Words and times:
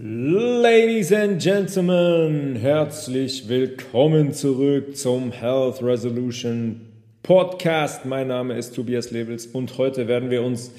Ladies 0.00 1.12
and 1.12 1.42
Gentlemen, 1.42 2.54
herzlich 2.54 3.48
willkommen 3.48 4.32
zurück 4.32 4.96
zum 4.96 5.32
Health 5.32 5.82
Resolution 5.82 6.82
Podcast. 7.24 8.04
Mein 8.04 8.28
Name 8.28 8.56
ist 8.56 8.76
Tobias 8.76 9.10
Lebels 9.10 9.46
und 9.46 9.76
heute 9.76 10.06
werden 10.06 10.30
wir 10.30 10.44
uns 10.44 10.70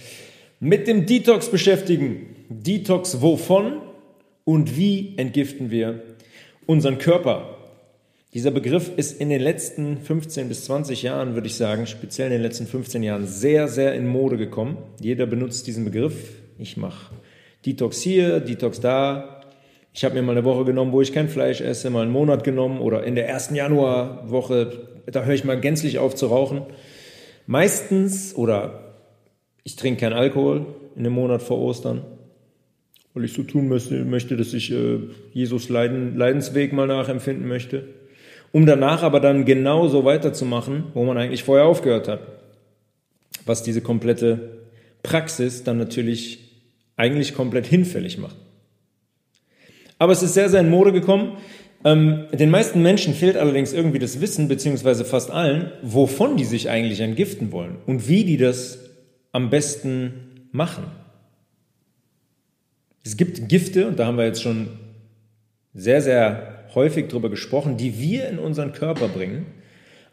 mit 0.62 0.88
dem 0.88 1.06
Detox 1.06 1.52
beschäftigen. 1.52 2.28
Detox 2.48 3.22
wovon 3.22 3.82
und 4.46 4.78
wie 4.78 5.16
entgiften 5.18 5.70
wir 5.70 6.02
unseren 6.66 6.98
Körper? 6.98 7.58
Dieser 8.34 8.52
Begriff 8.52 8.90
ist 8.96 9.20
in 9.20 9.28
den 9.28 9.42
letzten 9.42 9.98
15 9.98 10.48
bis 10.48 10.64
20 10.64 11.04
Jahren, 11.04 11.34
würde 11.34 11.48
ich 11.48 11.56
sagen, 11.56 11.88
speziell 11.88 12.28
in 12.28 12.36
den 12.36 12.42
letzten 12.42 12.68
15 12.68 13.04
Jahren, 13.04 13.28
sehr, 13.28 13.68
sehr 13.68 13.96
in 13.96 14.08
Mode 14.08 14.38
gekommen. 14.38 14.78
Jeder 15.02 15.26
benutzt 15.26 15.68
diesen 15.68 15.84
Begriff. 15.84 16.16
Ich 16.58 16.78
mache 16.78 17.14
Detox 17.66 18.02
hier, 18.02 18.40
Detox 18.40 18.80
da. 18.80 19.42
Ich 19.94 20.06
habe 20.06 20.16
mir 20.16 20.22
mal 20.22 20.34
eine 20.34 20.46
Woche 20.46 20.66
genommen, 20.66 20.92
wo 20.92 21.02
ich 21.02 21.14
kein 21.14 21.28
Fleisch 21.28 21.62
esse, 21.62 21.90
mal 21.90 22.04
einen 22.04 22.12
Monat 22.12 22.44
genommen 22.44 22.80
oder 22.80 23.04
in 23.04 23.16
der 23.16 23.28
ersten 23.28 23.56
Januarwoche, 23.56 24.88
da 25.08 25.24
höre 25.24 25.34
ich 25.34 25.44
mal 25.44 25.60
gänzlich 25.60 26.00
auf 26.00 26.16
zu 26.16 26.28
rauchen. 26.28 26.62
Meistens 27.48 28.36
oder 28.36 28.96
ich 29.64 29.76
trinke 29.76 30.02
keinen 30.02 30.14
Alkohol 30.14 30.68
in 30.96 31.04
dem 31.04 31.14
Monat 31.14 31.42
vor 31.42 31.60
Ostern, 31.60 32.02
weil 33.14 33.26
ich 33.26 33.34
so 33.34 33.44
tun 33.44 33.68
möchte, 33.68 34.38
dass 34.38 34.54
ich 34.54 34.72
äh, 34.72 35.00
Jesus 35.34 35.70
Leiden, 35.70 36.16
Leidensweg 36.16 36.72
mal 36.72 36.88
nachempfinden 36.88 37.48
möchte, 37.48 37.88
um 38.52 38.66
danach 38.66 39.04
aber 39.04 39.20
dann 39.20 39.46
genauso 39.46 40.06
weiterzumachen, 40.06 40.86
wo 40.94 41.04
man 41.04 41.18
eigentlich 41.18 41.44
vorher 41.44 41.66
aufgehört 41.66 42.08
hat. 42.08 42.22
Was 43.46 43.64
diese 43.64 43.82
komplette 43.82 44.60
Praxis 45.04 45.64
dann 45.64 45.78
natürlich 45.78 46.49
eigentlich 47.00 47.34
komplett 47.34 47.66
hinfällig 47.66 48.18
macht. 48.18 48.36
Aber 49.98 50.12
es 50.12 50.22
ist 50.22 50.34
sehr, 50.34 50.50
sehr 50.50 50.62
in 50.62 50.70
Mode 50.70 50.92
gekommen. 50.92 51.38
Ähm, 51.86 52.26
den 52.34 52.50
meisten 52.50 52.82
Menschen 52.82 53.14
fehlt 53.14 53.38
allerdings 53.38 53.72
irgendwie 53.72 54.00
das 54.00 54.20
Wissen, 54.20 54.50
beziehungsweise 54.50 55.06
fast 55.06 55.32
allen, 55.32 55.72
wovon 55.82 56.36
die 56.36 56.44
sich 56.44 56.70
eigentlich 56.70 57.00
entgiften 57.00 57.52
wollen 57.52 57.78
und 57.86 58.10
wie 58.10 58.26
die 58.26 58.38
das 58.38 58.80
am 59.32 59.50
besten 59.50 60.48
machen. 60.52 60.84
Es 63.06 63.16
gibt 63.16 63.48
Gifte, 63.48 63.88
und 63.88 63.98
da 63.98 64.06
haben 64.06 64.18
wir 64.18 64.26
jetzt 64.26 64.42
schon 64.42 64.68
sehr, 65.74 66.02
sehr 66.02 66.66
häufig 66.76 67.08
drüber 67.08 67.30
gesprochen, 67.30 67.78
die 67.78 68.00
wir 68.00 68.28
in 68.28 68.40
unseren 68.40 68.74
Körper 68.74 69.08
bringen, 69.08 69.46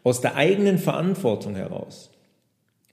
aus 0.03 0.21
der 0.21 0.35
eigenen 0.35 0.77
Verantwortung 0.77 1.55
heraus. 1.55 2.11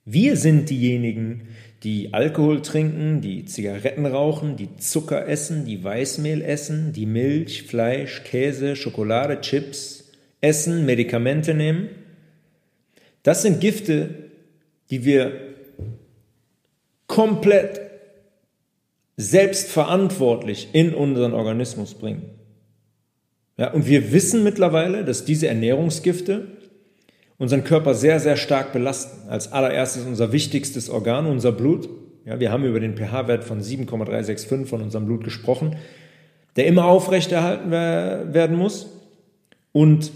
Wir 0.05 0.37
sind 0.37 0.69
diejenigen, 0.69 1.49
die 1.85 2.15
Alkohol 2.15 2.63
trinken, 2.63 3.21
die 3.21 3.45
Zigaretten 3.45 4.07
rauchen, 4.07 4.57
die 4.57 4.75
Zucker 4.79 5.29
essen, 5.29 5.67
die 5.67 5.85
Weißmehl 5.85 6.41
essen, 6.41 6.95
die 6.95 7.05
Milch, 7.05 7.65
Fleisch, 7.65 8.25
Käse, 8.25 8.75
Schokolade, 8.75 9.43
Chips 9.43 10.11
essen, 10.41 10.87
Medikamente 10.87 11.53
nehmen. 11.53 11.91
Das 13.23 13.43
sind 13.43 13.61
Gifte, 13.61 14.15
die 14.91 15.05
wir 15.05 15.33
komplett 17.07 17.83
selbstverantwortlich 19.17 20.69
in 20.73 20.95
unseren 20.95 21.35
Organismus 21.35 21.95
bringen. 21.95 22.31
Ja, 23.59 23.73
und 23.73 23.87
wir 23.87 24.11
wissen 24.11 24.43
mittlerweile, 24.43 25.05
dass 25.05 25.25
diese 25.25 25.49
Ernährungsgifte 25.49 26.49
unseren 27.39 27.65
Körper 27.65 27.95
sehr, 27.95 28.21
sehr 28.21 28.37
stark 28.37 28.73
belasten. 28.73 29.29
Als 29.29 29.53
allererstes 29.53 30.05
unser 30.05 30.33
wichtigstes 30.33 30.89
Organ, 30.89 31.27
unser 31.27 31.53
Blut. 31.53 31.89
Ja, 32.25 32.41
wir 32.41 32.51
haben 32.51 32.65
über 32.65 32.81
den 32.81 32.97
pH-Wert 32.97 33.45
von 33.45 33.61
7,365 33.61 34.69
von 34.69 34.81
unserem 34.81 35.07
Blut 35.07 35.25
gesprochen, 35.25 35.77
der 36.57 36.67
immer 36.67 36.87
aufrechterhalten 36.87 37.71
werden 37.71 38.57
muss 38.57 38.87
und 39.73 40.13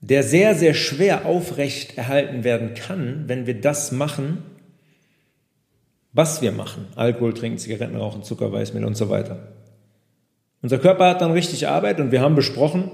der 0.00 0.22
sehr, 0.22 0.54
sehr 0.54 0.72
schwer 0.72 1.26
aufrechterhalten 1.26 2.44
werden 2.44 2.74
kann, 2.74 3.24
wenn 3.26 3.46
wir 3.46 3.60
das 3.60 3.92
machen, 3.92 4.38
was 6.12 6.40
wir 6.40 6.52
machen. 6.52 6.86
Alkohol 6.94 7.34
trinken, 7.34 7.58
Zigaretten 7.58 7.96
rauchen, 7.96 8.22
Zucker, 8.22 8.52
Weißmehl 8.52 8.84
und 8.84 8.96
so 8.96 9.10
weiter. 9.10 9.48
Unser 10.62 10.78
Körper 10.78 11.08
hat 11.10 11.20
dann 11.20 11.32
richtig 11.32 11.68
Arbeit 11.68 12.00
und 12.00 12.12
wir 12.12 12.20
haben 12.20 12.34
besprochen, 12.34 12.90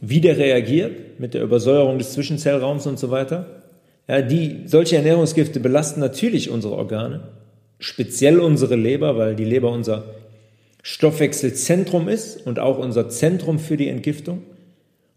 wie 0.00 0.20
der 0.20 0.38
reagiert 0.38 1.20
mit 1.20 1.34
der 1.34 1.42
Übersäuerung 1.42 1.98
des 1.98 2.12
Zwischenzellraums 2.12 2.86
und 2.86 2.98
so 2.98 3.10
weiter. 3.10 3.62
Ja, 4.08 4.22
die, 4.22 4.62
solche 4.66 4.96
Ernährungsgifte 4.96 5.60
belasten 5.60 6.00
natürlich 6.00 6.50
unsere 6.50 6.74
Organe, 6.74 7.28
speziell 7.78 8.40
unsere 8.40 8.76
Leber, 8.76 9.16
weil 9.16 9.36
die 9.36 9.44
Leber 9.44 9.70
unser 9.70 10.04
Stoffwechselzentrum 10.82 12.08
ist 12.08 12.46
und 12.46 12.58
auch 12.58 12.78
unser 12.78 13.08
Zentrum 13.08 13.58
für 13.58 13.76
die 13.76 13.88
Entgiftung. 13.88 14.42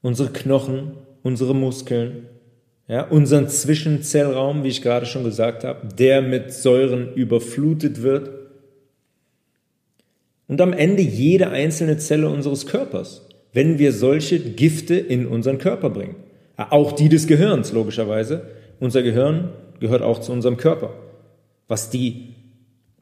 Unsere 0.02 0.30
Knochen, 0.30 0.92
unsere 1.24 1.56
Muskeln, 1.56 2.28
ja, 2.88 3.08
unseren 3.08 3.48
Zwischenzellraum, 3.48 4.64
wie 4.64 4.68
ich 4.68 4.82
gerade 4.82 5.06
schon 5.06 5.24
gesagt 5.24 5.64
habe, 5.64 5.88
der 5.96 6.22
mit 6.22 6.52
Säuren 6.52 7.14
überflutet 7.14 8.04
wird 8.04 8.30
und 10.48 10.60
am 10.60 10.74
Ende 10.74 11.02
jede 11.02 11.50
einzelne 11.50 11.98
Zelle 11.98 12.30
unseres 12.30 12.68
Körpers, 12.68 13.26
wenn 13.54 13.80
wir 13.80 13.94
solche 13.94 14.40
Gifte 14.40 14.96
in 14.96 15.28
unseren 15.28 15.60
Körper 15.60 15.90
bringen. 15.90 16.16
Auch 16.58 16.92
die 16.92 17.10
des 17.10 17.28
Gehirns, 17.28 17.72
logischerweise. 17.72 18.48
Unser 18.80 19.04
Gehirn 19.04 19.50
gehört 19.80 20.02
auch 20.02 20.20
zu 20.20 20.32
unserem 20.32 20.58
Körper. 20.58 20.94
Was 21.68 21.90
die 21.90 22.34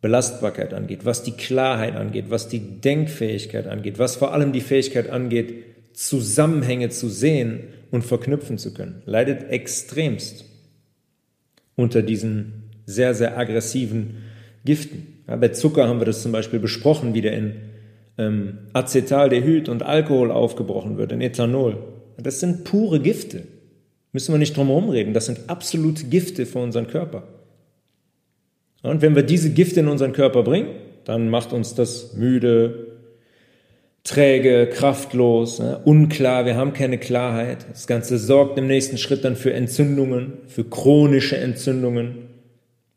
Belastbarkeit 0.01 0.73
angeht, 0.73 1.05
was 1.05 1.23
die 1.23 1.33
Klarheit 1.33 1.95
angeht, 1.95 2.25
was 2.29 2.47
die 2.47 2.81
Denkfähigkeit 2.81 3.67
angeht, 3.67 3.99
was 3.99 4.15
vor 4.15 4.33
allem 4.33 4.51
die 4.51 4.61
Fähigkeit 4.61 5.09
angeht, 5.09 5.63
Zusammenhänge 5.93 6.89
zu 6.89 7.07
sehen 7.09 7.61
und 7.91 8.03
verknüpfen 8.03 8.57
zu 8.57 8.73
können, 8.73 9.03
leidet 9.05 9.49
extremst 9.49 10.45
unter 11.75 12.01
diesen 12.01 12.63
sehr, 12.85 13.13
sehr 13.13 13.37
aggressiven 13.37 14.17
Giften. 14.65 15.23
Ja, 15.27 15.35
bei 15.35 15.49
Zucker 15.49 15.87
haben 15.87 15.99
wir 15.99 16.05
das 16.05 16.21
zum 16.21 16.31
Beispiel 16.31 16.59
besprochen, 16.59 17.13
wie 17.13 17.21
der 17.21 17.33
in 17.33 17.55
ähm, 18.17 18.59
Acetaldehyd 18.73 19.69
und 19.69 19.83
Alkohol 19.83 20.31
aufgebrochen 20.31 20.97
wird, 20.97 21.11
in 21.11 21.21
Ethanol. 21.21 21.77
Das 22.17 22.39
sind 22.39 22.63
pure 22.63 22.99
Gifte. 22.99 23.43
Müssen 24.13 24.33
wir 24.33 24.39
nicht 24.39 24.57
drum 24.57 24.67
herum 24.67 24.89
reden. 24.89 25.13
Das 25.13 25.25
sind 25.25 25.49
absolute 25.49 26.05
Gifte 26.05 26.45
für 26.45 26.59
unseren 26.59 26.87
Körper. 26.87 27.23
Und 28.83 29.01
wenn 29.01 29.15
wir 29.15 29.23
diese 29.23 29.51
Gifte 29.51 29.79
in 29.79 29.87
unseren 29.87 30.13
Körper 30.13 30.43
bringen, 30.43 30.69
dann 31.05 31.29
macht 31.29 31.53
uns 31.53 31.75
das 31.75 32.13
müde, 32.13 32.87
träge, 34.03 34.67
kraftlos, 34.67 35.59
ne, 35.59 35.79
unklar, 35.85 36.45
wir 36.45 36.55
haben 36.55 36.73
keine 36.73 36.97
Klarheit. 36.97 37.65
Das 37.71 37.87
Ganze 37.87 38.17
sorgt 38.17 38.57
im 38.57 38.67
nächsten 38.67 38.97
Schritt 38.97 39.23
dann 39.23 39.35
für 39.35 39.53
Entzündungen, 39.53 40.33
für 40.47 40.63
chronische 40.63 41.37
Entzündungen, 41.37 42.29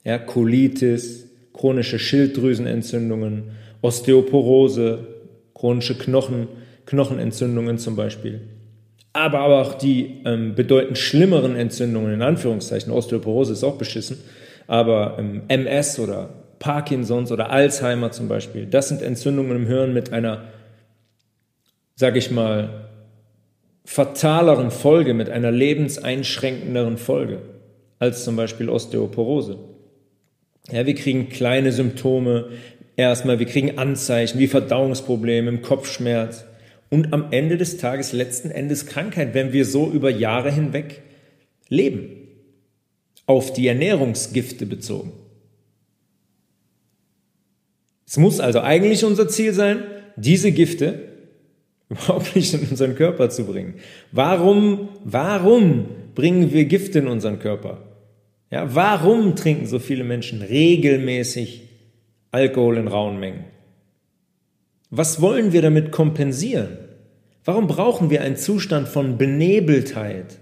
ja, 0.05 0.19
Colitis, 0.19 1.29
chronische 1.53 1.99
Schilddrüsenentzündungen, 1.99 3.45
Osteoporose, 3.85 5.07
chronische 5.53 5.99
Knochen, 5.99 6.49
Knochenentzündungen 6.87 7.77
zum 7.77 7.97
Beispiel. 7.97 8.41
Aber, 9.13 9.41
aber 9.41 9.61
auch 9.61 9.75
die 9.75 10.23
ähm, 10.25 10.55
bedeutend 10.55 10.97
schlimmeren 10.97 11.55
Entzündungen, 11.55 12.15
in 12.15 12.23
Anführungszeichen, 12.23 12.91
Osteoporose 12.91 13.53
ist 13.53 13.63
auch 13.63 13.77
beschissen, 13.77 14.19
aber 14.67 15.17
ähm, 15.19 15.43
MS 15.49 15.99
oder 15.99 16.31
Parkinsons 16.59 17.31
oder 17.31 17.51
Alzheimer 17.51 18.11
zum 18.11 18.27
Beispiel, 18.27 18.65
das 18.65 18.89
sind 18.89 19.03
Entzündungen 19.03 19.55
im 19.55 19.67
Hirn 19.67 19.93
mit 19.93 20.15
einer, 20.15 20.45
sag 21.95 22.17
ich 22.17 22.31
mal, 22.31 22.89
fataleren 23.85 24.71
Folge, 24.71 25.13
mit 25.13 25.29
einer 25.29 25.51
lebenseinschränkenderen 25.51 26.97
Folge 26.97 27.43
als 27.99 28.25
zum 28.25 28.35
Beispiel 28.35 28.71
Osteoporose. 28.71 29.59
Ja, 30.73 30.87
wir 30.87 30.95
kriegen 30.95 31.29
kleine 31.29 31.73
Symptome. 31.73 32.49
Erstmal, 32.97 33.39
wir 33.39 33.47
kriegen 33.47 33.79
Anzeichen 33.79 34.39
wie 34.39 34.47
Verdauungsprobleme, 34.47 35.59
Kopfschmerz 35.59 36.45
und 36.91 37.13
am 37.13 37.33
Ende 37.33 37.57
des 37.57 37.77
Tages 37.77 38.13
letzten 38.13 38.51
Endes 38.51 38.87
Krankheit, 38.87 39.35
wenn 39.35 39.53
wir 39.53 39.65
so 39.65 39.91
über 39.91 40.11
Jahre 40.11 40.53
hinweg 40.53 41.03
leben. 41.69 42.09
Auf 43.27 43.53
die 43.53 43.67
Ernährungsgifte 43.67 44.67
bezogen. 44.67 45.13
Es 48.07 48.19
muss 48.19 48.39
also 48.39 48.61
eigentlich 48.61 49.05
unser 49.05 49.29
Ziel 49.29 49.55
sein, 49.55 49.83
diese 50.17 50.53
Gifte 50.53 51.09
überhaupt 51.89 52.37
nicht 52.37 52.53
in 52.55 52.69
unseren 52.69 52.95
Körper 52.95 53.31
zu 53.31 53.45
bringen. 53.45 53.75
Warum, 54.13 54.91
warum 55.05 55.87
bringen 56.15 56.53
wir 56.53 56.67
Gifte 56.67 57.01
in 57.01 57.09
unseren 57.09 57.39
Körper? 57.39 57.83
Ja, 58.51 58.73
warum 58.75 59.35
trinken 59.35 59.67
so 59.67 59.79
viele 59.79 60.05
Menschen 60.05 60.43
regelmäßig 60.43 61.63
Alkohol 62.35 62.79
in 62.79 62.89
rauen 62.89 63.21
Mengen? 63.21 63.45
Was 64.91 65.21
wollen 65.21 65.53
wir 65.53 65.63
damit 65.63 65.93
kompensieren? 65.93 66.79
Warum 67.45 67.69
brauchen 67.69 68.11
wir 68.11 68.23
einen 68.23 68.37
Zustand 68.37 68.89
von 68.89 69.19
Benebeltheit? 69.19 70.39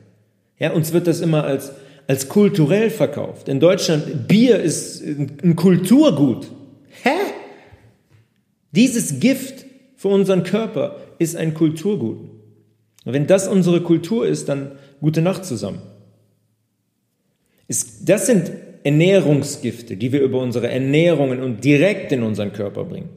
Ja, 0.59 0.73
uns 0.73 0.95
wird 0.95 1.07
das 1.07 1.21
immer 1.21 1.45
als, 1.45 1.73
als 2.07 2.31
kulturell 2.31 2.89
verkauft. 2.89 3.49
In 3.49 3.61
Deutschland, 3.61 4.27
Bier 4.27 4.61
ist 4.61 5.03
ein 5.03 5.55
Kulturgut. 5.55 6.51
Hä? 7.03 7.11
Dieses 8.71 9.21
Gift 9.21 9.67
für 9.97 10.09
unseren 10.09 10.45
Körper 10.45 10.97
ist 11.19 11.37
ein 11.37 11.53
Kulturgut. 11.53 12.21
Und 13.05 13.13
wenn 13.13 13.27
das 13.27 13.49
unsere 13.49 13.83
Kultur 13.83 14.27
ist, 14.27 14.49
dann 14.49 14.73
gute 15.03 15.21
Nacht 15.21 15.45
zusammen. 15.45 15.83
Das 17.69 18.27
sind 18.27 18.51
Ernährungsgifte, 18.85 19.97
die 19.97 20.13
wir 20.13 20.21
über 20.21 20.41
unsere 20.41 20.69
Ernährungen 20.69 21.43
und 21.43 21.65
direkt 21.65 22.13
in 22.13 22.23
unseren 22.23 22.53
Körper 22.53 22.85
bringen. 22.85 23.11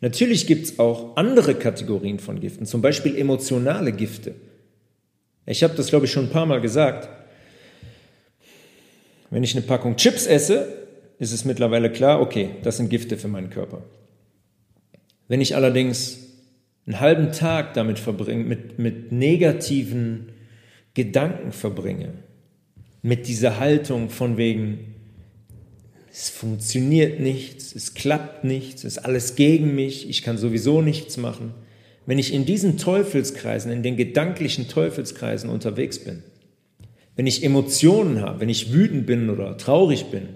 Natürlich 0.00 0.46
gibt 0.46 0.64
es 0.64 0.78
auch 0.78 1.16
andere 1.16 1.54
Kategorien 1.54 2.18
von 2.18 2.40
Giften, 2.40 2.66
zum 2.66 2.82
Beispiel 2.82 3.16
emotionale 3.16 3.92
Gifte. 3.92 4.34
Ich 5.46 5.62
habe 5.62 5.74
das, 5.74 5.88
glaube 5.88 6.06
ich, 6.06 6.12
schon 6.12 6.26
ein 6.26 6.30
paar 6.30 6.46
Mal 6.46 6.60
gesagt. 6.60 7.08
Wenn 9.30 9.44
ich 9.44 9.54
eine 9.54 9.64
Packung 9.64 9.96
Chips 9.96 10.26
esse, 10.26 10.66
ist 11.18 11.32
es 11.32 11.44
mittlerweile 11.44 11.90
klar, 11.90 12.20
okay, 12.20 12.50
das 12.62 12.78
sind 12.78 12.90
Gifte 12.90 13.16
für 13.16 13.28
meinen 13.28 13.50
Körper. 13.50 13.82
Wenn 15.28 15.40
ich 15.40 15.54
allerdings 15.54 16.18
einen 16.86 17.00
halben 17.00 17.32
Tag 17.32 17.74
damit 17.74 17.98
verbringe, 17.98 18.44
mit, 18.44 18.78
mit 18.78 19.12
negativen 19.12 20.32
Gedanken 20.94 21.52
verbringe, 21.52 22.12
mit 23.02 23.28
dieser 23.28 23.58
Haltung 23.58 24.10
von 24.10 24.36
wegen, 24.36 24.91
es 26.12 26.28
funktioniert 26.28 27.20
nichts, 27.20 27.74
es 27.74 27.94
klappt 27.94 28.44
nichts, 28.44 28.84
es 28.84 28.98
ist 28.98 29.04
alles 29.04 29.34
gegen 29.34 29.74
mich, 29.74 30.10
ich 30.10 30.22
kann 30.22 30.36
sowieso 30.36 30.82
nichts 30.82 31.16
machen. 31.16 31.54
Wenn 32.04 32.18
ich 32.18 32.34
in 32.34 32.44
diesen 32.44 32.76
Teufelskreisen, 32.76 33.72
in 33.72 33.82
den 33.82 33.96
gedanklichen 33.96 34.68
Teufelskreisen 34.68 35.48
unterwegs 35.48 35.98
bin, 35.98 36.22
wenn 37.16 37.26
ich 37.26 37.42
Emotionen 37.42 38.20
habe, 38.20 38.40
wenn 38.40 38.50
ich 38.50 38.74
wütend 38.74 39.06
bin 39.06 39.30
oder 39.30 39.56
traurig 39.56 40.06
bin 40.06 40.28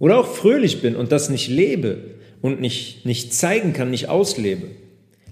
oder 0.00 0.18
auch 0.18 0.26
fröhlich 0.26 0.82
bin 0.82 0.96
und 0.96 1.12
das 1.12 1.30
nicht 1.30 1.48
lebe 1.48 1.98
und 2.40 2.60
nicht, 2.60 3.06
nicht 3.06 3.32
zeigen 3.32 3.72
kann, 3.72 3.90
nicht 3.90 4.08
auslebe, 4.08 4.68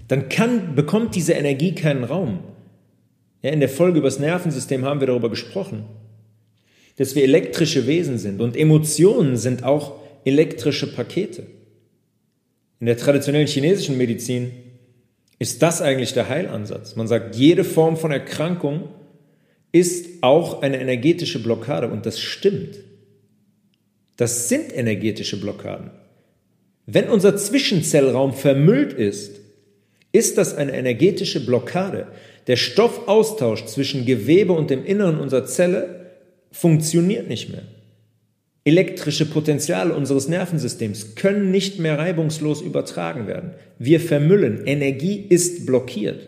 dann 0.07 0.29
kann, 0.29 0.73
bekommt 0.73 1.15
diese 1.15 1.33
Energie 1.33 1.75
keinen 1.75 2.05
Raum. 2.05 2.39
Ja, 3.41 3.51
in 3.51 3.59
der 3.59 3.69
Folge 3.69 3.97
über 3.97 4.07
das 4.07 4.19
Nervensystem 4.19 4.85
haben 4.85 5.01
wir 5.01 5.07
darüber 5.07 5.29
gesprochen, 5.29 5.83
dass 7.01 7.15
wir 7.15 7.23
elektrische 7.23 7.87
Wesen 7.87 8.19
sind 8.19 8.41
und 8.41 8.55
Emotionen 8.55 9.35
sind 9.35 9.63
auch 9.63 9.95
elektrische 10.23 10.85
Pakete. 10.85 11.47
In 12.79 12.85
der 12.85 12.95
traditionellen 12.95 13.47
chinesischen 13.47 13.97
Medizin 13.97 14.51
ist 15.39 15.63
das 15.63 15.81
eigentlich 15.81 16.13
der 16.13 16.29
Heilansatz. 16.29 16.95
Man 16.95 17.07
sagt, 17.07 17.35
jede 17.35 17.63
Form 17.63 17.97
von 17.97 18.11
Erkrankung 18.11 18.89
ist 19.71 20.21
auch 20.21 20.61
eine 20.61 20.79
energetische 20.79 21.41
Blockade 21.41 21.87
und 21.87 22.05
das 22.05 22.19
stimmt. 22.19 22.75
Das 24.17 24.47
sind 24.47 24.71
energetische 24.71 25.39
Blockaden. 25.39 25.89
Wenn 26.85 27.09
unser 27.09 27.35
Zwischenzellraum 27.35 28.31
vermüllt 28.31 28.93
ist, 28.93 29.39
ist 30.11 30.37
das 30.37 30.53
eine 30.53 30.73
energetische 30.73 31.43
Blockade. 31.43 32.09
Der 32.45 32.57
Stoffaustausch 32.57 33.65
zwischen 33.65 34.05
Gewebe 34.05 34.53
und 34.53 34.69
dem 34.69 34.85
Inneren 34.85 35.19
unserer 35.19 35.45
Zelle 35.45 36.00
funktioniert 36.51 37.27
nicht 37.27 37.49
mehr. 37.49 37.63
Elektrische 38.63 39.25
Potenziale 39.25 39.95
unseres 39.95 40.27
Nervensystems 40.27 41.15
können 41.15 41.49
nicht 41.49 41.79
mehr 41.79 41.97
reibungslos 41.97 42.61
übertragen 42.61 43.25
werden. 43.25 43.53
Wir 43.79 43.99
vermüllen. 43.99 44.65
Energie 44.67 45.17
ist 45.17 45.65
blockiert. 45.65 46.27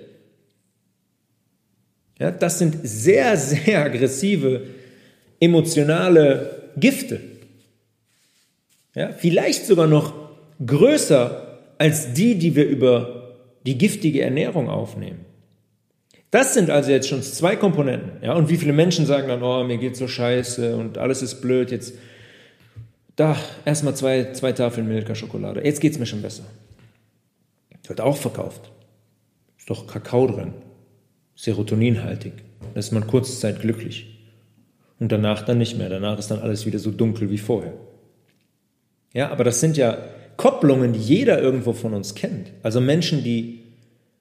Ja, 2.19 2.31
das 2.31 2.57
sind 2.57 2.77
sehr, 2.83 3.37
sehr 3.37 3.83
aggressive 3.83 4.67
emotionale 5.39 6.71
Gifte. 6.77 7.19
Ja, 8.95 9.11
vielleicht 9.11 9.65
sogar 9.65 9.87
noch 9.87 10.13
größer 10.65 11.59
als 11.77 12.13
die, 12.13 12.35
die 12.35 12.55
wir 12.55 12.65
über 12.65 13.35
die 13.65 13.77
giftige 13.77 14.21
Ernährung 14.21 14.69
aufnehmen. 14.69 15.25
Das 16.33 16.55
sind 16.55 16.71
also 16.71 16.89
jetzt 16.89 17.07
schon 17.07 17.21
zwei 17.21 17.55
Komponenten. 17.55 18.13
Ja, 18.23 18.33
und 18.33 18.49
wie 18.49 18.57
viele 18.57 18.73
Menschen 18.73 19.05
sagen 19.05 19.27
dann, 19.27 19.43
oh, 19.43 19.63
mir 19.63 19.77
geht 19.77 19.95
so 19.95 20.07
scheiße 20.07 20.75
und 20.75 20.97
alles 20.97 21.21
ist 21.21 21.41
blöd, 21.41 21.69
jetzt 21.69 21.93
da 23.15 23.37
erstmal 23.65 23.95
zwei, 23.95 24.31
zwei 24.33 24.51
Tafeln 24.51 24.87
Milka-Schokolade. 24.87 25.63
Jetzt 25.63 25.79
geht 25.79 25.91
es 25.91 25.99
mir 25.99 26.07
schon 26.07 26.23
besser. 26.23 26.45
Wird 27.85 28.01
auch 28.01 28.17
verkauft. 28.17 28.71
Ist 29.59 29.69
doch 29.69 29.85
Kakao 29.85 30.25
drin. 30.25 30.53
Serotoninhaltig. 31.35 32.33
Da 32.73 32.79
ist 32.79 32.91
man 32.91 33.05
kurze 33.05 33.39
Zeit 33.39 33.61
glücklich. 33.61 34.19
Und 34.99 35.11
danach 35.11 35.43
dann 35.43 35.59
nicht 35.59 35.77
mehr. 35.77 35.89
Danach 35.89 36.17
ist 36.17 36.31
dann 36.31 36.39
alles 36.39 36.65
wieder 36.65 36.79
so 36.79 36.89
dunkel 36.89 37.29
wie 37.29 37.37
vorher. 37.37 37.73
Ja, 39.13 39.29
aber 39.29 39.43
das 39.43 39.59
sind 39.59 39.77
ja 39.77 39.99
Kopplungen, 40.35 40.93
die 40.93 40.99
jeder 40.99 41.39
irgendwo 41.39 41.73
von 41.73 41.93
uns 41.93 42.15
kennt. 42.15 42.53
Also 42.63 42.81
Menschen, 42.81 43.23
die 43.23 43.62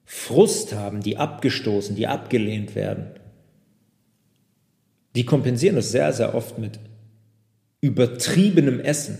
Frust 0.05 0.73
haben, 0.73 1.01
die 1.01 1.17
abgestoßen, 1.17 1.95
die 1.95 2.07
abgelehnt 2.07 2.75
werden. 2.75 3.07
Die 5.15 5.25
kompensieren 5.25 5.75
das 5.75 5.91
sehr, 5.91 6.11
sehr 6.13 6.35
oft 6.35 6.57
mit 6.57 6.79
übertriebenem 7.81 8.79
Essen 8.79 9.17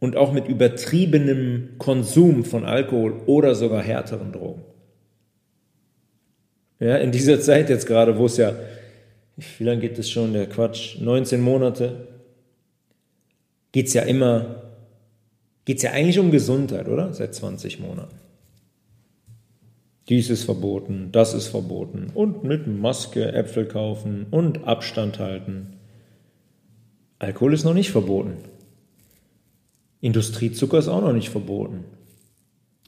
und 0.00 0.16
auch 0.16 0.32
mit 0.32 0.48
übertriebenem 0.48 1.70
Konsum 1.78 2.44
von 2.44 2.64
Alkohol 2.64 3.22
oder 3.26 3.54
sogar 3.54 3.82
härteren 3.82 4.32
Drogen. 4.32 4.62
Ja, 6.80 6.96
in 6.96 7.12
dieser 7.12 7.40
Zeit 7.40 7.70
jetzt 7.70 7.86
gerade, 7.86 8.18
wo 8.18 8.26
es 8.26 8.36
ja, 8.36 8.54
wie 9.58 9.64
lange 9.64 9.80
geht 9.80 9.98
es 9.98 10.10
schon, 10.10 10.32
der 10.32 10.48
Quatsch, 10.48 10.98
19 11.00 11.40
Monate, 11.40 12.08
geht 13.72 13.86
es 13.86 13.94
ja 13.94 14.02
immer, 14.02 14.62
geht 15.64 15.78
es 15.78 15.82
ja 15.82 15.92
eigentlich 15.92 16.18
um 16.18 16.30
Gesundheit, 16.30 16.88
oder? 16.88 17.12
Seit 17.12 17.34
20 17.34 17.80
Monaten. 17.80 18.23
Dies 20.08 20.28
ist 20.30 20.44
verboten, 20.44 21.08
das 21.12 21.32
ist 21.34 21.48
verboten 21.48 22.10
und 22.14 22.44
mit 22.44 22.66
Maske 22.66 23.32
Äpfel 23.32 23.66
kaufen 23.66 24.26
und 24.30 24.64
Abstand 24.64 25.18
halten 25.18 25.74
Alkohol 27.24 27.54
ist 27.54 27.64
noch 27.64 27.74
nicht 27.74 27.90
verboten. 27.90 28.36
Industriezucker 30.00 30.78
ist 30.78 30.88
auch 30.88 31.00
noch 31.00 31.12
nicht 31.12 31.30
verboten. 31.30 31.84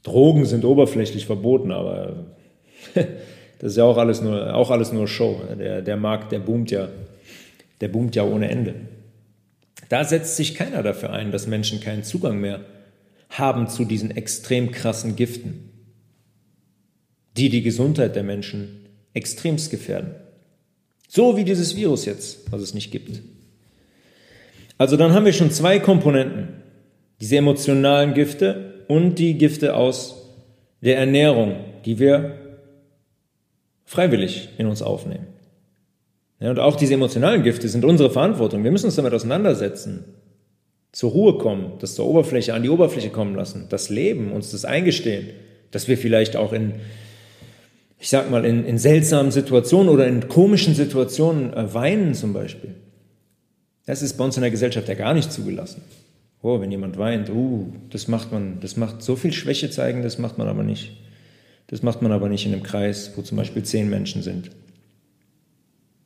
Drogen 0.03 0.45
sind 0.45 0.65
oberflächlich 0.65 1.27
verboten, 1.27 1.73
aber 1.73 2.27
das 2.95 3.73
ist 3.73 3.77
ja 3.77 3.85
auch 3.85 3.97
alles 3.97 4.21
nur, 4.21 4.55
auch 4.55 4.71
alles 4.71 4.93
nur 4.93 5.09
Show. 5.09 5.41
Der, 5.59 5.81
der 5.81 5.97
Markt, 5.97 6.33
der 6.33 6.41
boomt 6.41 6.71
ja, 6.71 6.89
der 7.81 7.89
boomt 7.89 8.15
ja 8.15 8.25
ohne 8.25 8.51
Ende. 8.51 8.75
Da 9.89 10.05
setzt 10.05 10.37
sich 10.37 10.55
keiner 10.55 10.83
dafür 10.83 11.13
ein, 11.13 11.33
dass 11.33 11.47
Menschen 11.47 11.81
keinen 11.81 12.05
Zugang 12.05 12.39
mehr 12.39 12.61
haben 13.31 13.69
zu 13.69 13.85
diesen 13.85 14.11
extrem 14.11 14.71
krassen 14.71 15.17
Giften, 15.17 15.71
die 17.36 17.48
die 17.48 17.62
Gesundheit 17.62 18.16
der 18.16 18.22
Menschen 18.22 18.86
extremst 19.14 19.70
gefährden. 19.70 20.14
So 21.08 21.36
wie 21.36 21.44
dieses 21.44 21.76
Virus 21.76 22.05
jetzt, 22.05 22.50
was 22.50 22.62
es 22.62 22.74
nicht 22.74 22.90
gibt. 22.90 23.22
Also 24.78 24.96
dann 24.96 25.12
haben 25.12 25.24
wir 25.24 25.32
schon 25.32 25.50
zwei 25.50 25.78
Komponenten. 25.78 26.48
Diese 27.20 27.36
emotionalen 27.36 28.12
Gifte 28.12 28.84
und 28.88 29.14
die 29.19 29.38
Gifte 29.38 29.74
aus 29.74 30.31
der 30.82 30.98
Ernährung, 30.98 31.56
die 31.86 31.98
wir 31.98 32.36
freiwillig 33.84 34.50
in 34.58 34.66
uns 34.66 34.82
aufnehmen. 34.82 35.26
Ja, 36.40 36.50
und 36.50 36.58
auch 36.58 36.76
diese 36.76 36.94
emotionalen 36.94 37.43
Gifte 37.43 37.69
sind 37.69 37.84
unsere 37.84 38.10
Verantwortung. 38.10 38.62
Wir 38.64 38.70
müssen 38.70 38.86
uns 38.86 38.96
damit 38.96 39.14
auseinandersetzen, 39.14 40.05
zur 40.93 41.10
Ruhe 41.10 41.38
kommen, 41.38 41.72
das 41.81 41.94
zur 41.94 42.06
Oberfläche, 42.06 42.55
an 42.55 42.62
die 42.62 42.70
Oberfläche 42.70 43.10
kommen 43.10 43.34
lassen, 43.34 43.66
das 43.69 43.90
Leben, 43.90 44.32
uns 44.32 44.50
das 44.50 44.64
eingestehen, 44.64 45.28
dass 45.70 45.88
wir 45.88 45.98
vielleicht 45.98 46.36
auch 46.36 46.52
in, 46.52 46.74
ich 47.98 48.08
sag 48.08 48.31
mal, 48.31 48.44
in, 48.44 48.65
in 48.65 48.79
seltsamen 48.79 49.32
Situationen 49.32 49.88
oder 49.88 50.06
in 50.06 50.29
komischen 50.29 50.74
Situationen 50.74 51.53
äh, 51.55 51.72
weinen 51.72 52.15
zum 52.15 52.32
Beispiel. 52.32 52.74
Das 53.86 54.03
ist 54.03 54.15
bei 54.15 54.24
uns 54.24 54.36
in 54.36 54.43
der 54.43 54.50
Gesellschaft 54.50 54.88
ja 54.88 54.94
gar 54.94 55.15
nicht 55.15 55.32
zugelassen. 55.32 55.82
Oh, 56.43 56.60
wenn 56.60 56.70
jemand 56.70 56.98
weint, 56.98 57.31
uh, 57.31 57.72
das 57.91 58.08
macht 58.08 58.32
man, 58.32 58.60
das 58.60 58.76
macht 58.76 59.03
so 59.03 59.17
viel 59.17 59.32
Schwäche 59.32 59.70
zeigen, 59.70 60.03
das 60.03 60.19
macht 60.19 60.38
man 60.38 60.48
aber 60.48 60.62
nicht. 60.62 60.93
Das 61.69 61.82
macht 61.82 62.03
man 62.03 62.12
aber 62.12 62.29
nicht 62.29 62.46
in 62.46 62.53
einem 62.53 62.62
Kreis, 62.62 63.12
wo 63.17 63.22
zum 63.22 63.36
Beispiel 63.36 63.62
zehn 63.62 63.88
Menschen 63.88 64.22
sind. 64.22 64.50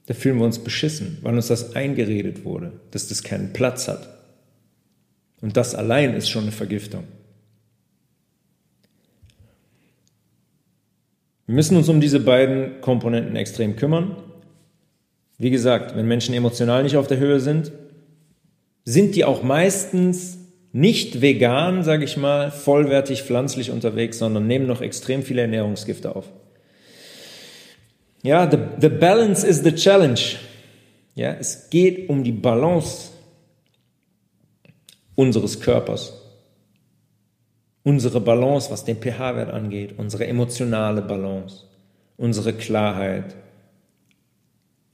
Da 0.07 0.15
fühlen 0.15 0.39
wir 0.39 0.45
uns 0.45 0.59
beschissen, 0.59 1.19
weil 1.23 1.35
uns 1.35 1.49
das 1.49 1.77
eingeredet 1.77 2.45
wurde, 2.45 2.73
dass 2.91 3.09
das 3.09 3.23
keinen 3.23 3.53
Platz 3.53 3.89
hat. 3.89 4.09
Und 5.41 5.57
das 5.57 5.75
allein 5.75 6.15
ist 6.15 6.29
schon 6.29 6.43
eine 6.43 6.53
Vergiftung. 6.53 7.05
Wir 11.51 11.57
müssen 11.57 11.77
uns 11.77 11.89
um 11.89 12.01
diese 12.01 12.21
beiden 12.21 12.81
Komponenten 12.81 13.35
extrem 13.35 13.75
kümmern. 13.75 14.15
Wie 15.37 15.51
gesagt, 15.51 15.97
wenn 15.97 16.07
Menschen 16.07 16.33
emotional 16.33 16.85
nicht 16.85 16.97
auf 16.97 17.09
der 17.09 17.19
Höhe 17.19 17.41
sind, 17.41 17.73
sind 18.85 19.17
die 19.17 19.25
auch 19.25 19.43
meistens 19.43 20.39
nicht 20.71 21.23
vegan, 21.23 21.83
sage 21.83 22.05
ich 22.05 22.17
mal, 22.17 22.53
vollwertig 22.53 23.25
pflanzlich 23.25 23.73
unterwegs, 23.73 24.21
sondern 24.21 24.47
nehmen 24.47 24.69
noch 24.69 24.81
extrem 24.81 25.25
viele 25.25 25.41
Ernährungsgifte 25.41 26.15
auf. 26.15 26.27
Ja, 28.23 28.49
the, 28.49 28.59
the 28.81 28.89
balance 28.89 29.45
is 29.45 29.65
the 29.65 29.75
challenge. 29.75 30.37
Ja, 31.17 31.33
es 31.33 31.69
geht 31.69 32.09
um 32.09 32.23
die 32.23 32.31
Balance 32.31 33.11
unseres 35.17 35.59
Körpers. 35.59 36.20
Unsere 37.91 38.21
Balance, 38.21 38.71
was 38.71 38.85
den 38.85 38.99
pH-Wert 38.99 39.51
angeht, 39.51 39.95
unsere 39.97 40.25
emotionale 40.29 41.03
Balance, 41.03 41.65
unsere 42.17 42.53
Klarheit, 42.53 43.35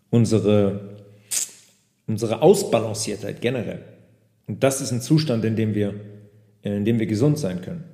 unsere, 0.08 0.96
unsere 2.06 2.40
Ausbalanciertheit 2.40 3.42
generell. 3.42 3.82
Und 4.46 4.62
das 4.62 4.80
ist 4.80 4.92
ein 4.92 5.02
Zustand, 5.02 5.44
in 5.44 5.56
dem 5.56 5.74
wir, 5.74 5.92
in 6.62 6.86
dem 6.86 6.98
wir 6.98 7.06
gesund 7.06 7.38
sein 7.38 7.60
können. 7.60 7.84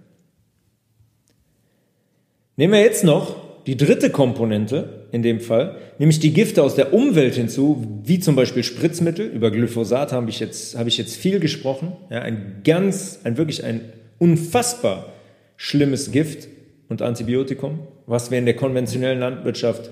Nehmen 2.56 2.74
wir 2.74 2.80
jetzt 2.80 3.02
noch 3.02 3.64
die 3.66 3.76
dritte 3.76 4.10
Komponente 4.10 5.08
in 5.10 5.22
dem 5.22 5.40
Fall, 5.40 5.78
nämlich 5.98 6.20
die 6.20 6.32
Gifte 6.32 6.62
aus 6.62 6.76
der 6.76 6.94
Umwelt 6.94 7.34
hinzu, 7.34 7.84
wie 8.04 8.20
zum 8.20 8.36
Beispiel 8.36 8.62
Spritzmittel. 8.62 9.26
Über 9.26 9.50
Glyphosat 9.50 10.12
habe 10.12 10.30
ich 10.30 10.38
jetzt, 10.38 10.78
habe 10.78 10.88
ich 10.88 10.96
jetzt 10.96 11.16
viel 11.16 11.40
gesprochen. 11.40 11.92
Ja, 12.08 12.20
ein 12.20 12.60
ganz, 12.62 13.18
ein 13.24 13.36
wirklich 13.36 13.64
ein 13.64 13.80
unfassbar 14.22 15.12
schlimmes 15.56 16.12
Gift 16.12 16.46
und 16.88 17.02
Antibiotikum, 17.02 17.80
was 18.06 18.30
wir 18.30 18.38
in 18.38 18.44
der 18.44 18.54
konventionellen 18.54 19.18
Landwirtschaft 19.18 19.90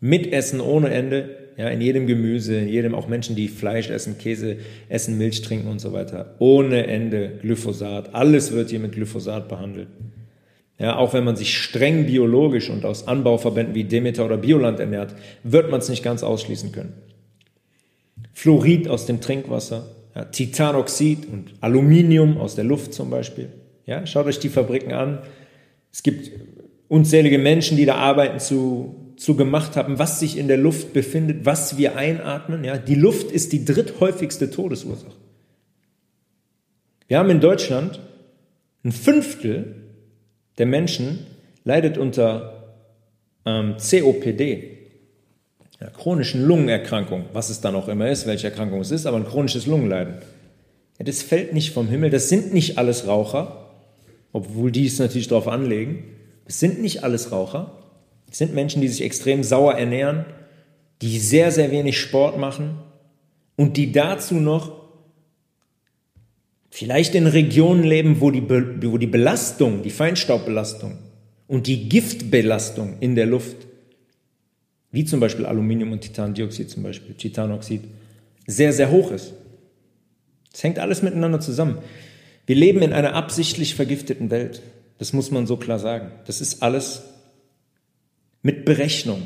mitessen 0.00 0.60
ohne 0.60 0.90
Ende. 0.90 1.44
Ja, 1.58 1.68
in 1.68 1.80
jedem 1.80 2.06
Gemüse, 2.06 2.54
in 2.56 2.68
jedem, 2.68 2.94
auch 2.94 3.08
Menschen, 3.08 3.34
die 3.34 3.48
Fleisch 3.48 3.88
essen, 3.88 4.18
Käse 4.18 4.58
essen, 4.90 5.16
Milch 5.16 5.40
trinken 5.40 5.68
und 5.68 5.78
so 5.78 5.92
weiter. 5.92 6.34
Ohne 6.38 6.86
Ende 6.86 7.38
Glyphosat. 7.40 8.14
Alles 8.14 8.52
wird 8.52 8.68
hier 8.68 8.78
mit 8.78 8.92
Glyphosat 8.92 9.48
behandelt. 9.48 9.88
Ja, 10.78 10.96
auch 10.96 11.14
wenn 11.14 11.24
man 11.24 11.36
sich 11.36 11.56
streng 11.56 12.04
biologisch 12.04 12.68
und 12.68 12.84
aus 12.84 13.08
Anbauverbänden 13.08 13.74
wie 13.74 13.84
Demeter 13.84 14.26
oder 14.26 14.36
Bioland 14.36 14.80
ernährt, 14.80 15.14
wird 15.44 15.70
man 15.70 15.80
es 15.80 15.88
nicht 15.88 16.02
ganz 16.02 16.22
ausschließen 16.22 16.72
können. 16.72 16.92
Fluorid 18.34 18.88
aus 18.88 19.06
dem 19.06 19.22
Trinkwasser, 19.22 19.86
ja, 20.14 20.24
Titanoxid 20.26 21.26
und 21.32 21.54
Aluminium 21.62 22.36
aus 22.36 22.54
der 22.54 22.64
Luft 22.64 22.92
zum 22.92 23.08
Beispiel. 23.08 23.48
Ja, 23.86 24.04
schaut 24.04 24.26
euch 24.26 24.40
die 24.40 24.48
Fabriken 24.48 24.92
an. 24.92 25.20
Es 25.92 26.02
gibt 26.02 26.30
unzählige 26.88 27.38
Menschen, 27.38 27.76
die 27.76 27.86
da 27.86 27.94
arbeiten 27.94 28.40
zu, 28.40 29.12
zu 29.16 29.36
gemacht 29.36 29.76
haben, 29.76 29.98
was 29.98 30.20
sich 30.20 30.36
in 30.36 30.48
der 30.48 30.56
Luft 30.56 30.92
befindet, 30.92 31.46
was 31.46 31.78
wir 31.78 31.96
einatmen. 31.96 32.64
Ja, 32.64 32.76
die 32.76 32.96
Luft 32.96 33.30
ist 33.30 33.52
die 33.52 33.64
dritthäufigste 33.64 34.50
Todesursache. 34.50 35.12
Wir 37.08 37.18
haben 37.18 37.30
in 37.30 37.40
Deutschland 37.40 38.00
ein 38.84 38.92
Fünftel 38.92 39.76
der 40.58 40.66
Menschen 40.66 41.26
leidet 41.64 41.98
unter 41.98 42.74
ähm, 43.44 43.76
COPD, 43.78 44.78
ja, 45.80 45.90
chronischen 45.90 46.44
Lungenerkrankung, 46.44 47.26
was 47.32 47.50
es 47.50 47.60
dann 47.60 47.74
auch 47.74 47.88
immer 47.88 48.08
ist, 48.10 48.26
welche 48.26 48.48
Erkrankung 48.48 48.80
es 48.80 48.90
ist, 48.90 49.06
aber 49.06 49.18
ein 49.18 49.26
chronisches 49.26 49.66
Lungenleiden. 49.66 50.14
Ja, 50.98 51.04
das 51.04 51.22
fällt 51.22 51.52
nicht 51.52 51.72
vom 51.72 51.88
Himmel, 51.88 52.10
das 52.10 52.28
sind 52.28 52.54
nicht 52.54 52.78
alles 52.78 53.06
Raucher, 53.06 53.65
obwohl 54.36 54.70
die 54.70 54.84
es 54.84 54.98
natürlich 54.98 55.28
darauf 55.28 55.48
anlegen. 55.48 56.04
Es 56.44 56.60
sind 56.60 56.82
nicht 56.82 57.02
alles 57.02 57.32
Raucher, 57.32 57.72
es 58.30 58.36
sind 58.36 58.54
Menschen, 58.54 58.82
die 58.82 58.88
sich 58.88 59.02
extrem 59.02 59.42
sauer 59.42 59.74
ernähren, 59.74 60.26
die 61.00 61.18
sehr, 61.18 61.50
sehr 61.50 61.70
wenig 61.70 61.98
Sport 61.98 62.38
machen 62.38 62.76
und 63.56 63.78
die 63.78 63.92
dazu 63.92 64.34
noch 64.34 64.76
Vielleicht 66.68 67.14
in 67.14 67.26
Regionen 67.26 67.84
leben, 67.84 68.20
wo 68.20 68.30
die, 68.30 68.42
Be 68.42 68.76
wo 68.82 68.98
die 68.98 69.06
Belastung, 69.06 69.82
die 69.82 69.88
Feinstaubbelastung 69.88 70.98
und 71.46 71.66
die 71.68 71.88
Giftbelastung 71.88 72.98
in 73.00 73.14
der 73.14 73.24
Luft, 73.24 73.56
wie 74.90 75.06
zum 75.06 75.18
Beispiel 75.18 75.46
Aluminium 75.46 75.92
und 75.92 76.02
Titandioxid 76.02 76.68
zum 76.68 76.82
Beispiel, 76.82 77.14
Titanoxid, 77.14 77.80
sehr, 78.46 78.74
sehr 78.74 78.90
hoch 78.90 79.10
ist. 79.10 79.32
Es 80.52 80.62
hängt 80.64 80.78
alles 80.78 81.00
miteinander 81.00 81.40
zusammen. 81.40 81.78
Wir 82.46 82.56
leben 82.56 82.80
in 82.82 82.92
einer 82.92 83.14
absichtlich 83.14 83.74
vergifteten 83.74 84.30
Welt. 84.30 84.62
Das 84.98 85.12
muss 85.12 85.30
man 85.30 85.46
so 85.46 85.56
klar 85.56 85.78
sagen. 85.78 86.12
Das 86.26 86.40
ist 86.40 86.62
alles 86.62 87.02
mit 88.42 88.64
Berechnung 88.64 89.22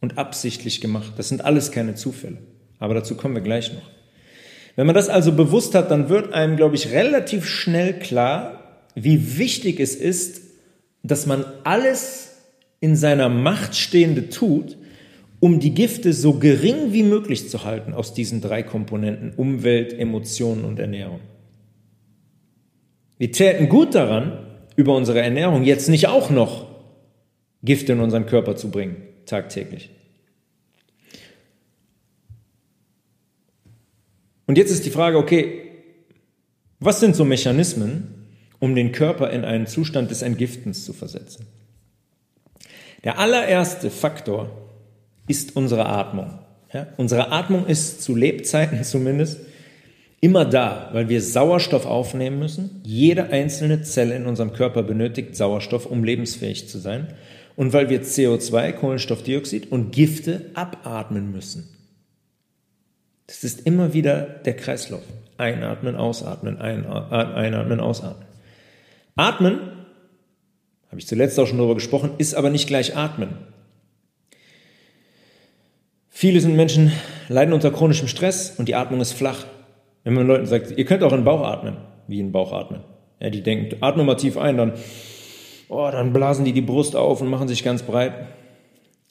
und 0.00 0.18
absichtlich 0.18 0.80
gemacht. 0.80 1.14
Das 1.16 1.28
sind 1.28 1.44
alles 1.44 1.72
keine 1.72 1.94
Zufälle. 1.94 2.38
Aber 2.78 2.94
dazu 2.94 3.16
kommen 3.16 3.34
wir 3.34 3.42
gleich 3.42 3.72
noch. 3.72 3.90
Wenn 4.76 4.86
man 4.86 4.94
das 4.94 5.08
also 5.08 5.32
bewusst 5.32 5.74
hat, 5.74 5.90
dann 5.90 6.08
wird 6.08 6.32
einem, 6.32 6.56
glaube 6.56 6.76
ich, 6.76 6.92
relativ 6.92 7.46
schnell 7.46 7.94
klar, 7.98 8.84
wie 8.94 9.38
wichtig 9.38 9.80
es 9.80 9.96
ist, 9.96 10.42
dass 11.02 11.26
man 11.26 11.44
alles 11.64 12.36
in 12.78 12.94
seiner 12.94 13.28
Macht 13.28 13.74
Stehende 13.74 14.28
tut, 14.28 14.76
um 15.40 15.58
die 15.58 15.74
Gifte 15.74 16.12
so 16.12 16.34
gering 16.34 16.92
wie 16.92 17.02
möglich 17.02 17.48
zu 17.48 17.64
halten 17.64 17.92
aus 17.92 18.14
diesen 18.14 18.40
drei 18.40 18.62
Komponenten 18.62 19.32
Umwelt, 19.34 19.92
Emotionen 19.98 20.64
und 20.64 20.78
Ernährung. 20.78 21.20
Wir 23.18 23.32
täten 23.32 23.68
gut 23.68 23.94
daran, 23.94 24.46
über 24.76 24.94
unsere 24.94 25.20
Ernährung 25.20 25.64
jetzt 25.64 25.88
nicht 25.88 26.06
auch 26.06 26.30
noch 26.30 26.68
Gifte 27.64 27.92
in 27.92 28.00
unseren 28.00 28.26
Körper 28.26 28.54
zu 28.54 28.70
bringen, 28.70 29.02
tagtäglich. 29.26 29.90
Und 34.46 34.56
jetzt 34.56 34.70
ist 34.70 34.86
die 34.86 34.90
Frage, 34.90 35.18
okay, 35.18 35.62
was 36.78 37.00
sind 37.00 37.16
so 37.16 37.24
Mechanismen, 37.24 38.28
um 38.60 38.74
den 38.74 38.92
Körper 38.92 39.30
in 39.30 39.44
einen 39.44 39.66
Zustand 39.66 40.10
des 40.10 40.22
Entgiftens 40.22 40.84
zu 40.84 40.92
versetzen? 40.92 41.46
Der 43.02 43.18
allererste 43.18 43.90
Faktor 43.90 44.50
ist 45.26 45.56
unsere 45.56 45.86
Atmung. 45.86 46.38
Ja, 46.72 46.86
unsere 46.96 47.32
Atmung 47.32 47.66
ist 47.66 48.02
zu 48.02 48.14
Lebzeiten 48.14 48.82
zumindest 48.84 49.40
immer 50.20 50.44
da, 50.44 50.90
weil 50.92 51.08
wir 51.08 51.22
Sauerstoff 51.22 51.86
aufnehmen 51.86 52.38
müssen. 52.38 52.80
Jede 52.84 53.30
einzelne 53.30 53.82
Zelle 53.82 54.16
in 54.16 54.26
unserem 54.26 54.52
Körper 54.52 54.82
benötigt 54.82 55.36
Sauerstoff, 55.36 55.86
um 55.86 56.04
lebensfähig 56.04 56.68
zu 56.68 56.78
sein. 56.78 57.14
Und 57.56 57.72
weil 57.72 57.90
wir 57.90 58.02
CO2, 58.02 58.72
Kohlenstoffdioxid 58.72 59.70
und 59.72 59.90
Gifte 59.92 60.50
abatmen 60.54 61.32
müssen. 61.32 61.68
Das 63.26 63.44
ist 63.44 63.66
immer 63.66 63.92
wieder 63.92 64.22
der 64.22 64.56
Kreislauf. 64.56 65.02
Einatmen, 65.36 65.96
ausatmen, 65.96 66.58
einatmen, 66.58 67.80
ausatmen. 67.80 68.26
Atmen, 69.16 69.58
habe 70.88 70.98
ich 70.98 71.06
zuletzt 71.06 71.38
auch 71.38 71.46
schon 71.46 71.58
darüber 71.58 71.74
gesprochen, 71.74 72.12
ist 72.18 72.34
aber 72.34 72.50
nicht 72.50 72.66
gleich 72.66 72.96
atmen. 72.96 73.30
Viele 76.08 76.40
sind 76.40 76.56
Menschen 76.56 76.92
leiden 77.28 77.52
unter 77.52 77.70
chronischem 77.70 78.08
Stress 78.08 78.54
und 78.58 78.66
die 78.68 78.74
Atmung 78.74 79.00
ist 79.00 79.12
flach. 79.12 79.44
Wenn 80.04 80.14
man 80.14 80.26
Leuten 80.26 80.46
sagt, 80.46 80.76
ihr 80.76 80.84
könnt 80.84 81.02
auch 81.02 81.12
in 81.12 81.18
den 81.18 81.24
Bauch 81.24 81.42
atmen, 81.42 81.76
wie 82.06 82.20
in 82.20 82.26
den 82.26 82.32
Bauch 82.32 82.52
atmen. 82.52 82.80
Ja, 83.20 83.30
die 83.30 83.42
denken, 83.42 83.76
atme 83.80 84.04
mal 84.04 84.14
tief 84.14 84.36
ein, 84.36 84.56
dann, 84.56 84.72
oh, 85.68 85.88
dann 85.90 86.12
blasen 86.12 86.44
die 86.44 86.52
die 86.52 86.60
Brust 86.60 86.96
auf 86.96 87.20
und 87.20 87.28
machen 87.28 87.48
sich 87.48 87.64
ganz 87.64 87.82
breit. 87.82 88.12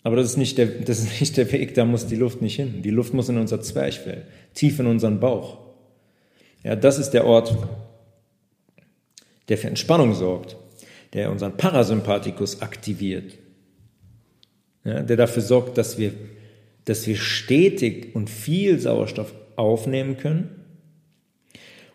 Aber 0.03 0.15
das 0.15 0.27
ist, 0.27 0.38
nicht 0.38 0.58
der, 0.58 0.67
das 0.67 1.00
ist 1.00 1.20
nicht 1.20 1.36
der 1.36 1.51
Weg, 1.51 1.74
da 1.74 1.84
muss 1.84 2.08
die 2.08 2.15
Luft 2.15 2.41
nicht 2.41 2.56
hin. 2.56 2.82
Die 2.82 2.89
Luft 2.89 3.13
muss 3.13 3.29
in 3.29 3.38
unser 3.38 3.62
Zwerchfell, 3.62 4.25
tief 4.53 4.79
in 4.79 4.88
unseren 4.88 5.20
Bauch. 5.20 5.58
Ja, 6.63 6.75
das 6.75 6.98
ist 6.98 7.12
der 7.12 7.25
Ort, 7.25 7.56
der 9.50 9.58
für 9.58 9.67
Entspannung 9.67 10.13
sorgt, 10.13 10.56
der 11.13 11.32
unseren 11.32 11.58
Parasympathikus 11.58 12.62
aktiviert, 12.62 13.38
ja, 14.84 15.01
der 15.01 15.17
dafür 15.17 15.41
sorgt, 15.41 15.77
dass 15.77 15.98
wir, 15.98 16.13
dass 16.86 17.06
wir 17.08 17.17
stetig 17.17 18.15
und 18.15 18.29
viel 18.29 18.79
Sauerstoff 18.79 19.34
aufnehmen 19.58 20.17
können. 20.17 20.57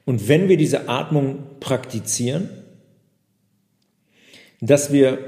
Und 0.04 0.28
wenn 0.28 0.48
wir 0.48 0.56
diese 0.56 0.88
Atmung 0.88 1.44
praktizieren, 1.60 2.48
dass 4.60 4.92
wir 4.92 5.18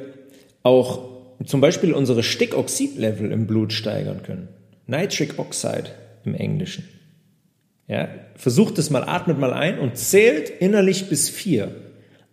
auch 0.62 1.14
zum 1.44 1.60
Beispiel 1.60 1.92
unsere 1.92 2.22
Stickoxid-Level 2.22 3.30
im 3.32 3.46
Blut 3.46 3.72
steigern 3.72 4.22
können. 4.22 4.48
Nitric 4.86 5.38
Oxide 5.38 5.90
im 6.24 6.34
Englischen. 6.34 6.88
Ja, 7.86 8.08
versucht 8.34 8.78
es 8.78 8.90
mal, 8.90 9.04
atmet 9.04 9.38
mal 9.38 9.52
ein 9.52 9.78
und 9.78 9.98
zählt 9.98 10.48
innerlich 10.48 11.08
bis 11.08 11.28
vier. 11.28 11.74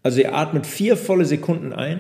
Also 0.04 0.22
ihr 0.22 0.34
atmet 0.34 0.66
vier 0.66 0.96
volle 0.96 1.26
Sekunden 1.26 1.74
ein 1.74 2.00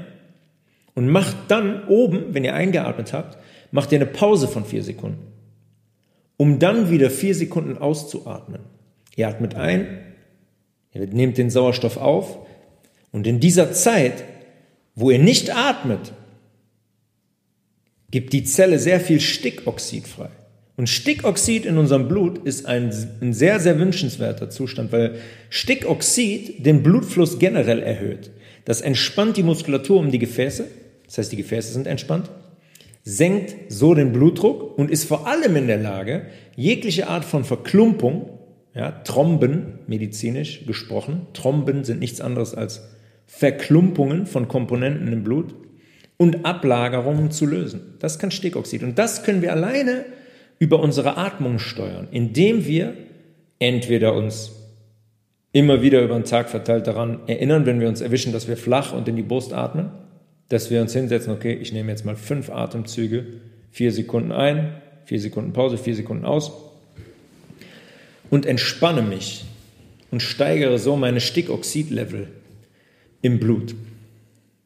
und 0.95 1.10
macht 1.10 1.36
dann 1.50 1.88
oben, 1.88 2.33
wenn 2.33 2.43
ihr 2.45 2.53
eingeatmet 2.53 3.12
habt, 3.13 3.38
macht 3.71 3.91
ihr 3.91 3.98
eine 3.98 4.05
Pause 4.05 4.48
von 4.48 4.65
vier 4.65 4.83
Sekunden, 4.83 5.27
um 6.38 6.60
dann 6.60 6.89
wieder 6.89 7.10
vier 7.10 7.36
Sekunden 7.36 7.77
auszuatmen. 7.77 8.62
Ihr 9.15 9.27
atmet 9.27 9.55
ein, 9.55 10.00
ihr 10.93 11.07
nehmt 11.07 11.38
den 11.38 11.50
Sauerstoff 11.50 11.98
auf 11.98 12.39
und 13.12 13.27
in 13.27 13.39
dieser 13.39 13.74
Zeit, 13.74 14.24
wo 14.95 15.12
ihr 15.12 15.19
nicht 15.19 15.55
atmet, 15.55 16.13
gibt 18.10 18.33
die 18.33 18.43
Zelle 18.43 18.77
sehr 18.77 19.00
viel 19.00 19.19
Stickoxid 19.19 20.07
frei. 20.07 20.29
Und 20.77 20.88
Stickoxid 20.88 21.65
in 21.65 21.77
unserem 21.77 22.07
Blut 22.07 22.39
ist 22.39 22.65
ein, 22.65 22.91
ein, 23.21 23.33
sehr, 23.33 23.60
sehr 23.60 23.79
wünschenswerter 23.79 24.50
Zustand, 24.50 24.91
weil 24.91 25.15
Stickoxid 25.50 26.65
den 26.65 26.83
Blutfluss 26.83 27.39
generell 27.39 27.81
erhöht. 27.81 28.31
Das 28.65 28.81
entspannt 28.81 29.38
die 29.38 29.43
Muskulatur 29.43 30.00
um 30.00 30.12
die 30.12 30.19
Gefäße, 30.19 30.65
das 31.05 31.17
heißt, 31.17 31.31
die 31.31 31.38
Gefäße 31.38 31.74
sind 31.74 31.88
entspannt, 31.88 32.29
senkt 33.03 33.55
so 33.69 33.93
den 33.93 34.12
Blutdruck 34.13 34.77
und 34.77 34.91
ist 34.91 35.05
vor 35.05 35.27
allem 35.27 35.55
in 35.55 35.67
der 35.67 35.77
Lage, 35.77 36.27
jegliche 36.55 37.07
Art 37.07 37.25
von 37.25 37.43
Verklumpung, 37.43 38.29
ja, 38.73 38.91
Thromben, 38.91 39.79
medizinisch 39.87 40.65
gesprochen, 40.65 41.27
Thromben 41.33 41.83
sind 41.83 41.99
nichts 41.99 42.21
anderes 42.21 42.55
als 42.55 42.81
Verklumpungen 43.25 44.25
von 44.25 44.47
Komponenten 44.47 45.11
im 45.11 45.23
Blut 45.23 45.55
und 46.17 46.45
Ablagerungen 46.45 47.31
zu 47.31 47.45
lösen. 47.45 47.95
Das 47.99 48.19
kann 48.19 48.31
Stickoxid. 48.31 48.83
Und 48.83 48.99
das 48.99 49.23
können 49.23 49.41
wir 49.41 49.51
alleine 49.51 50.05
über 50.59 50.79
unsere 50.79 51.17
Atmung 51.17 51.59
steuern, 51.59 52.07
indem 52.11 52.65
wir 52.65 52.93
entweder 53.59 54.13
uns 54.13 54.51
immer 55.53 55.81
wieder 55.81 56.01
über 56.01 56.15
den 56.15 56.23
Tag 56.23 56.49
verteilt 56.49 56.87
daran 56.87 57.21
erinnern, 57.27 57.65
wenn 57.65 57.79
wir 57.79 57.89
uns 57.89 58.01
erwischen, 58.01 58.31
dass 58.31 58.47
wir 58.47 58.57
flach 58.57 58.93
und 58.93 59.07
in 59.07 59.15
die 59.15 59.21
Brust 59.21 59.53
atmen, 59.53 59.91
dass 60.49 60.69
wir 60.69 60.81
uns 60.81 60.93
hinsetzen, 60.93 61.33
okay, 61.33 61.53
ich 61.53 61.73
nehme 61.73 61.89
jetzt 61.91 62.05
mal 62.05 62.15
fünf 62.15 62.49
Atemzüge, 62.49 63.25
vier 63.69 63.91
Sekunden 63.91 64.31
ein, 64.31 64.73
vier 65.05 65.19
Sekunden 65.19 65.53
Pause, 65.53 65.77
vier 65.77 65.95
Sekunden 65.95 66.25
aus 66.25 66.70
und 68.31 68.47
entspanne 68.47 69.03
mich 69.03 69.45
und 70.09 70.23
steigere 70.23 70.79
so 70.79 70.95
meine 70.95 71.21
Stickoxidlevel 71.21 72.27
im 73.21 73.39
Blut. 73.39 73.75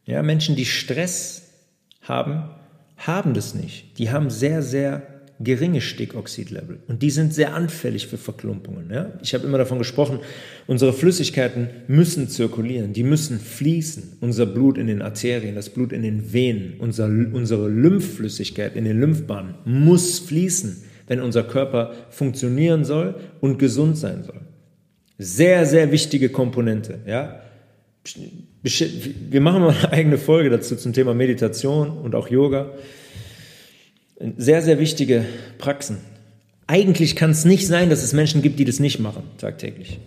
Ja, 0.05 0.23
Menschen, 0.23 0.55
die 0.55 0.65
Stress 0.65 1.49
haben, 2.01 2.49
haben 2.95 3.33
das 3.33 3.53
nicht. 3.55 3.97
Die 3.97 4.11
haben 4.11 4.29
sehr, 4.29 4.61
sehr 4.61 5.15
geringe 5.41 5.81
Stickoxidlevel 5.81 6.79
und 6.87 7.01
die 7.01 7.09
sind 7.09 7.33
sehr 7.33 7.53
anfällig 7.53 8.07
für 8.07 8.17
Verklumpungen. 8.17 8.89
Ja? 8.89 9.11
Ich 9.21 9.33
habe 9.33 9.45
immer 9.45 9.57
davon 9.57 9.79
gesprochen, 9.79 10.19
unsere 10.65 10.93
Flüssigkeiten 10.93 11.67
müssen 11.87 12.29
zirkulieren, 12.29 12.93
die 12.93 13.03
müssen 13.03 13.39
fließen. 13.39 14.17
Unser 14.21 14.45
Blut 14.45 14.77
in 14.77 14.87
den 14.87 15.01
Arterien, 15.01 15.55
das 15.55 15.69
Blut 15.69 15.91
in 15.91 16.03
den 16.03 16.31
Venen, 16.31 16.75
unser, 16.79 17.07
unsere 17.07 17.67
Lymphflüssigkeit 17.67 18.77
in 18.77 18.85
den 18.85 18.99
Lymphbahnen 18.99 19.55
muss 19.65 20.19
fließen, 20.19 20.83
wenn 21.07 21.21
unser 21.21 21.43
Körper 21.43 21.93
funktionieren 22.09 22.85
soll 22.85 23.15
und 23.41 23.57
gesund 23.59 23.97
sein 23.97 24.23
soll. 24.23 24.41
Sehr, 25.17 25.65
sehr 25.65 25.91
wichtige 25.91 26.29
Komponente. 26.29 26.99
Ja? 27.05 27.41
Wir 28.61 29.41
machen 29.41 29.61
mal 29.61 29.75
eine 29.75 29.91
eigene 29.91 30.17
Folge 30.17 30.49
dazu 30.49 30.75
zum 30.75 30.93
Thema 30.93 31.13
Meditation 31.13 31.97
und 31.97 32.15
auch 32.15 32.29
Yoga. 32.29 32.71
Sehr, 34.37 34.61
sehr 34.61 34.79
wichtige 34.79 35.25
Praxen. 35.57 35.97
Eigentlich 36.67 37.15
kann 37.15 37.31
es 37.31 37.45
nicht 37.45 37.67
sein, 37.67 37.89
dass 37.89 38.03
es 38.03 38.13
Menschen 38.13 38.41
gibt, 38.41 38.59
die 38.59 38.65
das 38.65 38.79
nicht 38.79 38.99
machen, 38.99 39.23
tagtäglich. 39.37 39.99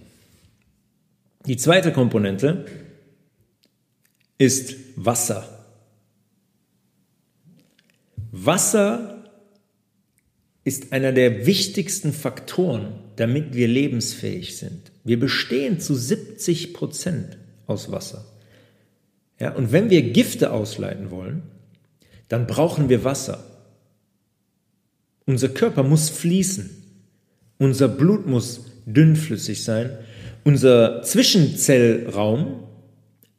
Die 1.46 1.56
zweite 1.56 1.92
Komponente 1.92 2.66
ist 4.38 4.74
Wasser. 4.96 5.66
Wasser 8.32 9.17
ist 10.68 10.92
einer 10.92 11.12
der 11.12 11.46
wichtigsten 11.46 12.12
Faktoren, 12.12 12.92
damit 13.16 13.54
wir 13.54 13.66
lebensfähig 13.66 14.56
sind. 14.58 14.92
Wir 15.02 15.18
bestehen 15.18 15.80
zu 15.80 15.94
70 15.94 16.74
Prozent 16.74 17.38
aus 17.66 17.90
Wasser. 17.90 18.26
Ja, 19.40 19.54
und 19.54 19.72
wenn 19.72 19.88
wir 19.88 20.02
Gifte 20.12 20.52
ausleiten 20.52 21.10
wollen, 21.10 21.42
dann 22.28 22.46
brauchen 22.46 22.90
wir 22.90 23.02
Wasser. 23.02 23.44
Unser 25.24 25.48
Körper 25.48 25.82
muss 25.82 26.10
fließen. 26.10 26.68
Unser 27.58 27.88
Blut 27.88 28.26
muss 28.26 28.66
dünnflüssig 28.84 29.64
sein. 29.64 29.96
Unser 30.44 31.02
Zwischenzellraum 31.02 32.64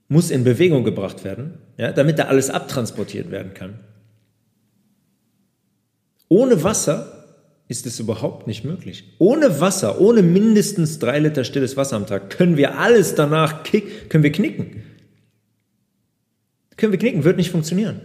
muss 0.07 0.31
in 0.31 0.43
Bewegung 0.43 0.83
gebracht 0.83 1.23
werden, 1.23 1.59
ja, 1.77 1.91
damit 1.91 2.17
da 2.17 2.23
alles 2.23 2.49
abtransportiert 2.49 3.29
werden 3.29 3.53
kann. 3.53 3.79
Ohne 6.27 6.63
Wasser 6.63 7.18
ist 7.69 7.85
es 7.85 7.99
überhaupt 7.99 8.47
nicht 8.47 8.65
möglich. 8.65 9.13
Ohne 9.19 9.61
Wasser, 9.61 10.01
ohne 10.01 10.23
mindestens 10.23 10.97
drei 10.97 11.19
Liter 11.19 11.43
stilles 11.43 11.77
Wasser 11.77 11.95
am 11.95 12.07
Tag, 12.07 12.31
können 12.31 12.57
wir 12.57 12.79
alles 12.79 13.13
danach 13.13 13.63
kick, 13.63 14.09
können 14.09 14.23
wir 14.23 14.31
knicken. 14.31 14.83
Können 16.75 16.91
wir 16.91 16.99
knicken, 16.99 17.23
wird 17.23 17.37
nicht 17.37 17.51
funktionieren. 17.51 18.01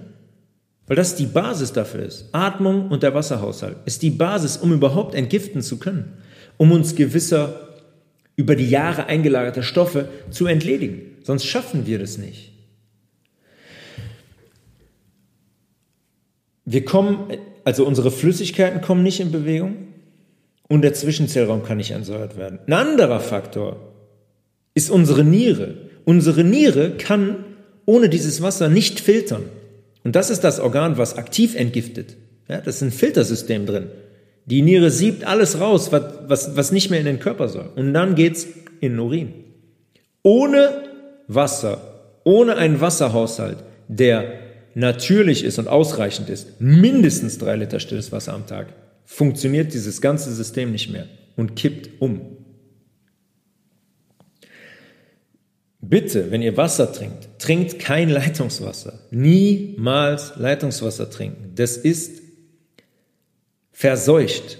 Weil 0.86 0.96
das 0.96 1.16
die 1.16 1.24
Basis 1.24 1.72
dafür 1.72 2.04
ist. 2.04 2.28
Atmung 2.32 2.90
und 2.90 3.02
der 3.02 3.14
Wasserhaushalt 3.14 3.78
ist 3.86 4.02
die 4.02 4.10
Basis, 4.10 4.58
um 4.58 4.70
überhaupt 4.70 5.14
entgiften 5.14 5.62
zu 5.62 5.78
können, 5.78 6.18
um 6.58 6.70
uns 6.70 6.94
gewisser 6.94 7.68
über 8.36 8.56
die 8.56 8.68
Jahre 8.68 9.06
eingelagerter 9.06 9.62
Stoffe 9.62 10.10
zu 10.28 10.46
entledigen. 10.46 11.00
Sonst 11.22 11.46
schaffen 11.46 11.86
wir 11.86 11.98
das 11.98 12.18
nicht. 12.18 12.52
Wir 16.66 16.84
kommen, 16.84 17.30
also 17.64 17.86
unsere 17.86 18.10
Flüssigkeiten 18.10 18.80
kommen 18.80 19.02
nicht 19.02 19.20
in 19.20 19.32
Bewegung 19.32 19.76
und 20.68 20.82
der 20.82 20.94
Zwischenzellraum 20.94 21.62
kann 21.62 21.78
nicht 21.78 21.90
entsäuert 21.90 22.36
werden. 22.36 22.58
Ein 22.66 22.72
anderer 22.72 23.20
Faktor 23.20 23.76
ist 24.74 24.90
unsere 24.90 25.24
Niere. 25.24 25.74
Unsere 26.04 26.44
Niere 26.44 26.92
kann 26.92 27.44
ohne 27.86 28.08
dieses 28.08 28.42
Wasser 28.42 28.68
nicht 28.68 29.00
filtern. 29.00 29.44
Und 30.04 30.16
das 30.16 30.30
ist 30.30 30.44
das 30.44 30.60
Organ, 30.60 30.98
was 30.98 31.16
aktiv 31.16 31.54
entgiftet. 31.54 32.16
Ja, 32.48 32.60
das 32.60 32.76
ist 32.76 32.82
ein 32.82 32.90
Filtersystem 32.90 33.66
drin. 33.66 33.86
Die 34.46 34.60
Niere 34.60 34.90
siebt 34.90 35.24
alles 35.24 35.60
raus, 35.60 35.92
was, 35.92 36.02
was, 36.26 36.56
was 36.56 36.72
nicht 36.72 36.90
mehr 36.90 37.00
in 37.00 37.06
den 37.06 37.20
Körper 37.20 37.48
soll. 37.48 37.70
Und 37.76 37.94
dann 37.94 38.14
geht's 38.14 38.46
in 38.80 38.92
den 38.92 39.00
Urin. 39.00 39.32
Ohne 40.22 40.82
Wasser, 41.26 41.80
ohne 42.24 42.56
einen 42.56 42.80
Wasserhaushalt, 42.80 43.58
der 43.88 44.24
natürlich 44.74 45.44
ist 45.44 45.58
und 45.58 45.68
ausreichend 45.68 46.28
ist, 46.28 46.60
mindestens 46.60 47.38
drei 47.38 47.56
Liter 47.56 47.80
stilles 47.80 48.12
Wasser 48.12 48.32
am 48.32 48.46
Tag, 48.46 48.72
funktioniert 49.04 49.74
dieses 49.74 50.00
ganze 50.00 50.32
System 50.32 50.72
nicht 50.72 50.90
mehr 50.90 51.06
und 51.36 51.56
kippt 51.56 52.00
um. 52.00 52.36
Bitte, 55.80 56.30
wenn 56.30 56.40
ihr 56.40 56.56
Wasser 56.56 56.92
trinkt, 56.92 57.28
trinkt 57.38 57.78
kein 57.78 58.08
Leitungswasser. 58.08 59.00
Niemals 59.10 60.32
Leitungswasser 60.36 61.10
trinken. 61.10 61.52
Das 61.56 61.76
ist 61.76 62.22
verseucht. 63.72 64.58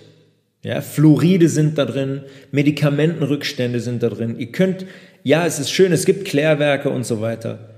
Ja, 0.63 0.81
Fluoride 0.81 1.49
sind 1.49 1.79
da 1.79 1.85
drin, 1.85 2.23
Medikamentenrückstände 2.51 3.81
sind 3.81 4.03
da 4.03 4.09
drin. 4.09 4.39
Ihr 4.39 4.51
könnt, 4.51 4.87
ja, 5.23 5.47
es 5.47 5.59
ist 5.59 5.71
schön, 5.71 5.93
es 5.93 6.05
gibt 6.05 6.25
Klärwerke 6.27 6.91
und 6.91 7.05
so 7.05 7.21
weiter. 7.21 7.74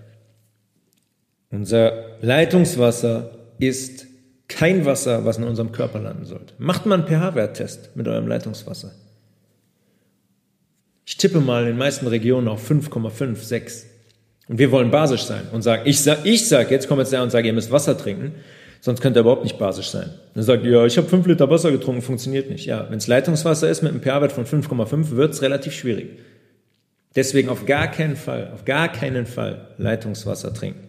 Unser 1.50 2.16
Leitungswasser 2.20 3.30
ist 3.58 4.06
kein 4.48 4.84
Wasser, 4.84 5.24
was 5.24 5.38
in 5.38 5.44
unserem 5.44 5.72
Körper 5.72 5.98
landen 5.98 6.24
sollte. 6.24 6.54
Macht 6.58 6.86
mal 6.86 6.96
einen 6.96 7.08
pH-Werttest 7.08 7.96
mit 7.96 8.06
eurem 8.06 8.28
Leitungswasser. 8.28 8.92
Ich 11.04 11.16
tippe 11.16 11.40
mal 11.40 11.62
in 11.62 11.68
den 11.68 11.78
meisten 11.78 12.06
Regionen 12.06 12.48
auf 12.48 12.68
5,5, 12.68 13.36
6. 13.36 13.86
Und 14.48 14.58
wir 14.58 14.70
wollen 14.70 14.90
basisch 14.90 15.22
sein 15.22 15.42
und 15.52 15.62
sagen, 15.62 15.82
ich 15.84 16.00
sag, 16.00 16.24
ich 16.24 16.48
sag, 16.48 16.70
jetzt 16.70 16.88
kommt 16.88 17.00
jetzt 17.00 17.12
der 17.12 17.22
und 17.22 17.30
sage, 17.30 17.46
ihr 17.48 17.52
müsst 17.52 17.72
Wasser 17.72 17.98
trinken, 17.98 18.34
sonst 18.80 19.00
könnt 19.00 19.16
ihr 19.16 19.20
überhaupt 19.20 19.42
nicht 19.42 19.58
basisch 19.58 19.88
sein. 19.88 20.10
Dann 20.34 20.44
sagt 20.44 20.64
ihr, 20.64 20.70
ja, 20.72 20.86
ich 20.86 20.96
habe 20.98 21.08
5 21.08 21.26
Liter 21.26 21.50
Wasser 21.50 21.72
getrunken, 21.72 22.02
funktioniert 22.02 22.50
nicht. 22.50 22.66
Ja, 22.66 22.86
wenn 22.88 22.98
es 22.98 23.06
Leitungswasser 23.06 23.68
ist 23.68 23.82
mit 23.82 23.92
einem 23.92 24.02
pH-Wert 24.02 24.32
von 24.32 24.46
5,5, 24.46 25.12
wird 25.12 25.32
es 25.32 25.42
relativ 25.42 25.72
schwierig. 25.72 26.18
Deswegen 27.16 27.48
auf 27.48 27.66
gar 27.66 27.90
keinen 27.90 28.16
Fall, 28.16 28.50
auf 28.52 28.64
gar 28.64 28.92
keinen 28.92 29.26
Fall 29.26 29.68
Leitungswasser 29.78 30.52
trinken. 30.52 30.85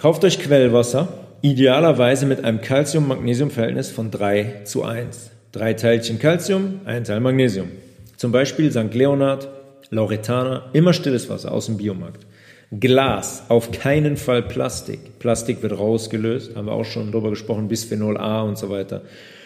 Kauft 0.00 0.24
euch 0.24 0.38
Quellwasser, 0.38 1.08
idealerweise 1.42 2.24
mit 2.24 2.42
einem 2.42 2.62
Calcium-Magnesium-Verhältnis 2.62 3.90
von 3.90 4.10
3 4.10 4.62
zu 4.64 4.82
1. 4.82 5.30
Drei 5.52 5.74
Teilchen 5.74 6.18
Calcium, 6.18 6.80
ein 6.86 7.04
Teil 7.04 7.20
Magnesium. 7.20 7.68
Zum 8.16 8.32
Beispiel 8.32 8.70
St. 8.70 8.94
Leonard, 8.94 9.48
Lauretana, 9.90 10.70
immer 10.72 10.94
stilles 10.94 11.28
Wasser 11.28 11.52
aus 11.52 11.66
dem 11.66 11.76
Biomarkt. 11.76 12.24
Glas, 12.70 13.42
auf 13.50 13.72
keinen 13.72 14.16
Fall 14.16 14.42
Plastik. 14.42 15.18
Plastik 15.18 15.62
wird 15.62 15.78
rausgelöst, 15.78 16.56
haben 16.56 16.68
wir 16.68 16.72
auch 16.72 16.86
schon 16.86 17.12
drüber 17.12 17.28
gesprochen, 17.28 17.68
Bisphenol 17.68 18.16
A 18.16 18.40
und 18.40 18.56
so 18.56 18.70
weiter. 18.70 19.02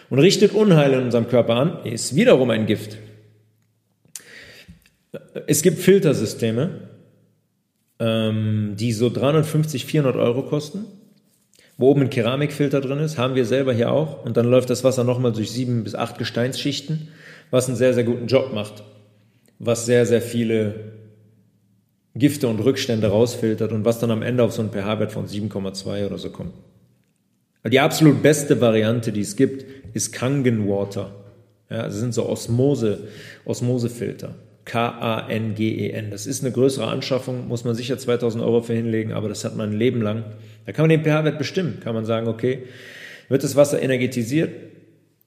Und 0.08 0.20
richtet 0.20 0.52
Unheil 0.52 0.92
in 0.92 1.00
unserem 1.00 1.26
Körper 1.26 1.56
an, 1.56 1.78
ist 1.82 2.14
wiederum 2.14 2.50
ein 2.50 2.66
Gift. 2.66 2.98
Es 5.48 5.62
gibt 5.62 5.80
Filtersysteme, 5.80 6.84
ähm, 7.98 8.74
die 8.78 8.92
so 8.92 9.11
350, 9.11 9.87
400 9.87 10.16
Euro 10.16 10.42
kosten, 10.42 10.85
wo 11.76 11.90
oben 11.90 12.02
ein 12.02 12.11
Keramikfilter 12.11 12.80
drin 12.80 12.98
ist, 12.98 13.18
haben 13.18 13.35
wir 13.35 13.44
selber 13.44 13.72
hier 13.72 13.92
auch. 13.92 14.24
Und 14.24 14.37
dann 14.37 14.46
läuft 14.46 14.70
das 14.70 14.85
Wasser 14.85 15.04
nochmal 15.04 15.33
durch 15.33 15.50
sieben 15.50 15.85
bis 15.85 15.94
acht 15.94 16.18
Gesteinsschichten 16.18 17.09
was 17.54 17.68
einen 17.68 17.76
sehr, 17.76 17.94
sehr 17.94 18.02
guten 18.02 18.26
Job 18.26 18.52
macht, 18.52 18.83
was 19.61 19.87
sehr, 19.87 20.07
sehr 20.07 20.20
viele 20.20 20.92
Gifte 22.16 22.48
und 22.48 22.59
Rückstände 22.59 23.07
rausfiltert 23.07 23.70
und 23.70 23.85
was 23.85 24.00
dann 24.00 24.11
am 24.11 24.22
Ende 24.22 24.42
auf 24.42 24.52
so 24.52 24.61
einen 24.61 24.72
pH-Wert 24.72 25.12
von 25.12 25.28
7,2 25.28 26.07
oder 26.07 26.18
so 26.18 26.30
kommt. 26.30 26.52
Die 27.64 27.78
absolut 27.78 28.22
beste 28.22 28.61
Variante, 28.61 29.12
die 29.12 29.20
es 29.20 29.37
gibt, 29.37 29.64
ist 29.94 30.12
Kangen 30.12 30.68
Water. 30.68 31.14
Ja, 31.70 31.85
das 31.85 31.94
sind 31.94 32.12
so 32.12 32.28
Osmose, 32.28 33.07
Osmosefilter. 33.44 34.35
K-A-N-G-E-N. 34.64 36.11
Das 36.11 36.27
ist 36.27 36.42
eine 36.42 36.53
größere 36.53 36.87
Anschaffung, 36.87 37.48
muss 37.48 37.64
man 37.64 37.74
sicher 37.74 37.98
2000 37.98 38.42
Euro 38.42 38.62
für 38.62 38.74
hinlegen, 38.74 39.12
aber 39.12 39.29
das 39.29 39.44
hat 39.44 39.57
man 39.57 39.70
ein 39.70 39.79
Leben 39.79 40.00
lang. 40.00 40.24
Da 40.66 40.72
kann 40.72 40.85
man 40.85 40.90
den 40.90 41.03
pH-Wert 41.03 41.38
bestimmen. 41.38 41.81
Kann 41.83 41.94
man 41.94 42.05
sagen, 42.05 42.29
okay, 42.29 42.64
wird 43.29 43.44
das 43.44 43.57
Wasser 43.57 43.83
energetisiert? 43.83 44.53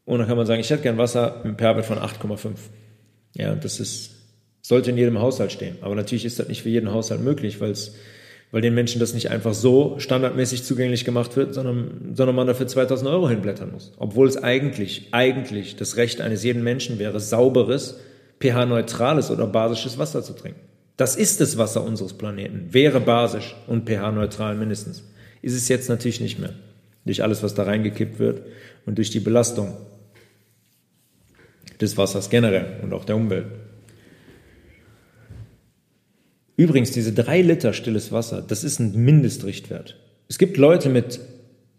Und 0.05 0.19
dann 0.19 0.27
kann 0.27 0.37
man 0.37 0.45
sagen, 0.45 0.61
ich 0.61 0.69
hätte 0.69 0.83
gern 0.83 0.97
Wasser 0.97 1.41
mit 1.43 1.45
einem 1.45 1.57
pH-Wert 1.57 1.85
von 1.85 1.97
8,5. 1.97 2.49
Ja, 3.35 3.55
das 3.55 3.79
ist 3.79 4.17
Sollte 4.61 4.89
in 4.89 4.97
jedem 4.97 5.19
Haushalt 5.19 5.53
stehen. 5.53 5.77
Aber 5.79 5.95
natürlich 5.95 6.25
ist 6.25 6.39
das 6.39 6.49
nicht 6.49 6.61
für 6.61 6.67
jeden 6.69 6.91
Haushalt 6.91 7.21
möglich, 7.21 7.61
weil 7.61 7.71
es 7.71 7.95
weil 8.51 8.61
den 8.61 8.73
Menschen 8.73 8.99
das 8.99 9.13
nicht 9.13 9.29
einfach 9.29 9.53
so 9.53 9.95
standardmäßig 9.99 10.63
zugänglich 10.63 11.03
gemacht 11.03 11.35
wird, 11.35 11.53
sondern, 11.53 12.13
sondern 12.13 12.35
man 12.35 12.47
dafür 12.47 12.67
2000 12.67 13.09
Euro 13.09 13.27
hinblättern 13.29 13.71
muss. 13.71 13.91
Obwohl 13.97 14.27
es 14.27 14.37
eigentlich, 14.37 15.09
eigentlich 15.11 15.75
das 15.75 15.97
Recht 15.97 16.21
eines 16.21 16.43
jeden 16.43 16.63
Menschen 16.63 16.97
wäre, 16.97 17.19
sauberes, 17.19 17.99
pH-neutrales 18.39 19.31
oder 19.31 19.47
basisches 19.47 19.97
Wasser 19.97 20.23
zu 20.23 20.33
trinken. 20.33 20.59
Das 20.95 21.15
ist 21.15 21.41
das 21.41 21.57
Wasser 21.57 21.83
unseres 21.83 22.13
Planeten, 22.13 22.73
wäre 22.73 22.99
basisch 22.99 23.55
und 23.67 23.87
pH-neutral 23.87 24.55
mindestens. 24.55 25.03
Ist 25.41 25.55
es 25.55 25.67
jetzt 25.67 25.89
natürlich 25.89 26.19
nicht 26.19 26.39
mehr. 26.39 26.53
Durch 27.05 27.23
alles, 27.23 27.43
was 27.43 27.53
da 27.53 27.63
reingekippt 27.63 28.19
wird 28.19 28.41
und 28.85 28.97
durch 28.97 29.11
die 29.11 29.19
Belastung 29.19 29.77
des 31.79 31.97
Wassers 31.97 32.29
generell 32.29 32.79
und 32.81 32.93
auch 32.93 33.05
der 33.05 33.15
Umwelt. 33.15 33.45
Übrigens, 36.57 36.91
diese 36.91 37.13
drei 37.13 37.41
Liter 37.41 37.71
stilles 37.73 38.11
Wasser, 38.11 38.41
das 38.41 38.63
ist 38.63 38.79
ein 38.79 39.05
Mindestrichtwert. 39.05 39.95
Es 40.27 40.39
gibt 40.39 40.57
Leute 40.57 40.89
mit 40.89 41.19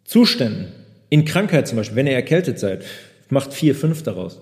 Zuständen, 0.05 0.73
in 1.11 1.25
Krankheit 1.25 1.67
zum 1.67 1.77
Beispiel, 1.77 1.97
wenn 1.97 2.07
ihr 2.07 2.15
erkältet 2.15 2.59
seid, 2.59 2.85
macht 3.29 3.53
vier, 3.55 3.75
fünf 3.75 4.03
daraus. 4.03 4.41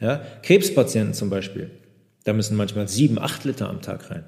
Ja? 0.00 0.22
Krebspatienten 0.42 1.14
zum 1.14 1.30
Beispiel, 1.30 1.70
da 2.24 2.32
müssen 2.32 2.56
manchmal 2.56 2.88
sieben, 2.88 3.18
acht 3.18 3.44
Liter 3.44 3.68
am 3.68 3.82
Tag 3.82 4.10
rein. 4.10 4.24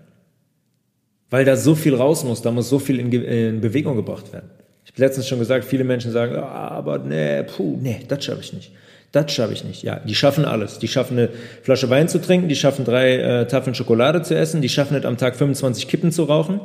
Weil 1.28 1.44
da 1.44 1.56
so 1.56 1.74
viel 1.74 1.94
raus 1.94 2.24
muss, 2.24 2.42
da 2.42 2.50
muss 2.50 2.68
so 2.68 2.78
viel 2.78 2.98
in, 2.98 3.12
in 3.12 3.60
Bewegung 3.60 3.96
gebracht 3.96 4.32
werden. 4.32 4.50
Ich 4.84 4.92
habe 4.92 5.02
letztens 5.02 5.28
schon 5.28 5.38
gesagt, 5.38 5.64
viele 5.64 5.84
Menschen 5.84 6.10
sagen, 6.10 6.34
ah, 6.36 6.68
aber 6.68 6.98
nee, 6.98 7.44
puh, 7.44 7.78
nee, 7.80 8.00
das 8.08 8.24
schaffe 8.24 8.40
ich 8.40 8.52
nicht. 8.52 8.72
Das 9.12 9.30
schaffe 9.32 9.52
ich 9.52 9.64
nicht. 9.64 9.82
Ja, 9.82 10.00
die 10.00 10.14
schaffen 10.14 10.44
alles. 10.44 10.78
Die 10.78 10.88
schaffen 10.88 11.18
eine 11.18 11.28
Flasche 11.62 11.90
Wein 11.90 12.08
zu 12.08 12.20
trinken, 12.20 12.48
die 12.48 12.56
schaffen 12.56 12.84
drei 12.84 13.16
äh, 13.16 13.46
Tafeln 13.46 13.74
Schokolade 13.74 14.22
zu 14.22 14.36
essen, 14.36 14.62
die 14.62 14.68
schaffen 14.68 14.96
es 14.96 15.04
am 15.04 15.16
Tag 15.16 15.36
25 15.36 15.88
Kippen 15.88 16.12
zu 16.12 16.24
rauchen, 16.24 16.60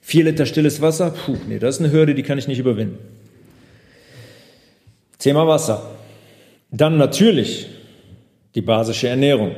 vier 0.00 0.24
Liter 0.24 0.46
stilles 0.46 0.80
Wasser. 0.80 1.10
Puh, 1.10 1.36
nee, 1.48 1.58
das 1.58 1.76
ist 1.76 1.80
eine 1.80 1.92
Hürde, 1.92 2.14
die 2.14 2.22
kann 2.22 2.38
ich 2.38 2.48
nicht 2.48 2.58
überwinden. 2.58 2.98
Thema 5.18 5.46
Wasser. 5.46 5.90
Dann 6.70 6.96
natürlich 6.96 7.68
die 8.58 8.62
basische 8.62 9.06
Ernährung. 9.06 9.52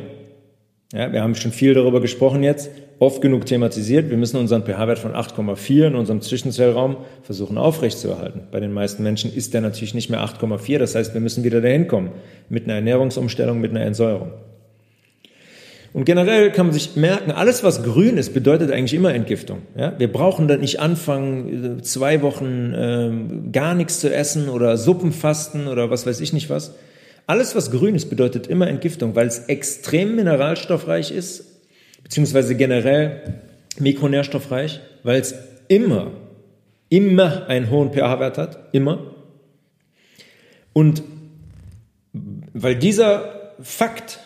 Ja, 0.93 1.11
wir 1.11 1.23
haben 1.23 1.35
schon 1.35 1.53
viel 1.53 1.73
darüber 1.73 2.03
gesprochen 2.03 2.43
jetzt 2.43 2.71
oft 2.99 3.23
genug 3.23 3.47
thematisiert. 3.47 4.11
Wir 4.11 4.19
müssen 4.19 4.37
unseren 4.37 4.63
pH-Wert 4.63 4.99
von 4.99 5.15
8,4 5.15 5.87
in 5.87 5.95
unserem 5.95 6.21
Zwischenzellraum 6.21 6.99
versuchen 7.23 7.57
aufrechtzuerhalten. 7.57 8.43
Bei 8.53 8.61
den 8.61 8.75
meisten 8.75 9.03
Menschen 9.03 9.35
ist 9.35 9.55
der 9.55 9.63
natürlich 9.63 9.95
nicht 9.95 10.11
mehr 10.11 10.21
8,4. 10.21 10.79
Das 10.79 10.95
heißt, 10.95 11.15
wir 11.15 11.23
müssen 11.23 11.45
wieder 11.45 11.63
dahin 11.63 11.89
kommen 11.89 12.11
mit 12.51 12.65
einer 12.65 12.75
Ernährungsumstellung, 12.75 13.59
mit 13.59 13.71
einer 13.71 13.81
Entsäuerung. 13.87 14.33
Und 15.95 16.05
generell 16.05 16.53
kann 16.53 16.67
man 16.67 16.75
sich 16.75 16.95
merken, 16.95 17.31
alles 17.31 17.65
was 17.65 17.83
grün 17.83 18.19
ist, 18.19 18.35
bedeutet 18.35 18.71
eigentlich 18.71 18.93
immer 18.93 19.15
Entgiftung. 19.15 19.63
Ja? 19.79 19.95
Wir 19.97 20.13
brauchen 20.13 20.47
dann 20.47 20.61
nicht 20.61 20.79
anfangen, 20.79 21.83
zwei 21.83 22.21
Wochen 22.21 22.75
äh, 22.75 23.51
gar 23.51 23.75
nichts 23.75 23.99
zu 23.99 24.15
essen 24.15 24.51
oder 24.51 24.77
Suppenfasten 24.77 25.69
oder 25.69 25.89
was 25.89 26.07
weiß 26.07 26.21
ich 26.21 26.35
nicht 26.35 26.51
was. 26.51 26.75
Alles 27.31 27.55
was 27.55 27.71
grün 27.71 27.95
ist, 27.95 28.11
bedeutet 28.11 28.49
immer 28.49 28.67
Entgiftung, 28.67 29.15
weil 29.15 29.29
es 29.29 29.45
extrem 29.45 30.17
mineralstoffreich 30.17 31.13
ist, 31.13 31.63
beziehungsweise 32.03 32.57
generell 32.57 33.43
mikronährstoffreich, 33.79 34.81
weil 35.05 35.21
es 35.21 35.37
immer, 35.69 36.11
immer 36.89 37.47
einen 37.47 37.71
hohen 37.71 37.93
pH-Wert 37.93 38.37
hat, 38.37 38.59
immer. 38.73 39.15
Und 40.73 41.05
weil 42.13 42.75
dieser 42.75 43.53
Fakt 43.63 44.19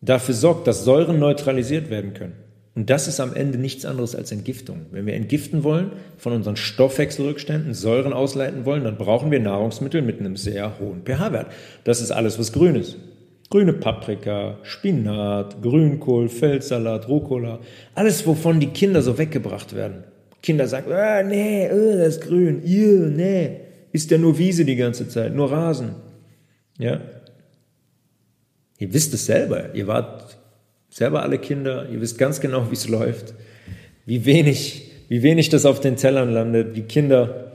dafür 0.00 0.34
sorgt, 0.34 0.66
dass 0.66 0.82
Säuren 0.82 1.20
neutralisiert 1.20 1.88
werden 1.88 2.14
können. 2.14 2.34
Und 2.76 2.90
das 2.90 3.08
ist 3.08 3.20
am 3.20 3.34
Ende 3.34 3.56
nichts 3.56 3.86
anderes 3.86 4.14
als 4.14 4.30
Entgiftung. 4.32 4.82
Wenn 4.90 5.06
wir 5.06 5.14
entgiften 5.14 5.64
wollen, 5.64 5.92
von 6.18 6.34
unseren 6.34 6.56
Stoffwechselrückständen 6.56 7.72
Säuren 7.72 8.12
ausleiten 8.12 8.66
wollen, 8.66 8.84
dann 8.84 8.98
brauchen 8.98 9.30
wir 9.30 9.40
Nahrungsmittel 9.40 10.02
mit 10.02 10.20
einem 10.20 10.36
sehr 10.36 10.78
hohen 10.78 11.00
pH-Wert. 11.02 11.46
Das 11.84 12.02
ist 12.02 12.10
alles, 12.10 12.38
was 12.38 12.52
grün 12.52 12.74
ist. 12.74 12.98
Grüne 13.48 13.72
Paprika, 13.72 14.58
Spinat, 14.62 15.62
Grünkohl, 15.62 16.28
Feldsalat, 16.28 17.08
Rucola, 17.08 17.60
alles, 17.94 18.26
wovon 18.26 18.60
die 18.60 18.68
Kinder 18.68 19.00
so 19.00 19.16
weggebracht 19.16 19.74
werden. 19.74 20.04
Kinder 20.42 20.66
sagen, 20.66 20.92
ah, 20.92 21.22
nee, 21.22 21.70
oh, 21.72 21.96
das 21.96 22.16
ist 22.16 22.20
grün, 22.22 22.60
Ew, 22.62 23.06
nee, 23.06 23.60
ist 23.92 24.10
ja 24.10 24.18
nur 24.18 24.36
Wiese 24.36 24.66
die 24.66 24.76
ganze 24.76 25.08
Zeit, 25.08 25.34
nur 25.34 25.50
Rasen. 25.50 25.94
Ja? 26.78 27.00
Ihr 28.78 28.92
wisst 28.92 29.14
es 29.14 29.24
selber, 29.24 29.74
ihr 29.74 29.86
wart 29.86 30.25
selber 30.96 31.22
alle 31.22 31.36
Kinder, 31.36 31.90
ihr 31.92 32.00
wisst 32.00 32.16
ganz 32.16 32.40
genau, 32.40 32.70
wie 32.70 32.74
es 32.74 32.88
läuft, 32.88 33.34
wie 34.06 34.24
wenig, 34.24 34.92
wie 35.10 35.22
wenig 35.22 35.50
das 35.50 35.66
auf 35.66 35.78
den 35.78 35.96
Tellern 35.96 36.32
landet, 36.32 36.74
wie 36.74 36.84
Kinder 36.84 37.52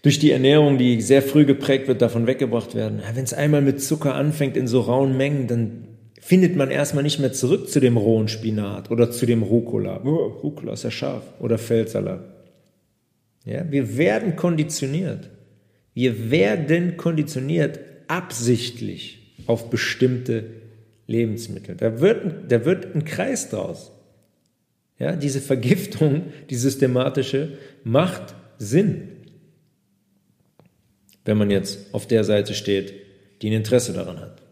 durch 0.00 0.20
die 0.20 0.30
Ernährung, 0.30 0.78
die 0.78 1.02
sehr 1.02 1.20
früh 1.20 1.44
geprägt 1.44 1.86
wird, 1.86 2.00
davon 2.00 2.26
weggebracht 2.26 2.74
werden. 2.74 3.02
Wenn 3.14 3.24
es 3.24 3.34
einmal 3.34 3.60
mit 3.60 3.82
Zucker 3.82 4.14
anfängt 4.14 4.56
in 4.56 4.66
so 4.66 4.80
rauen 4.80 5.18
Mengen, 5.18 5.48
dann 5.48 5.88
findet 6.18 6.56
man 6.56 6.70
erstmal 6.70 7.02
nicht 7.02 7.20
mehr 7.20 7.34
zurück 7.34 7.68
zu 7.68 7.78
dem 7.78 7.98
rohen 7.98 8.28
Spinat 8.28 8.90
oder 8.90 9.10
zu 9.10 9.26
dem 9.26 9.42
Rucola. 9.42 10.00
Oh, 10.02 10.28
Rucola 10.42 10.72
ist 10.72 10.84
ja 10.84 10.90
scharf. 10.90 11.24
Oder 11.40 11.58
Feldsalat. 11.58 12.24
Ja, 13.44 13.70
wir 13.70 13.98
werden 13.98 14.34
konditioniert. 14.34 15.28
Wir 15.92 16.30
werden 16.30 16.96
konditioniert 16.96 17.80
absichtlich 18.08 19.34
auf 19.46 19.68
bestimmte 19.68 20.63
Lebensmittel. 21.06 21.76
Da 21.76 22.00
wird, 22.00 22.50
da 22.50 22.64
wird 22.64 22.94
ein 22.94 23.04
Kreis 23.04 23.50
draus. 23.50 23.92
Ja, 24.98 25.16
diese 25.16 25.40
Vergiftung, 25.40 26.32
die 26.50 26.56
systematische, 26.56 27.58
macht 27.82 28.34
Sinn 28.58 29.14
wenn 31.24 31.38
man 31.38 31.50
jetzt 31.50 31.94
auf 31.94 32.06
der 32.06 32.24
Seite 32.24 32.54
steht, 32.54 32.94
die 33.42 33.48
ein 33.48 33.54
Interesse 33.54 33.92
daran 33.92 34.20
hat. 34.20 34.42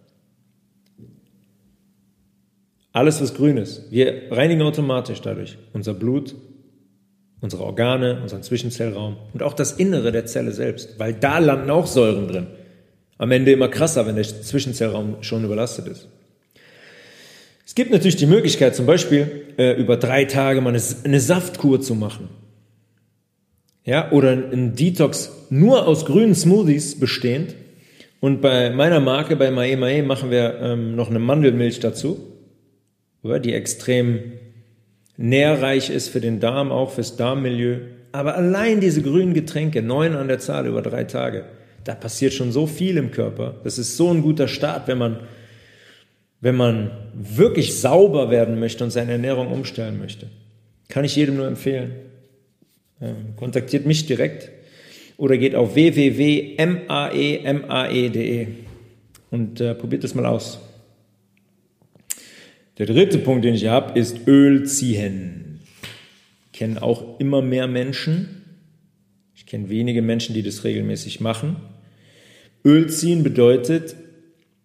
Alles, 2.92 3.20
was 3.22 3.34
grün 3.34 3.56
ist, 3.56 3.90
wir 3.90 4.30
reinigen 4.30 4.62
automatisch 4.62 5.20
dadurch 5.20 5.56
unser 5.72 5.94
Blut, 5.94 6.34
unsere 7.40 7.64
Organe, 7.64 8.20
unseren 8.22 8.42
Zwischenzellraum 8.42 9.16
und 9.32 9.42
auch 9.42 9.54
das 9.54 9.72
Innere 9.72 10.12
der 10.12 10.26
Zelle 10.26 10.52
selbst, 10.52 10.98
weil 10.98 11.14
da 11.14 11.38
landen 11.38 11.70
auch 11.70 11.86
Säuren 11.86 12.28
drin. 12.28 12.46
Am 13.18 13.30
Ende 13.30 13.52
immer 13.52 13.68
krasser, 13.68 14.06
wenn 14.06 14.16
der 14.16 14.24
Zwischenzellraum 14.24 15.22
schon 15.22 15.44
überlastet 15.44 15.88
ist. 15.88 16.08
Es 17.72 17.74
gibt 17.74 17.90
natürlich 17.90 18.16
die 18.16 18.26
Möglichkeit, 18.26 18.76
zum 18.76 18.84
Beispiel 18.84 19.46
äh, 19.56 19.80
über 19.80 19.96
drei 19.96 20.26
Tage 20.26 20.60
mal 20.60 20.74
eine, 20.74 20.82
eine 21.04 21.20
Saftkur 21.20 21.80
zu 21.80 21.94
machen 21.94 22.28
ja, 23.86 24.12
oder 24.12 24.32
ein 24.32 24.76
Detox 24.76 25.46
nur 25.48 25.86
aus 25.86 26.04
grünen 26.04 26.34
Smoothies 26.34 27.00
bestehend. 27.00 27.54
Und 28.20 28.42
bei 28.42 28.68
meiner 28.68 29.00
Marke, 29.00 29.36
bei 29.36 29.50
Mae 29.50 29.78
Mae, 29.78 30.02
machen 30.02 30.30
wir 30.30 30.60
ähm, 30.60 30.96
noch 30.96 31.08
eine 31.08 31.18
Mandelmilch 31.18 31.80
dazu, 31.80 32.20
oder, 33.22 33.40
die 33.40 33.54
extrem 33.54 34.32
nährreich 35.16 35.88
ist 35.88 36.10
für 36.10 36.20
den 36.20 36.40
Darm, 36.40 36.70
auch 36.70 36.90
fürs 36.90 37.16
Darmmilieu. 37.16 37.78
Aber 38.12 38.36
allein 38.36 38.80
diese 38.80 39.00
grünen 39.00 39.32
Getränke, 39.32 39.80
neun 39.80 40.14
an 40.14 40.28
der 40.28 40.40
Zahl 40.40 40.66
über 40.66 40.82
drei 40.82 41.04
Tage, 41.04 41.46
da 41.84 41.94
passiert 41.94 42.34
schon 42.34 42.52
so 42.52 42.66
viel 42.66 42.98
im 42.98 43.12
Körper. 43.12 43.54
Das 43.64 43.78
ist 43.78 43.96
so 43.96 44.10
ein 44.10 44.20
guter 44.20 44.46
Start, 44.46 44.88
wenn 44.88 44.98
man, 44.98 45.20
wenn 46.42 46.56
man 46.56 46.90
wirklich 47.14 47.76
sauber 47.76 48.30
werden 48.30 48.60
möchte 48.60 48.84
und 48.84 48.90
seine 48.90 49.12
Ernährung 49.12 49.46
umstellen 49.46 49.98
möchte. 49.98 50.28
Kann 50.88 51.06
ich 51.06 51.16
jedem 51.16 51.36
nur 51.36 51.46
empfehlen. 51.46 51.92
Ähm, 53.00 53.34
kontaktiert 53.36 53.86
mich 53.86 54.04
direkt 54.06 54.50
oder 55.16 55.38
geht 55.38 55.54
auf 55.54 55.76
www.maemae.de 55.76 58.48
und 59.30 59.60
äh, 59.60 59.76
probiert 59.76 60.02
es 60.04 60.16
mal 60.16 60.26
aus. 60.26 60.58
Der 62.78 62.86
dritte 62.86 63.18
Punkt, 63.18 63.44
den 63.44 63.54
ich 63.54 63.66
habe, 63.66 63.96
ist 63.98 64.26
Öl 64.26 64.66
ziehen. 64.66 65.60
Ich 66.46 66.52
kenne 66.58 66.82
auch 66.82 67.20
immer 67.20 67.40
mehr 67.40 67.68
Menschen. 67.68 68.42
Ich 69.36 69.46
kenne 69.46 69.68
wenige 69.68 70.02
Menschen, 70.02 70.34
die 70.34 70.42
das 70.42 70.64
regelmäßig 70.64 71.20
machen. 71.20 71.54
Öl 72.64 72.90
ziehen 72.90 73.22
bedeutet, 73.22 73.94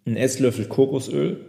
einen 0.04 0.16
Esslöffel 0.16 0.64
Kokosöl 0.64 1.47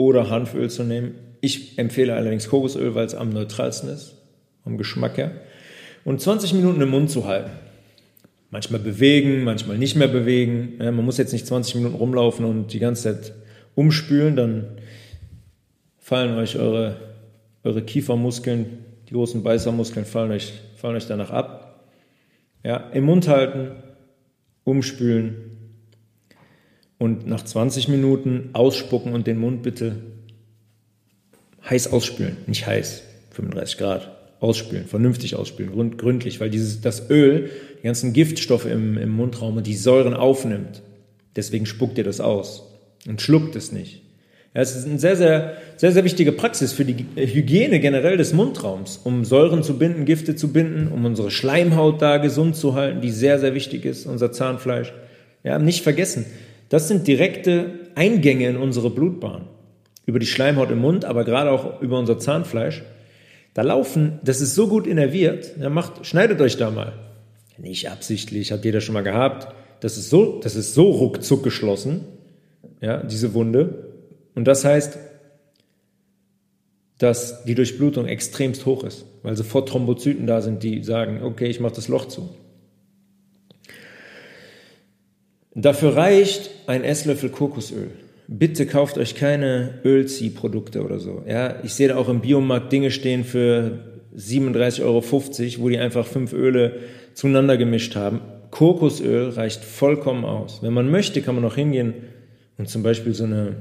oder 0.00 0.30
Hanföl 0.30 0.70
zu 0.70 0.82
nehmen. 0.82 1.14
Ich 1.40 1.78
empfehle 1.78 2.14
allerdings 2.14 2.48
Kokosöl, 2.48 2.94
weil 2.94 3.06
es 3.06 3.14
am 3.14 3.30
neutralsten 3.30 3.88
ist, 3.90 4.14
am 4.64 4.78
Geschmack 4.78 5.16
her 5.16 5.32
und 6.04 6.20
20 6.20 6.54
Minuten 6.54 6.80
im 6.80 6.90
Mund 6.90 7.10
zu 7.10 7.26
halten. 7.26 7.50
Manchmal 8.50 8.80
bewegen, 8.80 9.44
manchmal 9.44 9.78
nicht 9.78 9.96
mehr 9.96 10.08
bewegen. 10.08 10.74
Ja, 10.80 10.90
man 10.90 11.04
muss 11.04 11.18
jetzt 11.18 11.32
nicht 11.32 11.46
20 11.46 11.76
Minuten 11.76 11.94
rumlaufen 11.94 12.44
und 12.44 12.72
die 12.72 12.78
ganze 12.78 13.02
Zeit 13.02 13.34
umspülen, 13.74 14.36
dann 14.36 14.64
fallen 15.98 16.36
euch 16.36 16.58
eure, 16.58 16.96
eure 17.62 17.82
Kiefermuskeln, 17.82 18.84
die 19.08 19.14
großen 19.14 19.42
Beißermuskeln 19.42 20.04
fallen 20.04 20.32
euch, 20.32 20.52
fallen 20.76 20.96
euch 20.96 21.06
danach 21.06 21.30
ab. 21.30 21.84
Ja, 22.64 22.78
im 22.92 23.04
Mund 23.04 23.28
halten, 23.28 23.70
umspülen 24.64 25.49
und 27.00 27.26
nach 27.26 27.42
20 27.42 27.88
Minuten 27.88 28.50
ausspucken 28.52 29.14
und 29.14 29.26
den 29.26 29.38
Mund 29.38 29.62
bitte 29.62 29.96
heiß 31.68 31.92
ausspülen, 31.92 32.36
nicht 32.46 32.66
heiß, 32.66 33.02
35 33.30 33.78
Grad, 33.78 34.16
ausspülen, 34.38 34.86
vernünftig 34.86 35.34
ausspülen, 35.34 35.72
gründ, 35.72 35.96
gründlich, 35.96 36.40
weil 36.40 36.50
dieses, 36.50 36.82
das 36.82 37.08
Öl 37.08 37.50
die 37.78 37.86
ganzen 37.86 38.12
Giftstoffe 38.12 38.66
im, 38.66 38.98
im 38.98 39.08
Mundraum 39.08 39.56
und 39.56 39.66
die 39.66 39.76
Säuren 39.76 40.12
aufnimmt. 40.12 40.82
Deswegen 41.36 41.64
spuckt 41.64 41.96
ihr 41.96 42.04
das 42.04 42.20
aus 42.20 42.64
und 43.08 43.22
schluckt 43.22 43.56
es 43.56 43.72
nicht. 43.72 44.02
Ja, 44.54 44.60
es 44.60 44.76
ist 44.76 44.86
eine 44.86 44.98
sehr, 44.98 45.16
sehr, 45.16 45.56
sehr, 45.78 45.92
sehr 45.92 46.04
wichtige 46.04 46.32
Praxis 46.32 46.74
für 46.74 46.84
die 46.84 47.06
Hygiene 47.16 47.80
generell 47.80 48.18
des 48.18 48.34
Mundraums, 48.34 49.00
um 49.04 49.24
Säuren 49.24 49.62
zu 49.62 49.78
binden, 49.78 50.04
Gifte 50.04 50.36
zu 50.36 50.52
binden, 50.52 50.88
um 50.92 51.06
unsere 51.06 51.30
Schleimhaut 51.30 52.02
da 52.02 52.18
gesund 52.18 52.56
zu 52.56 52.74
halten, 52.74 53.00
die 53.00 53.10
sehr, 53.10 53.38
sehr 53.38 53.54
wichtig 53.54 53.86
ist, 53.86 54.04
unser 54.04 54.32
Zahnfleisch. 54.32 54.92
Ja, 55.44 55.58
nicht 55.58 55.82
vergessen, 55.82 56.26
das 56.70 56.88
sind 56.88 57.06
direkte 57.06 57.90
Eingänge 57.96 58.48
in 58.48 58.56
unsere 58.56 58.90
Blutbahn. 58.90 59.48
Über 60.06 60.18
die 60.18 60.26
Schleimhaut 60.26 60.70
im 60.70 60.78
Mund, 60.78 61.04
aber 61.04 61.24
gerade 61.24 61.50
auch 61.50 61.82
über 61.82 61.98
unser 61.98 62.18
Zahnfleisch. 62.18 62.82
Da 63.54 63.62
laufen, 63.62 64.20
das 64.24 64.40
ist 64.40 64.54
so 64.54 64.68
gut 64.68 64.86
innerviert, 64.86 65.52
ja, 65.60 65.68
macht, 65.68 66.06
schneidet 66.06 66.40
euch 66.40 66.56
da 66.56 66.70
mal. 66.70 66.92
Nicht 67.58 67.90
absichtlich, 67.90 68.52
hat 68.52 68.64
jeder 68.64 68.80
schon 68.80 68.94
mal 68.94 69.02
gehabt. 69.02 69.52
Das 69.80 69.98
ist 69.98 70.10
so, 70.10 70.40
das 70.40 70.56
ist 70.56 70.74
so 70.74 70.90
ruckzuck 70.90 71.42
geschlossen, 71.42 72.04
ja, 72.80 73.02
diese 73.02 73.34
Wunde. 73.34 73.88
Und 74.34 74.44
das 74.46 74.64
heißt, 74.64 74.98
dass 76.98 77.44
die 77.44 77.54
Durchblutung 77.56 78.06
extremst 78.06 78.64
hoch 78.66 78.84
ist, 78.84 79.06
weil 79.22 79.36
sofort 79.36 79.68
Thrombozyten 79.68 80.26
da 80.26 80.40
sind, 80.40 80.62
die 80.62 80.84
sagen, 80.84 81.22
okay, 81.22 81.46
ich 81.46 81.58
mache 81.58 81.74
das 81.74 81.88
Loch 81.88 82.06
zu. 82.06 82.30
Dafür 85.54 85.96
reicht 85.96 86.50
ein 86.66 86.84
Esslöffel 86.84 87.30
Kokosöl. 87.30 87.90
Bitte 88.28 88.66
kauft 88.66 88.96
euch 88.98 89.16
keine 89.16 89.80
Ölziehprodukte 89.84 90.84
oder 90.84 91.00
so. 91.00 91.24
Ja, 91.26 91.56
ich 91.64 91.74
sehe 91.74 91.88
da 91.88 91.96
auch 91.96 92.08
im 92.08 92.20
Biomarkt 92.20 92.72
Dinge 92.72 92.90
stehen 92.92 93.24
für 93.24 93.80
37,50 94.16 94.82
Euro, 94.82 95.02
wo 95.62 95.68
die 95.68 95.78
einfach 95.78 96.06
fünf 96.06 96.32
Öle 96.32 96.76
zueinander 97.14 97.56
gemischt 97.56 97.96
haben. 97.96 98.20
Kokosöl 98.50 99.30
reicht 99.30 99.64
vollkommen 99.64 100.24
aus. 100.24 100.62
Wenn 100.62 100.72
man 100.72 100.90
möchte, 100.90 101.22
kann 101.22 101.34
man 101.34 101.42
noch 101.42 101.56
hingehen 101.56 101.94
und 102.56 102.68
zum 102.68 102.82
Beispiel 102.82 103.14
so 103.14 103.24
eine 103.24 103.56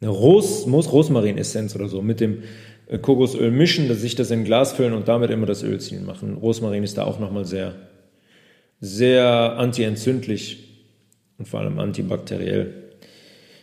eine 0.00 0.10
Ros 0.10 0.66
Rosmarinessenz 0.66 1.74
oder 1.74 1.88
so 1.88 2.02
mit 2.02 2.20
dem 2.20 2.42
äh, 2.86 2.98
Kokosöl 2.98 3.50
mischen, 3.50 3.88
dass 3.88 4.00
sich 4.00 4.14
das 4.14 4.30
in 4.30 4.40
ein 4.40 4.44
Glas 4.44 4.72
füllen 4.72 4.94
und 4.94 5.08
damit 5.08 5.30
immer 5.30 5.46
das 5.46 5.62
Öl 5.62 5.78
ziehen 5.78 6.06
machen. 6.06 6.34
Rosmarin 6.34 6.84
ist 6.84 6.96
da 6.96 7.04
auch 7.04 7.18
nochmal 7.18 7.44
sehr, 7.44 7.74
sehr 8.80 9.56
antientzündlich 9.58 10.69
und 11.40 11.48
vor 11.48 11.60
allem 11.60 11.78
antibakteriell 11.78 12.74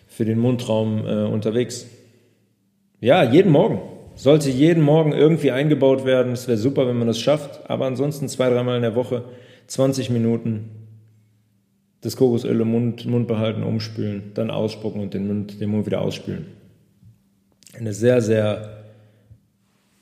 für 0.07 0.25
den 0.25 0.39
Mundraum 0.39 1.05
äh, 1.05 1.25
unterwegs. 1.25 1.85
Ja, 2.99 3.23
jeden 3.23 3.51
Morgen. 3.51 3.79
Sollte 4.15 4.49
jeden 4.49 4.81
Morgen 4.81 5.13
irgendwie 5.13 5.51
eingebaut 5.51 6.03
werden. 6.03 6.33
Es 6.33 6.47
wäre 6.47 6.57
super, 6.57 6.87
wenn 6.87 6.97
man 6.97 7.07
das 7.07 7.19
schafft. 7.19 7.69
Aber 7.69 7.85
ansonsten 7.85 8.27
zwei, 8.27 8.49
dreimal 8.49 8.77
in 8.77 8.81
der 8.81 8.95
Woche, 8.95 9.25
20 9.67 10.09
Minuten 10.09 10.71
das 12.01 12.17
Kokosöl 12.17 12.59
im 12.59 12.71
Mund, 12.71 13.05
Mund 13.05 13.27
behalten, 13.27 13.61
umspülen, 13.61 14.31
dann 14.33 14.49
ausspucken 14.49 15.01
und 15.01 15.13
den 15.13 15.27
Mund, 15.27 15.61
den 15.61 15.69
Mund 15.69 15.85
wieder 15.85 16.01
ausspülen. 16.01 16.47
Eine 17.77 17.93
sehr, 17.93 18.21
sehr, 18.21 18.85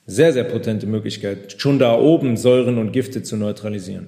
sehr, 0.05 0.31
sehr 0.31 0.45
potente 0.45 0.88
Möglichkeit, 0.88 1.55
schon 1.57 1.77
da 1.77 1.99
oben 1.99 2.38
Säuren 2.38 2.77
und 2.77 2.93
Gifte 2.93 3.21
zu 3.21 3.35
neutralisieren. 3.35 4.07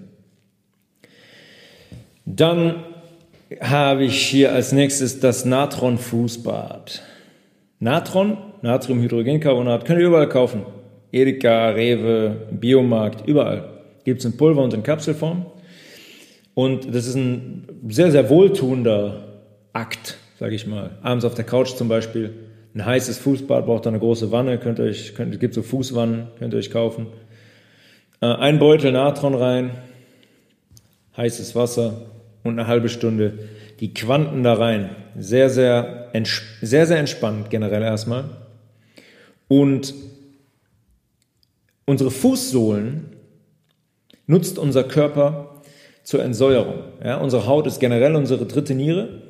Dann 2.26 2.84
habe 3.62 4.04
ich 4.06 4.20
hier 4.20 4.54
als 4.54 4.72
nächstes 4.72 5.20
das 5.20 5.46
Natron-Fußbad. 5.46 7.02
Natron, 7.80 8.38
Natriumhydrogencarbonat, 8.62 9.86
könnt 9.86 10.00
ihr 10.00 10.08
überall 10.08 10.30
kaufen. 10.30 10.66
Edeka, 11.12 11.70
Rewe, 11.70 12.48
Biomarkt, 12.52 13.28
überall. 13.28 13.70
Gibt 14.04 14.20
es 14.20 14.26
in 14.26 14.36
Pulver 14.36 14.64
und 14.64 14.74
in 14.74 14.84
Kapselform. 14.84 15.46
Und 16.54 16.94
das 16.94 17.06
ist 17.06 17.16
ein 17.16 17.68
sehr, 17.88 18.12
sehr 18.12 18.30
wohltuender 18.30 19.42
Akt, 19.74 20.18
sage 20.40 20.56
ich 20.56 20.66
mal. 20.66 20.98
Abends 21.02 21.24
auf 21.24 21.36
der 21.36 21.46
Couch 21.46 21.76
zum 21.76 21.88
Beispiel. 21.88 22.34
Ein 22.74 22.86
heißes 22.86 23.20
Fußbad 23.20 23.66
braucht 23.66 23.88
eine 23.88 24.00
große 24.00 24.32
Wanne, 24.32 24.58
könnt 24.58 24.80
ihr 24.80 24.86
euch, 24.86 25.16
könnt, 25.16 25.40
gibt 25.40 25.54
so 25.54 25.62
Fußwannen, 25.62 26.28
könnt 26.38 26.54
ihr 26.54 26.60
euch 26.60 26.72
kaufen. 26.72 27.08
Äh, 28.22 28.26
ein 28.26 28.60
Beutel 28.60 28.92
Natron 28.92 29.36
rein, 29.36 29.72
heißes 31.16 31.56
Wasser 31.56 32.17
und 32.48 32.60
eine 32.60 32.68
halbe 32.68 32.90
Stunde 32.90 33.50
die 33.80 33.94
Quanten 33.94 34.44
da 34.44 34.54
rein. 34.54 34.90
Sehr, 35.18 35.50
sehr, 35.50 36.10
sehr, 36.62 36.88
sehr 36.88 36.98
entspannt 36.98 37.50
generell 37.50 37.84
erstmal. 37.84 38.26
Und 39.48 39.94
unsere 41.86 42.12
Fußsohlen 42.12 43.06
nutzt 44.26 44.60
unser 44.60 44.84
Körper 44.84 45.62
zur 46.04 46.24
Entsäuerung. 46.24 46.84
Ja, 47.04 47.18
unsere 47.18 47.48
Haut 47.48 47.68
ist 47.68 47.80
generell 47.80 48.16
unsere 48.16 48.46
dritte 48.46 48.74
Niere, 48.74 49.22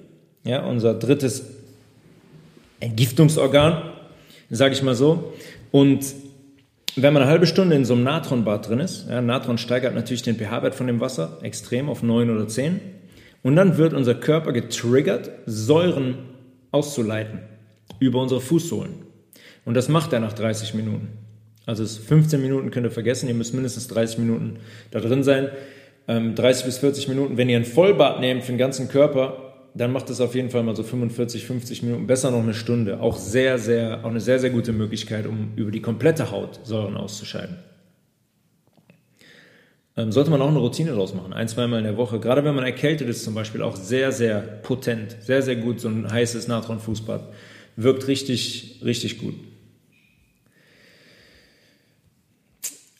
ja, 0.43 0.65
unser 0.65 0.93
drittes 0.93 1.43
Entgiftungsorgan, 2.79 3.81
sage 4.49 4.73
ich 4.73 4.83
mal 4.83 4.95
so. 4.95 5.33
Und 5.71 6.05
wenn 6.95 7.13
man 7.13 7.21
eine 7.21 7.31
halbe 7.31 7.45
Stunde 7.45 7.75
in 7.75 7.85
so 7.85 7.93
einem 7.93 8.03
Natronbad 8.03 8.67
drin 8.67 8.79
ist, 8.79 9.07
ja, 9.09 9.21
Natron 9.21 9.57
steigert 9.57 9.93
natürlich 9.93 10.23
den 10.23 10.35
pH-Wert 10.35 10.73
von 10.73 10.87
dem 10.87 10.99
Wasser 10.99 11.37
extrem 11.43 11.89
auf 11.89 12.01
9 12.01 12.29
oder 12.29 12.47
10. 12.47 12.79
Und 13.47 13.55
dann 13.55 13.77
wird 13.77 13.93
unser 13.93 14.13
Körper 14.13 14.51
getriggert, 14.51 15.31
Säuren 15.45 16.15
auszuleiten 16.71 17.39
über 17.97 18.21
unsere 18.21 18.41
Fußsohlen. 18.41 18.91
Und 19.63 19.73
das 19.73 19.87
macht 19.87 20.11
er 20.11 20.19
nach 20.19 20.33
30 20.33 20.73
Minuten. 20.73 21.07
Also 21.65 21.85
15 21.85 22.41
Minuten 22.41 22.71
könnt 22.71 22.85
ihr 22.85 22.91
vergessen, 22.91 23.29
ihr 23.29 23.33
müsst 23.33 23.53
mindestens 23.53 23.87
30 23.87 24.17
Minuten 24.17 24.57
da 24.91 24.99
drin 24.99 25.23
sein. 25.23 25.47
30 26.07 26.63
ähm, 26.63 26.65
bis 26.65 26.77
40 26.79 27.07
Minuten. 27.07 27.37
Wenn 27.37 27.47
ihr 27.47 27.55
ein 27.55 27.63
Vollbad 27.63 28.19
nehmt 28.19 28.43
für 28.43 28.51
den 28.51 28.57
ganzen 28.57 28.89
Körper, 28.89 29.53
dann 29.73 29.93
macht 29.93 30.09
es 30.09 30.19
auf 30.19 30.35
jeden 30.35 30.49
Fall 30.49 30.63
mal 30.63 30.75
so 30.75 30.83
45, 30.83 31.45
50 31.45 31.83
Minuten, 31.83 32.05
besser 32.05 32.31
noch 32.31 32.43
eine 32.43 32.53
Stunde. 32.53 32.99
Auch 32.99 33.15
sehr, 33.15 33.59
sehr, 33.59 34.03
auch 34.03 34.09
eine 34.09 34.19
sehr, 34.19 34.39
sehr 34.39 34.49
gute 34.49 34.73
Möglichkeit, 34.73 35.25
um 35.25 35.53
über 35.55 35.71
die 35.71 35.81
komplette 35.81 36.31
Haut 36.31 36.59
Säuren 36.65 36.97
auszuscheiden. 36.97 37.55
Ähm, 39.97 40.11
sollte 40.11 40.29
man 40.29 40.41
auch 40.41 40.49
eine 40.49 40.59
Routine 40.59 40.91
draus 40.91 41.15
machen, 41.15 41.33
ein, 41.33 41.47
zweimal 41.47 41.79
in 41.79 41.85
der 41.85 41.97
Woche. 41.97 42.19
Gerade 42.19 42.43
wenn 42.43 42.53
man 42.53 42.63
erkältet 42.63 43.09
ist 43.09 43.23
zum 43.23 43.33
Beispiel, 43.33 43.63
auch 43.63 43.75
sehr, 43.75 44.11
sehr 44.11 44.41
potent, 44.41 45.17
sehr, 45.21 45.41
sehr 45.41 45.55
gut, 45.55 45.79
so 45.79 45.89
ein 45.89 46.09
heißes 46.09 46.47
Natronfußbad. 46.47 47.33
Wirkt 47.77 48.07
richtig, 48.07 48.79
richtig 48.85 49.17
gut. 49.17 49.33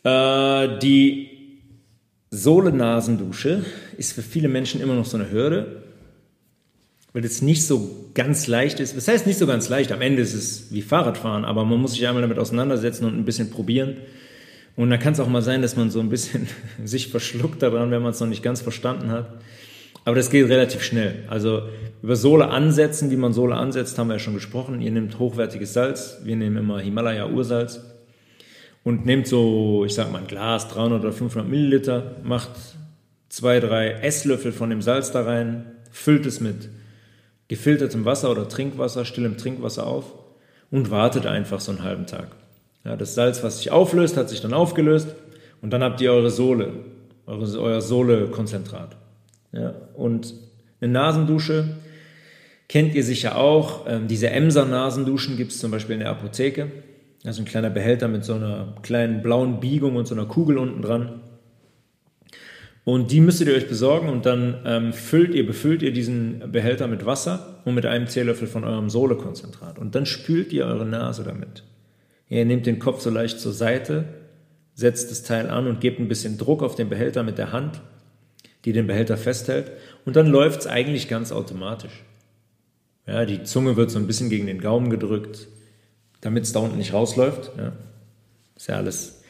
Äh, 0.03 0.79
die 0.79 1.29
Sohle-Nasendusche 2.31 3.63
ist 3.97 4.13
für 4.13 4.23
viele 4.23 4.47
Menschen 4.47 4.81
immer 4.81 4.95
noch 4.95 5.05
so 5.05 5.17
eine 5.17 5.29
Hürde, 5.29 5.83
weil 7.13 7.23
es 7.23 7.43
nicht 7.43 7.65
so 7.65 8.10
ganz 8.15 8.47
leicht 8.47 8.79
ist. 8.79 8.97
Das 8.97 9.07
heißt 9.07 9.27
nicht 9.27 9.38
so 9.38 9.45
ganz 9.45 9.69
leicht, 9.69 9.91
am 9.91 10.01
Ende 10.01 10.23
ist 10.23 10.33
es 10.33 10.71
wie 10.71 10.81
Fahrradfahren, 10.81 11.45
aber 11.45 11.63
man 11.63 11.79
muss 11.79 11.91
sich 11.91 12.07
einmal 12.07 12.23
damit 12.23 12.39
auseinandersetzen 12.39 13.05
und 13.05 13.15
ein 13.15 13.25
bisschen 13.25 13.51
probieren. 13.51 13.97
Und 14.78 14.92
da 14.92 14.98
kann 14.98 15.13
es 15.13 15.20
auch 15.20 15.28
mal 15.28 15.42
sein, 15.42 15.63
dass 15.63 15.76
man 15.76 15.90
so 15.90 16.00
ein 16.00 16.10
bisschen 16.10 16.48
sich 16.86 17.10
verschluckt 17.10 17.62
daran, 17.62 17.92
wenn 17.92 18.02
man 18.02 18.12
es 18.12 18.20
noch 18.22 18.28
nicht 18.28 18.44
ganz 18.44 18.62
verstanden 18.62 19.12
hat. 19.12 19.42
Aber 20.06 20.16
das 20.16 20.30
geht 20.30 20.48
relativ 20.48 20.84
schnell. 20.84 21.26
Also 21.28 21.63
über 22.02 22.16
Sohle 22.16 22.48
ansetzen, 22.48 23.12
wie 23.12 23.18
man 23.18 23.34
Sohle 23.34 23.56
ansetzt, 23.56 23.98
haben 23.98 24.08
wir 24.08 24.13
ja 24.13 24.20
schon 24.20 24.36
gesprochen. 24.36 24.80
Ihr 24.80 24.92
nehmt 24.92 25.20
hochwertiges 25.20 25.74
Salz, 25.74 26.20
wir 26.24 26.36
nehmen 26.38 26.58
immer 26.58 26.80
Himalaya-Ursalz 26.80 27.82
und 28.84 29.06
nehmt 29.06 29.28
so, 29.28 29.84
ich 29.84 29.96
sag 29.96 30.12
mal, 30.12 30.20
ein 30.20 30.28
Glas, 30.28 30.70
300 30.70 31.02
oder 31.02 31.12
500 31.12 31.50
Milliliter, 31.50 32.16
macht 32.24 32.52
zwei, 33.28 33.60
drei 33.60 33.90
Esslöffel 33.90 34.52
von 34.52 34.70
dem 34.70 34.82
Salz 34.82 35.12
da 35.12 35.24
rein, 35.24 35.66
füllt 35.92 36.26
es 36.26 36.40
mit 36.40 36.70
gefiltertem 37.48 38.06
Wasser 38.06 38.32
oder 38.32 38.48
Trinkwasser, 38.48 39.06
stillem 39.06 39.38
Trinkwasser 39.38 39.88
auf 39.88 40.13
und 40.70 40.92
wartet 40.92 41.26
einfach 41.26 41.60
so 41.60 41.72
einen 41.72 41.84
halben 41.84 42.06
Tag. 42.06 42.28
Ja, 42.88 42.95
das 42.95 43.15
Salz, 43.15 43.43
was 43.43 43.58
sich 43.58 43.69
auflöst, 43.69 44.15
hat 44.15 44.30
sich 44.30 44.39
dann 44.39 44.54
aufgelöst 44.54 45.13
und 45.62 45.71
dann 45.73 45.84
habt 45.84 46.00
ihr 46.00 46.13
eure 46.13 46.30
Sohle, 46.30 46.71
eure, 47.26 47.60
euer 47.60 47.82
Sohlekonzentrat. 47.82 48.95
Ja, 49.52 49.73
und 49.93 50.34
eine 50.80 50.93
Nasendusche 50.93 51.65
kennt 52.69 52.95
ihr 52.95 53.04
sicher 53.04 53.38
auch. 53.38 53.86
Ähm, 53.89 54.08
diese 54.08 54.30
Emser-Nasenduschen 54.30 55.36
gibt 55.36 55.52
es 55.52 55.60
zum 55.60 55.69
Beispiel 55.69 55.95
in 55.95 56.00
der 56.00 56.12
Apotheke. 56.12 56.71
Also 57.26 57.41
ein 57.41 57.45
kleiner 57.45 57.69
Behälter 57.69 58.08
mit 58.08 58.23
so 58.23 58.36
einer 58.36 58.76
kleinen 58.84 59.21
blauen 59.21 59.60
Biegung 59.60 59.97
und 59.97 60.08
so 60.08 60.15
einer 60.15 60.26
Kugel 60.26 60.58
unten 60.58 60.82
dran. 60.82 61.19
Und 62.86 63.12
die 63.12 63.19
müsstet 63.19 63.50
ihr 63.50 63.56
euch 63.56 63.67
besorgen 63.67 64.08
und 64.08 64.26
dann 64.26 64.62
ähm, 64.65 64.93
füllt 64.93 65.36
ihr, 65.36 65.45
befüllt 65.45 65.82
ihr 65.82 65.91
diesen 65.91 66.54
Behälter 66.54 66.88
mit 66.88 67.06
Wasser 67.06 67.62
und 67.65 67.76
mit 67.76 67.86
einem 67.86 68.06
Teelöffel 68.06 68.47
von 68.47 68.63
eurem 68.63 68.89
Sohlekonzentrat. 68.89 69.78
Und 69.78 69.93
dann 69.93 70.06
spült 70.06 70.54
ihr 70.54 70.65
eure 70.65 70.86
Nase 70.86 71.26
damit. 71.26 71.63
Ihr 72.30 72.46
nehmt 72.46 72.66
den 72.66 72.80
Kopf 72.80 73.02
so 73.02 73.10
leicht 73.10 73.40
zur 73.40 73.54
Seite, 73.54 74.06
setzt 74.74 75.12
das 75.12 75.24
Teil 75.24 75.50
an 75.50 75.68
und 75.68 75.82
gebt 75.82 76.00
ein 76.00 76.08
bisschen 76.08 76.38
Druck 76.38 76.62
auf 76.62 76.76
den 76.76 76.90
Behälter 76.90 77.24
mit 77.24 77.38
der 77.38 77.52
Hand, 77.52 77.82
die 78.66 78.74
den 78.74 78.88
Behälter 78.88 79.18
festhält. 79.18 79.72
Und 80.06 80.16
dann 80.16 80.28
läuft 80.28 80.62
es 80.62 80.68
eigentlich 80.68 81.08
ganz 81.08 81.32
automatisch. 81.32 82.04
Ja, 83.06 83.26
die 83.26 83.44
Zunge 83.44 83.78
wird 83.78 83.90
so 83.90 84.00
ein 84.00 84.08
bisschen 84.08 84.30
gegen 84.30 84.48
den 84.48 84.60
Gaumen 84.60 84.90
gedrückt 84.90 85.48
damit 86.22 86.44
es 86.44 86.54
da 86.54 86.60
unten 86.60 86.78
nicht 86.78 86.94
rausläuft. 86.94 87.52
Ja. 87.58 87.74
Ist 88.56 88.68
ja 88.68 88.76
alles, 88.76 89.22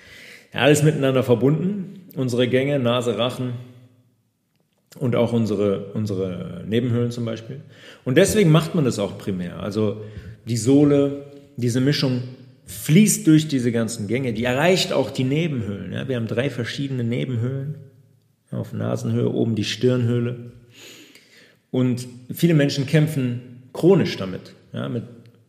ja, 0.53 0.61
alles 0.61 0.83
miteinander 0.83 1.23
verbunden. 1.23 2.09
Unsere 2.15 2.47
Gänge, 2.47 2.79
Nase, 2.79 3.17
Rachen 3.17 3.53
und 4.99 5.15
auch 5.15 5.33
unsere, 5.33 5.91
unsere 5.93 6.63
Nebenhöhlen 6.65 7.11
zum 7.11 7.25
Beispiel. 7.25 7.61
Und 8.05 8.17
deswegen 8.17 8.51
macht 8.51 8.73
man 8.73 8.85
das 8.85 8.99
auch 8.99 9.17
primär. 9.17 9.59
Also 9.59 10.01
die 10.45 10.57
Sohle, 10.57 11.25
diese 11.57 11.81
Mischung 11.81 12.23
fließt 12.67 13.25
durch 13.25 13.47
diese 13.47 13.71
ganzen 13.71 14.07
Gänge. 14.07 14.33
Die 14.33 14.43
erreicht 14.43 14.93
auch 14.93 15.09
die 15.09 15.23
Nebenhöhlen. 15.23 15.93
Ja. 15.93 16.07
Wir 16.07 16.17
haben 16.17 16.27
drei 16.27 16.49
verschiedene 16.49 17.03
Nebenhöhlen. 17.03 17.75
Auf 18.51 18.71
Nasenhöhe, 18.71 19.29
oben 19.29 19.55
die 19.55 19.65
Stirnhöhle. 19.65 20.51
Und 21.71 22.07
viele 22.33 22.53
Menschen 22.53 22.85
kämpfen 22.85 23.63
chronisch 23.73 24.15
damit. 24.17 24.53
Ja, 24.73 24.87
mit 24.87 25.03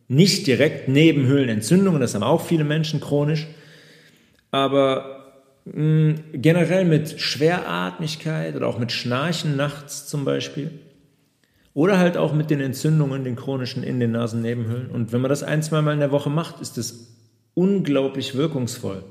nicht 0.09 0.47
direkt 0.47 0.87
Nebenhöhlenentzündungen, 0.87 2.01
das 2.01 2.15
haben 2.15 2.23
auch 2.23 2.43
viele 2.43 2.63
Menschen 2.63 2.99
chronisch, 2.99 3.47
aber 4.51 5.45
mh, 5.65 5.83
mm, 5.83 6.15
generell 6.33 6.83
mit 6.83 7.21
Schweratmigkeit 7.21 8.55
oder 8.55 8.67
auch 8.67 8.79
mit 8.79 8.91
Schnarchen 8.91 9.55
nachts 9.55 10.07
zum 10.07 10.25
Beispiel. 10.25 10.71
Oder 11.73 11.99
halt 11.99 12.17
auch 12.17 12.33
mit 12.33 12.49
den 12.49 12.61
Entzündungen, 12.61 13.23
den 13.23 13.35
chronischen 13.35 13.83
in 13.83 13.99
den 13.99 14.11
Nasennebenhöhlen. 14.11 14.89
Und 14.89 15.11
wenn 15.11 15.21
man 15.21 15.29
das 15.29 15.43
ein, 15.43 15.61
zweimal 15.61 15.93
in 15.93 15.99
der 15.99 16.11
Woche 16.11 16.29
macht, 16.29 16.61
ist 16.61 16.77
es 16.77 17.15
unglaublich 17.53 18.35
wirkungsvoll, 18.35 19.03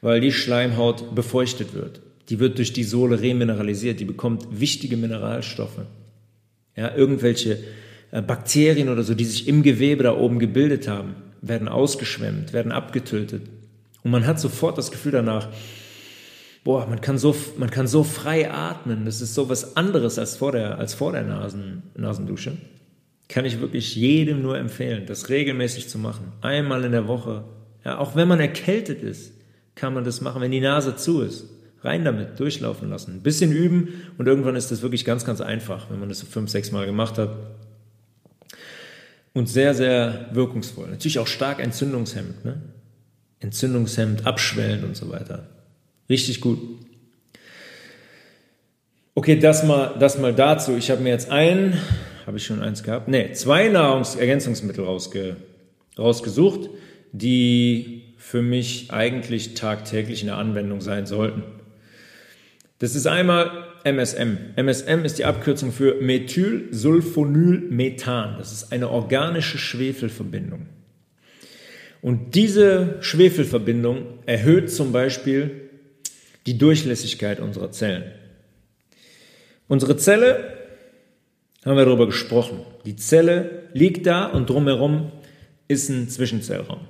weil 0.00 0.20
die 0.20 0.32
Schleimhaut 0.32 1.14
befeuchtet 1.14 1.74
wird. 1.74 2.00
Die 2.28 2.38
wird 2.38 2.58
durch 2.58 2.72
die 2.72 2.84
Sohle 2.84 3.20
remineralisiert, 3.20 4.00
die 4.00 4.04
bekommt 4.04 4.60
wichtige 4.60 4.96
Mineralstoffe. 4.96 5.82
Ja, 6.76 6.94
irgendwelche 6.94 7.58
äh, 8.10 8.22
Bakterien 8.22 8.88
oder 8.88 9.02
so, 9.02 9.14
die 9.14 9.24
sich 9.24 9.48
im 9.48 9.62
Gewebe 9.62 10.04
da 10.04 10.16
oben 10.16 10.38
gebildet 10.38 10.88
haben, 10.88 11.16
werden 11.42 11.68
ausgeschwemmt, 11.68 12.52
werden 12.52 12.72
abgetötet. 12.72 13.42
Und 14.02 14.10
man 14.12 14.26
hat 14.26 14.40
sofort 14.40 14.78
das 14.78 14.90
Gefühl 14.90 15.12
danach, 15.12 15.48
boah, 16.64 16.86
man 16.86 17.00
kann 17.00 17.18
so, 17.18 17.34
man 17.58 17.70
kann 17.70 17.86
so 17.86 18.04
frei 18.04 18.50
atmen. 18.50 19.04
Das 19.04 19.20
ist 19.20 19.34
so 19.34 19.48
was 19.48 19.76
anderes 19.76 20.18
als 20.18 20.36
vor 20.36 20.52
der, 20.52 20.78
als 20.78 20.94
vor 20.94 21.12
der 21.12 21.22
Nasen, 21.22 21.82
Nasendusche. 21.96 22.56
Kann 23.28 23.44
ich 23.44 23.60
wirklich 23.60 23.96
jedem 23.96 24.42
nur 24.42 24.58
empfehlen, 24.58 25.06
das 25.06 25.28
regelmäßig 25.28 25.88
zu 25.88 25.98
machen. 25.98 26.32
Einmal 26.40 26.84
in 26.84 26.92
der 26.92 27.08
Woche. 27.08 27.44
Ja, 27.84 27.98
auch 27.98 28.14
wenn 28.14 28.28
man 28.28 28.40
erkältet 28.40 29.02
ist, 29.02 29.32
kann 29.74 29.94
man 29.94 30.04
das 30.04 30.20
machen, 30.20 30.42
wenn 30.42 30.50
die 30.50 30.60
Nase 30.60 30.96
zu 30.96 31.22
ist. 31.22 31.46
Rein 31.82 32.04
damit, 32.04 32.38
durchlaufen 32.38 32.90
lassen. 32.90 33.16
Ein 33.16 33.22
bisschen 33.22 33.50
üben 33.50 33.88
und 34.16 34.28
irgendwann 34.28 34.54
ist 34.54 34.70
das 34.70 34.82
wirklich 34.82 35.04
ganz, 35.04 35.24
ganz 35.24 35.40
einfach, 35.40 35.90
wenn 35.90 35.98
man 35.98 36.08
das 36.08 36.20
so 36.20 36.26
fünf, 36.26 36.50
sechs 36.50 36.70
Mal 36.70 36.86
gemacht 36.86 37.18
hat 37.18 37.30
und 39.32 39.48
sehr, 39.48 39.74
sehr 39.74 40.28
wirkungsvoll. 40.32 40.88
Natürlich 40.88 41.18
auch 41.18 41.26
stark 41.26 41.58
entzündungshemmend. 41.58 42.44
Ne? 42.44 42.60
Entzündungshemmend, 43.40 44.26
abschwellend 44.26 44.84
und 44.84 44.96
so 44.96 45.10
weiter. 45.10 45.48
Richtig 46.08 46.40
gut. 46.40 46.58
Okay, 49.14 49.38
das 49.38 49.62
mal, 49.64 49.94
das 49.98 50.18
mal 50.18 50.34
dazu. 50.34 50.74
Ich 50.76 50.90
habe 50.90 51.02
mir 51.02 51.10
jetzt 51.10 51.30
ein, 51.30 51.78
habe 52.26 52.38
ich 52.38 52.46
schon 52.46 52.62
eins 52.62 52.82
gehabt? 52.82 53.08
Nee, 53.08 53.32
zwei 53.32 53.68
Nahrungsergänzungsmittel 53.68 54.84
rausge, 54.84 55.36
rausgesucht, 55.98 56.70
die 57.12 58.14
für 58.16 58.40
mich 58.40 58.90
eigentlich 58.90 59.52
tagtäglich 59.54 60.22
in 60.22 60.28
der 60.28 60.38
Anwendung 60.38 60.80
sein 60.80 61.04
sollten. 61.06 61.42
Das 62.78 62.94
ist 62.94 63.06
einmal 63.06 63.66
MSM. 63.84 64.38
MSM 64.56 65.04
ist 65.04 65.18
die 65.18 65.24
Abkürzung 65.24 65.72
für 65.72 66.00
Methylsulfonylmethan. 66.00 68.36
Das 68.38 68.52
ist 68.52 68.72
eine 68.72 68.90
organische 68.90 69.58
Schwefelverbindung. 69.58 70.66
Und 72.00 72.34
diese 72.34 72.96
Schwefelverbindung 73.00 74.20
erhöht 74.26 74.72
zum 74.72 74.92
Beispiel 74.92 75.61
die 76.46 76.58
Durchlässigkeit 76.58 77.40
unserer 77.40 77.70
Zellen. 77.70 78.04
Unsere 79.68 79.96
Zelle, 79.96 80.58
haben 81.64 81.76
wir 81.76 81.84
darüber 81.84 82.06
gesprochen, 82.06 82.60
die 82.84 82.96
Zelle 82.96 83.68
liegt 83.72 84.06
da 84.06 84.26
und 84.26 84.50
drumherum 84.50 85.12
ist 85.68 85.88
ein 85.88 86.08
Zwischenzellraum. 86.08 86.80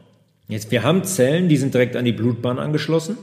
Jetzt, 0.49 0.71
wir 0.71 0.83
haben 0.83 1.05
Zellen, 1.05 1.49
die 1.49 1.57
sind 1.57 1.75
direkt 1.75 1.97
an 1.97 2.05
die 2.05 2.13
Blutbahn 2.13 2.59
angeschlossen. 2.59 3.17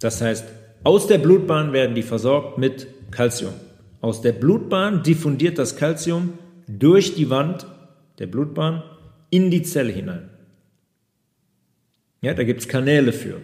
Das 0.00 0.20
heißt, 0.20 0.46
aus 0.84 1.06
der 1.06 1.18
Blutbahn 1.18 1.72
werden 1.72 1.94
die 1.94 2.02
versorgt 2.02 2.58
mit 2.58 2.86
Calcium. 3.10 3.54
Aus 4.00 4.22
der 4.22 4.32
Blutbahn 4.32 5.02
diffundiert 5.02 5.58
das 5.58 5.76
Calcium 5.76 6.38
durch 6.68 7.14
die 7.14 7.30
Wand 7.30 7.66
der 8.18 8.26
Blutbahn 8.26 8.82
in 9.30 9.50
die 9.50 9.62
Zelle 9.62 9.92
hinein. 9.92 10.30
Ja, 12.20 12.34
da 12.34 12.44
gibt 12.44 12.60
es 12.60 12.68
Kanäle 12.68 13.12
für. 13.12 13.40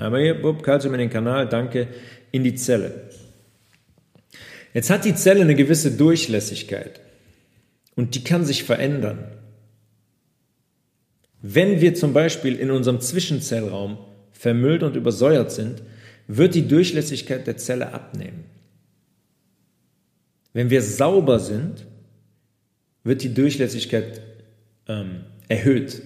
Aber 0.00 0.18
hier, 0.18 0.34
bup, 0.34 0.62
Calcium 0.62 0.94
in 0.94 1.00
den 1.00 1.10
Kanal, 1.10 1.48
danke, 1.48 1.88
in 2.32 2.42
die 2.42 2.54
Zelle. 2.54 3.10
Jetzt 4.72 4.90
hat 4.90 5.04
die 5.04 5.14
Zelle 5.14 5.42
eine 5.42 5.54
gewisse 5.54 5.92
Durchlässigkeit 5.92 7.00
und 7.96 8.14
die 8.14 8.24
kann 8.24 8.44
sich 8.44 8.64
verändern. 8.64 9.26
Wenn 11.42 11.80
wir 11.80 11.94
zum 11.94 12.12
Beispiel 12.12 12.56
in 12.56 12.70
unserem 12.70 13.00
Zwischenzellraum 13.00 13.98
vermüllt 14.32 14.82
und 14.82 14.96
übersäuert 14.96 15.52
sind, 15.52 15.82
wird 16.26 16.54
die 16.54 16.66
Durchlässigkeit 16.66 17.46
der 17.46 17.56
Zelle 17.56 17.92
abnehmen. 17.92 18.44
Wenn 20.52 20.70
wir 20.70 20.82
sauber 20.82 21.38
sind, 21.38 21.86
wird 23.04 23.22
die 23.22 23.34
Durchlässigkeit 23.34 24.22
ähm, 24.88 25.24
erhöht. 25.48 26.02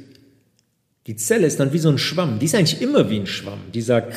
Die 1.07 1.17
Zelle 1.17 1.47
ist 1.47 1.61
dann 1.61 1.73
wie 1.73 1.79
so 1.79 1.91
ein 1.91 1.99
Schwamm. 1.99 2.39
Die 2.39 2.47
ist 2.47 2.55
eigentlich 2.55 2.81
immer 2.81 3.11
wie 3.11 3.21
ein 3.21 3.27
Schwamm. 3.27 3.61
Die 3.73 3.83
sagt, 3.83 4.15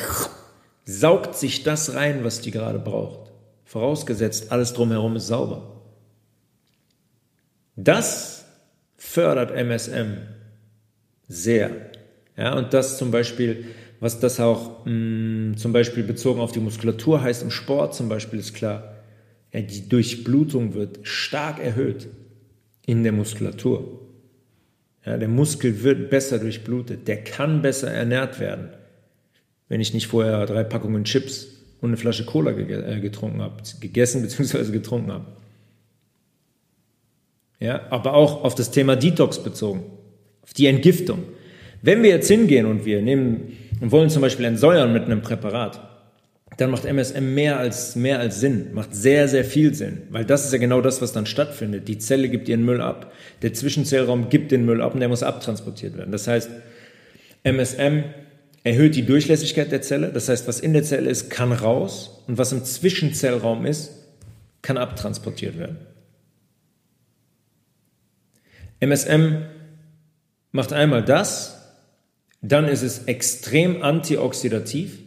saugt 0.84 1.36
sich 1.36 1.62
das 1.62 1.94
rein, 1.94 2.24
was 2.24 2.40
die 2.40 2.50
gerade 2.50 2.78
braucht. 2.78 3.30
Vorausgesetzt, 3.64 4.50
alles 4.50 4.72
drumherum 4.72 5.16
ist 5.16 5.26
sauber. 5.26 5.82
Das 7.76 8.46
fördert 8.96 9.50
MSM 9.50 10.18
sehr. 11.28 11.70
Ja, 12.36 12.56
und 12.56 12.72
das 12.72 12.96
zum 12.96 13.10
Beispiel 13.10 13.66
was 14.00 14.20
das 14.20 14.40
auch 14.40 14.84
mh, 14.84 14.92
mm, 14.92 15.56
zum 15.56 15.72
Beispiel 15.72 16.04
bezogen 16.04 16.40
auf 16.40 16.52
die 16.52 16.60
Muskulatur 16.60 17.22
heißt 17.22 17.42
im 17.42 17.50
Sport 17.50 17.94
zum 17.94 18.08
Beispiel 18.08 18.38
ist 18.38 18.54
klar, 18.54 18.94
ja, 19.52 19.60
die 19.60 19.88
Durchblutung 19.88 20.74
wird 20.74 21.00
stark 21.02 21.58
erhöht 21.58 22.08
in 22.86 23.02
der 23.02 23.12
Muskulatur. 23.12 24.00
Ja, 25.04 25.16
der 25.16 25.28
Muskel 25.28 25.82
wird 25.82 26.10
besser 26.10 26.38
durchblutet, 26.38 27.08
der 27.08 27.22
kann 27.22 27.62
besser 27.62 27.90
ernährt 27.90 28.40
werden, 28.40 28.68
wenn 29.68 29.80
ich 29.80 29.94
nicht 29.94 30.06
vorher 30.06 30.44
drei 30.46 30.64
Packungen 30.64 31.04
Chips 31.04 31.46
und 31.80 31.90
eine 31.90 31.96
Flasche 31.96 32.24
Cola 32.24 32.50
äh, 32.50 33.00
getrunken 33.00 33.40
habe, 33.40 33.62
gegessen 33.80 34.22
bzw. 34.22 34.70
getrunken 34.72 35.12
habe. 35.12 35.26
Ja, 37.60 37.82
aber 37.90 38.14
auch 38.14 38.44
auf 38.44 38.54
das 38.54 38.70
Thema 38.70 38.96
Detox 38.96 39.42
bezogen, 39.42 39.82
auf 40.42 40.54
die 40.54 40.66
Entgiftung. 40.66 41.24
Wenn 41.82 42.02
wir 42.02 42.10
jetzt 42.10 42.28
hingehen 42.28 42.66
und 42.66 42.84
wir 42.84 43.02
nehmen 43.02 43.56
und 43.80 43.92
wollen 43.92 44.10
zum 44.10 44.22
Beispiel 44.22 44.44
entsäuern 44.44 44.92
mit 44.92 45.04
einem 45.04 45.22
Präparat, 45.22 45.87
dann 46.58 46.72
macht 46.72 46.84
MSM 46.84 47.34
mehr 47.34 47.58
als, 47.58 47.94
mehr 47.94 48.18
als 48.18 48.40
Sinn, 48.40 48.74
macht 48.74 48.92
sehr, 48.92 49.28
sehr 49.28 49.44
viel 49.44 49.74
Sinn, 49.74 50.02
weil 50.10 50.24
das 50.24 50.44
ist 50.44 50.52
ja 50.52 50.58
genau 50.58 50.80
das, 50.80 51.00
was 51.00 51.12
dann 51.12 51.24
stattfindet. 51.24 51.86
Die 51.86 51.98
Zelle 51.98 52.28
gibt 52.28 52.48
ihren 52.48 52.64
Müll 52.64 52.80
ab, 52.80 53.12
der 53.42 53.54
Zwischenzellraum 53.54 54.28
gibt 54.28 54.50
den 54.50 54.64
Müll 54.64 54.82
ab 54.82 54.92
und 54.92 55.00
der 55.00 55.08
muss 55.08 55.22
abtransportiert 55.22 55.96
werden. 55.96 56.10
Das 56.10 56.26
heißt, 56.26 56.50
MSM 57.44 58.02
erhöht 58.64 58.96
die 58.96 59.06
Durchlässigkeit 59.06 59.70
der 59.70 59.82
Zelle, 59.82 60.12
das 60.12 60.28
heißt, 60.28 60.48
was 60.48 60.58
in 60.58 60.72
der 60.72 60.82
Zelle 60.82 61.08
ist, 61.08 61.30
kann 61.30 61.52
raus 61.52 62.24
und 62.26 62.38
was 62.38 62.50
im 62.50 62.64
Zwischenzellraum 62.64 63.64
ist, 63.64 63.92
kann 64.60 64.76
abtransportiert 64.76 65.56
werden. 65.58 65.78
MSM 68.80 69.44
macht 70.50 70.72
einmal 70.72 71.04
das, 71.04 71.76
dann 72.42 72.66
ist 72.66 72.82
es 72.82 73.04
extrem 73.04 73.82
antioxidativ. 73.84 74.98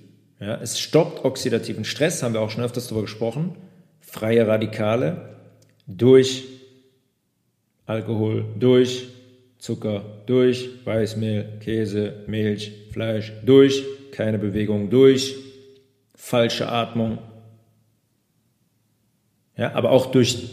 Ja, 0.42 0.60
es 0.60 0.80
stoppt 0.80 1.24
oxidativen 1.24 1.86
Stress, 1.86 2.24
haben 2.24 2.34
wir 2.34 2.42
auch 2.42 2.50
schon 2.50 2.64
öfters 2.64 2.88
darüber 2.88 3.04
gesprochen. 3.04 3.56
Freie 4.00 4.48
Radikale 4.48 5.38
durch 5.86 6.46
Alkohol, 7.86 8.46
durch 8.60 9.10
Zucker, 9.60 10.04
durch 10.26 10.70
Weißmehl, 10.84 11.60
Käse, 11.60 12.24
Milch, 12.26 12.72
Fleisch, 12.92 13.32
durch 13.46 13.84
keine 14.12 14.40
Bewegung, 14.40 14.90
durch 14.90 15.36
falsche 16.16 16.70
Atmung. 16.70 17.20
Ja, 19.56 19.74
aber 19.76 19.92
auch 19.92 20.08
durch 20.08 20.50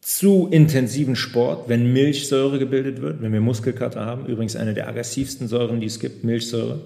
zu 0.00 0.46
intensiven 0.52 1.16
Sport, 1.16 1.68
wenn 1.68 1.92
Milchsäure 1.92 2.60
gebildet 2.60 3.00
wird, 3.00 3.22
wenn 3.22 3.32
wir 3.32 3.40
Muskelkater 3.40 4.06
haben, 4.06 4.26
übrigens 4.26 4.54
eine 4.54 4.72
der 4.72 4.86
aggressivsten 4.86 5.48
Säuren, 5.48 5.80
die 5.80 5.86
es 5.88 5.98
gibt, 5.98 6.22
Milchsäure. 6.22 6.78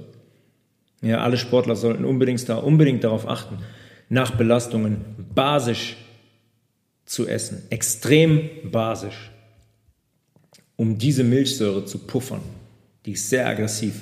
Ja, 1.01 1.19
alle 1.19 1.37
Sportler 1.37 1.77
sollten 1.77 2.05
unbedingt, 2.05 2.49
da, 2.49 2.57
unbedingt 2.57 3.05
darauf 3.05 3.29
achten, 3.29 3.59
nach 4.09 4.33
Belastungen 4.33 5.05
basisch 5.35 5.97
zu 7.07 7.27
essen, 7.27 7.63
extrem 7.71 8.49
basisch. 8.71 9.31
um 10.77 10.97
diese 10.97 11.25
Milchsäure 11.25 11.85
zu 11.87 11.99
puffern. 11.99 12.41
Die 13.05 13.13
ist 13.13 13.29
sehr 13.29 13.49
aggressiv. 13.49 13.95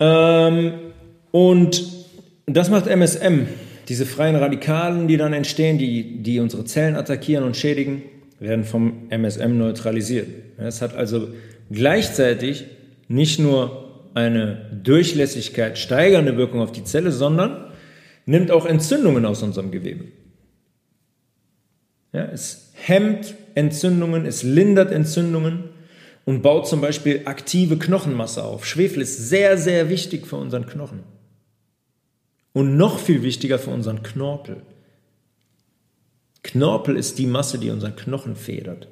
Ähm, 0.00 0.72
und 1.30 1.86
das 2.46 2.68
macht 2.68 2.88
MSM. 2.88 3.46
Diese 3.88 4.04
freien 4.04 4.34
Radikalen, 4.34 5.06
die 5.06 5.16
dann 5.16 5.32
entstehen, 5.32 5.78
die, 5.78 6.24
die 6.24 6.40
unsere 6.40 6.64
Zellen 6.64 6.96
attackieren 6.96 7.44
und 7.44 7.56
schädigen, 7.56 8.02
werden 8.40 8.64
vom 8.64 9.08
MSM 9.10 9.56
neutralisiert. 9.56 10.26
Es 10.58 10.82
hat 10.82 10.94
also 10.96 11.28
gleichzeitig 11.70 12.64
nicht 13.06 13.38
nur 13.38 13.85
eine 14.16 14.70
Durchlässigkeit 14.82 15.76
steigernde 15.76 16.38
Wirkung 16.38 16.60
auf 16.60 16.72
die 16.72 16.84
Zelle, 16.84 17.12
sondern 17.12 17.70
nimmt 18.24 18.50
auch 18.50 18.64
Entzündungen 18.64 19.26
aus 19.26 19.42
unserem 19.42 19.70
Gewebe. 19.70 20.06
Ja, 22.14 22.24
es 22.24 22.72
hemmt 22.72 23.34
Entzündungen, 23.54 24.24
es 24.24 24.42
lindert 24.42 24.90
Entzündungen 24.90 25.64
und 26.24 26.40
baut 26.40 26.66
zum 26.66 26.80
Beispiel 26.80 27.22
aktive 27.26 27.76
Knochenmasse 27.76 28.42
auf. 28.42 28.64
Schwefel 28.64 29.02
ist 29.02 29.28
sehr, 29.28 29.58
sehr 29.58 29.90
wichtig 29.90 30.26
für 30.26 30.36
unseren 30.36 30.64
Knochen. 30.64 31.00
Und 32.54 32.78
noch 32.78 32.98
viel 32.98 33.22
wichtiger 33.22 33.58
für 33.58 33.70
unseren 33.70 34.02
Knorpel. 34.02 34.62
Knorpel 36.42 36.96
ist 36.96 37.18
die 37.18 37.26
Masse, 37.26 37.58
die 37.58 37.68
unseren 37.68 37.96
Knochen 37.96 38.34
federt. 38.34 38.88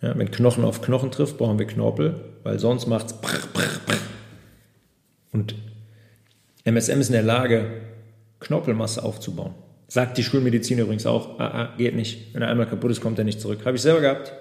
Ja, 0.00 0.16
wenn 0.16 0.30
Knochen 0.30 0.64
auf 0.64 0.80
Knochen 0.80 1.10
trifft, 1.10 1.38
brauchen 1.38 1.58
wir 1.58 1.66
Knorpel, 1.66 2.29
weil 2.42 2.58
sonst 2.58 2.86
macht 2.86 3.06
es. 3.06 3.14
Und 5.32 5.54
MSM 6.64 7.00
ist 7.00 7.08
in 7.08 7.14
der 7.14 7.22
Lage, 7.22 7.70
Knorpelmasse 8.40 9.02
aufzubauen. 9.02 9.54
Sagt 9.88 10.18
die 10.18 10.22
Schulmedizin 10.22 10.78
übrigens 10.78 11.06
auch, 11.06 11.38
ah, 11.38 11.46
ah, 11.46 11.74
geht 11.76 11.94
nicht. 11.94 12.32
Wenn 12.34 12.42
er 12.42 12.48
einmal 12.48 12.66
kaputt 12.66 12.90
ist, 12.90 13.00
kommt 13.00 13.18
er 13.18 13.24
nicht 13.24 13.40
zurück. 13.40 13.64
Habe 13.64 13.76
ich 13.76 13.82
selber 13.82 14.00
gehabt. 14.00 14.32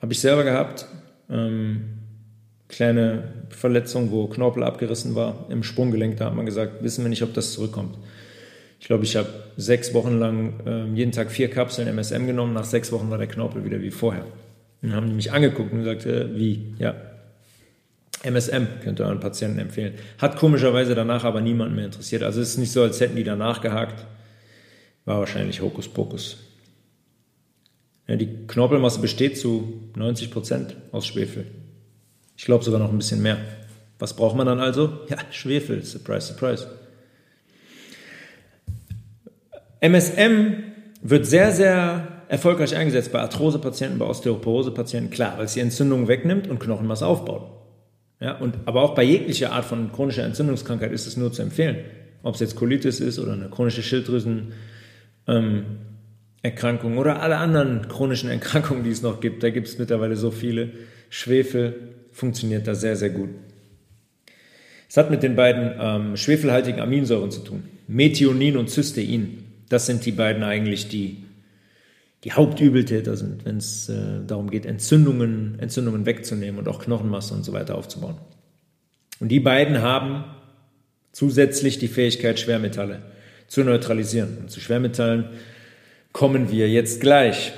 Habe 0.00 0.12
ich 0.12 0.20
selber 0.20 0.44
gehabt. 0.44 0.86
Ähm, 1.28 1.98
kleine 2.68 3.44
Verletzung, 3.50 4.10
wo 4.10 4.26
Knorpel 4.26 4.62
abgerissen 4.64 5.14
war 5.14 5.46
im 5.50 5.62
Sprunggelenk. 5.62 6.16
Da 6.16 6.26
hat 6.26 6.34
man 6.34 6.46
gesagt, 6.46 6.82
wissen 6.82 7.04
wir 7.04 7.10
nicht, 7.10 7.22
ob 7.22 7.34
das 7.34 7.52
zurückkommt. 7.52 7.98
Ich 8.80 8.86
glaube, 8.86 9.04
ich 9.04 9.16
habe 9.16 9.28
sechs 9.58 9.92
Wochen 9.92 10.18
lang 10.18 10.60
äh, 10.66 10.84
jeden 10.96 11.12
Tag 11.12 11.30
vier 11.30 11.50
Kapseln 11.50 11.86
MSM 11.86 12.26
genommen. 12.26 12.54
Nach 12.54 12.64
sechs 12.64 12.90
Wochen 12.92 13.10
war 13.10 13.18
der 13.18 13.26
Knorpel 13.26 13.64
wieder 13.64 13.82
wie 13.82 13.90
vorher. 13.90 14.24
Dann 14.82 14.94
haben 14.94 15.08
die 15.08 15.14
mich 15.14 15.32
angeguckt 15.32 15.72
und 15.72 15.80
gesagt, 15.80 16.06
äh, 16.06 16.34
wie? 16.36 16.74
Ja, 16.78 16.94
MSM 18.22 18.66
könnt 18.82 19.00
ihr 19.00 19.06
euren 19.06 19.20
Patienten 19.20 19.58
empfehlen. 19.58 19.94
Hat 20.18 20.36
komischerweise 20.36 20.94
danach 20.94 21.24
aber 21.24 21.40
niemand 21.40 21.74
mehr 21.74 21.86
interessiert. 21.86 22.22
Also 22.22 22.40
es 22.40 22.50
ist 22.50 22.58
nicht 22.58 22.72
so, 22.72 22.82
als 22.82 23.00
hätten 23.00 23.16
die 23.16 23.24
danach 23.24 23.60
gehakt. 23.60 24.04
War 25.06 25.18
wahrscheinlich 25.18 25.62
Hokuspokus. 25.62 26.38
Ja, 28.06 28.16
die 28.16 28.46
Knorpelmasse 28.46 29.00
besteht 29.00 29.38
zu 29.38 29.90
90 29.96 30.30
Prozent 30.30 30.76
aus 30.92 31.06
Schwefel. 31.06 31.46
Ich 32.36 32.44
glaube 32.44 32.64
sogar 32.64 32.80
noch 32.80 32.90
ein 32.90 32.98
bisschen 32.98 33.22
mehr. 33.22 33.38
Was 33.98 34.14
braucht 34.14 34.36
man 34.36 34.46
dann 34.46 34.60
also? 34.60 35.00
Ja, 35.08 35.18
Schwefel. 35.30 35.82
Surprise, 35.82 36.26
surprise. 36.26 36.66
MSM 39.80 40.64
wird 41.00 41.24
sehr, 41.24 41.52
sehr 41.52 42.19
erfolgreich 42.30 42.76
eingesetzt 42.76 43.10
bei 43.10 43.18
Arthrosepatienten, 43.18 43.98
bei 43.98 44.06
Osteoporosepatienten. 44.06 45.10
Klar, 45.10 45.36
weil 45.36 45.46
es 45.46 45.54
die 45.54 45.60
Entzündung 45.60 46.06
wegnimmt 46.06 46.46
und 46.46 46.60
Knochenmasse 46.60 47.04
aufbaut. 47.04 47.50
Ja, 48.20 48.36
und, 48.36 48.54
aber 48.66 48.82
auch 48.82 48.94
bei 48.94 49.02
jeglicher 49.02 49.50
Art 49.50 49.64
von 49.64 49.90
chronischer 49.90 50.22
Entzündungskrankheit 50.24 50.92
ist 50.92 51.08
es 51.08 51.16
nur 51.16 51.32
zu 51.32 51.42
empfehlen. 51.42 51.78
Ob 52.22 52.34
es 52.34 52.40
jetzt 52.40 52.54
Colitis 52.54 53.00
ist 53.00 53.18
oder 53.18 53.32
eine 53.32 53.48
chronische 53.48 53.82
Schilddrüsenerkrankung 53.82 54.52
ähm, 56.92 56.98
oder 56.98 57.20
alle 57.20 57.38
anderen 57.38 57.88
chronischen 57.88 58.30
Erkrankungen, 58.30 58.84
die 58.84 58.90
es 58.90 59.02
noch 59.02 59.20
gibt. 59.20 59.42
Da 59.42 59.50
gibt 59.50 59.66
es 59.66 59.78
mittlerweile 59.78 60.14
so 60.14 60.30
viele. 60.30 60.68
Schwefel 61.08 61.74
funktioniert 62.12 62.68
da 62.68 62.76
sehr, 62.76 62.94
sehr 62.94 63.10
gut. 63.10 63.30
Es 64.88 64.96
hat 64.96 65.10
mit 65.10 65.24
den 65.24 65.34
beiden 65.34 65.72
ähm, 65.80 66.16
schwefelhaltigen 66.16 66.80
Aminosäuren 66.80 67.32
zu 67.32 67.40
tun. 67.40 67.64
Methionin 67.88 68.56
und 68.56 68.70
Cystein. 68.70 69.46
Das 69.68 69.86
sind 69.86 70.06
die 70.06 70.12
beiden 70.12 70.44
eigentlich, 70.44 70.88
die 70.88 71.24
die 72.24 72.32
Hauptübeltäter 72.32 73.16
sind, 73.16 73.44
wenn 73.44 73.56
es 73.56 73.88
äh, 73.88 74.20
darum 74.26 74.50
geht, 74.50 74.66
Entzündungen, 74.66 75.58
Entzündungen 75.58 76.04
wegzunehmen 76.04 76.58
und 76.58 76.68
auch 76.68 76.80
Knochenmasse 76.80 77.34
und 77.34 77.44
so 77.44 77.52
weiter 77.52 77.76
aufzubauen. 77.76 78.18
Und 79.20 79.28
die 79.28 79.40
beiden 79.40 79.80
haben 79.80 80.24
zusätzlich 81.12 81.78
die 81.78 81.88
Fähigkeit, 81.88 82.38
Schwermetalle 82.38 83.02
zu 83.46 83.64
neutralisieren. 83.64 84.38
Und 84.38 84.50
zu 84.50 84.60
Schwermetallen 84.60 85.30
kommen 86.12 86.50
wir 86.50 86.68
jetzt 86.68 87.00
gleich. 87.00 87.52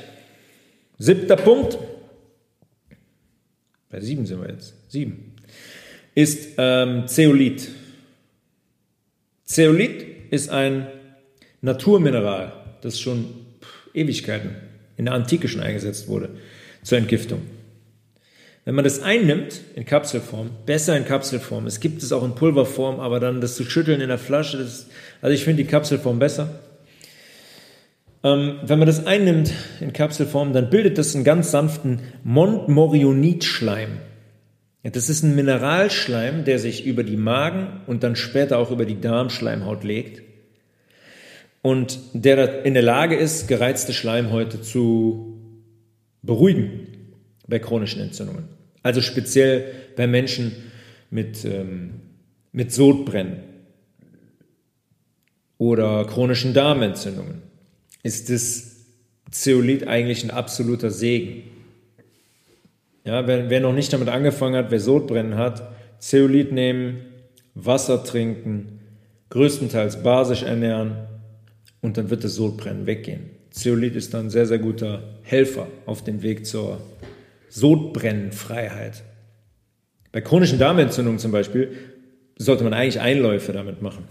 Siebter 0.98 1.36
Punkt, 1.36 1.78
bei 3.90 4.00
sieben 4.00 4.26
sind 4.26 4.40
wir 4.40 4.50
jetzt, 4.50 4.74
sieben, 4.90 5.34
ist 6.14 6.50
ähm, 6.56 7.06
Zeolit. 7.08 7.68
Zeolit 9.44 10.06
ist 10.30 10.50
ein 10.50 10.86
Naturmineral, 11.60 12.52
das 12.80 13.00
schon 13.00 13.41
Ewigkeiten 13.94 14.56
in 14.96 15.06
der 15.06 15.14
Antike 15.14 15.48
schon 15.48 15.62
eingesetzt 15.62 16.08
wurde 16.08 16.30
zur 16.82 16.98
Entgiftung. 16.98 17.42
Wenn 18.64 18.76
man 18.76 18.84
das 18.84 19.02
einnimmt 19.02 19.60
in 19.74 19.84
Kapselform, 19.84 20.50
besser 20.66 20.96
in 20.96 21.04
Kapselform, 21.04 21.66
es 21.66 21.80
gibt 21.80 22.02
es 22.02 22.12
auch 22.12 22.22
in 22.22 22.36
Pulverform, 22.36 23.00
aber 23.00 23.18
dann 23.18 23.40
das 23.40 23.56
zu 23.56 23.64
schütteln 23.64 24.00
in 24.00 24.08
der 24.08 24.18
Flasche, 24.18 24.58
das, 24.58 24.86
also 25.20 25.34
ich 25.34 25.42
finde 25.42 25.64
die 25.64 25.68
Kapselform 25.68 26.20
besser. 26.20 26.60
Ähm, 28.22 28.60
wenn 28.64 28.78
man 28.78 28.86
das 28.86 29.04
einnimmt 29.04 29.52
in 29.80 29.92
Kapselform, 29.92 30.52
dann 30.52 30.70
bildet 30.70 30.96
das 30.96 31.14
einen 31.14 31.24
ganz 31.24 31.50
sanften 31.50 32.02
Montmorionit-Schleim. 32.22 33.98
Ja, 34.84 34.90
das 34.90 35.08
ist 35.08 35.24
ein 35.24 35.34
Mineralschleim, 35.34 36.44
der 36.44 36.60
sich 36.60 36.86
über 36.86 37.02
die 37.02 37.16
Magen 37.16 37.80
und 37.88 38.04
dann 38.04 38.14
später 38.14 38.58
auch 38.58 38.70
über 38.70 38.84
die 38.84 39.00
Darmschleimhaut 39.00 39.82
legt 39.82 40.22
und 41.62 42.00
der 42.12 42.64
in 42.64 42.74
der 42.74 42.82
Lage 42.82 43.14
ist, 43.14 43.46
gereizte 43.46 43.92
Schleimhäute 43.92 44.60
zu 44.60 45.38
beruhigen 46.22 46.88
bei 47.46 47.60
chronischen 47.60 48.02
Entzündungen. 48.02 48.48
Also 48.82 49.00
speziell 49.00 49.72
bei 49.96 50.08
Menschen 50.08 50.52
mit, 51.10 51.44
ähm, 51.44 52.00
mit 52.50 52.72
Sodbrennen 52.72 53.38
oder 55.56 56.04
chronischen 56.06 56.52
Darmentzündungen 56.52 57.42
ist 58.02 58.28
das 58.28 58.86
Zeolit 59.30 59.86
eigentlich 59.86 60.24
ein 60.24 60.30
absoluter 60.30 60.90
Segen. 60.90 61.44
Ja, 63.04 63.26
wer, 63.26 63.50
wer 63.50 63.60
noch 63.60 63.72
nicht 63.72 63.92
damit 63.92 64.08
angefangen 64.08 64.56
hat, 64.56 64.70
wer 64.70 64.80
Sodbrennen 64.80 65.36
hat, 65.36 65.70
Zeolit 65.98 66.50
nehmen, 66.50 67.02
Wasser 67.54 68.02
trinken, 68.02 68.80
größtenteils 69.30 70.02
basisch 70.02 70.42
ernähren 70.42 70.96
und 71.82 71.98
dann 71.98 72.08
wird 72.08 72.24
das 72.24 72.36
Sodbrennen 72.36 72.86
weggehen. 72.86 73.30
Zeolit 73.50 73.96
ist 73.96 74.14
dann 74.14 74.26
ein 74.26 74.30
sehr, 74.30 74.46
sehr 74.46 74.58
guter 74.58 75.02
Helfer 75.22 75.66
auf 75.84 76.02
dem 76.02 76.22
Weg 76.22 76.46
zur 76.46 76.80
Sodbrennenfreiheit. 77.50 79.02
Bei 80.10 80.22
chronischen 80.22 80.58
Darmentzündungen 80.58 81.18
zum 81.18 81.32
Beispiel 81.32 81.76
sollte 82.38 82.64
man 82.64 82.72
eigentlich 82.72 83.00
Einläufe 83.00 83.52
damit 83.52 83.82
machen. 83.82 84.04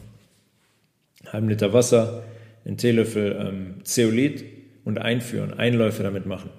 Einen 1.22 1.34
halben 1.34 1.50
Liter 1.50 1.74
Wasser, 1.74 2.24
einen 2.66 2.78
Teelöffel 2.78 3.36
ähm, 3.40 3.84
Zeolit 3.84 4.44
und 4.84 5.00
einführen, 5.00 5.54
Einläufe 5.54 6.04
damit 6.04 6.26
machen. 6.28 6.52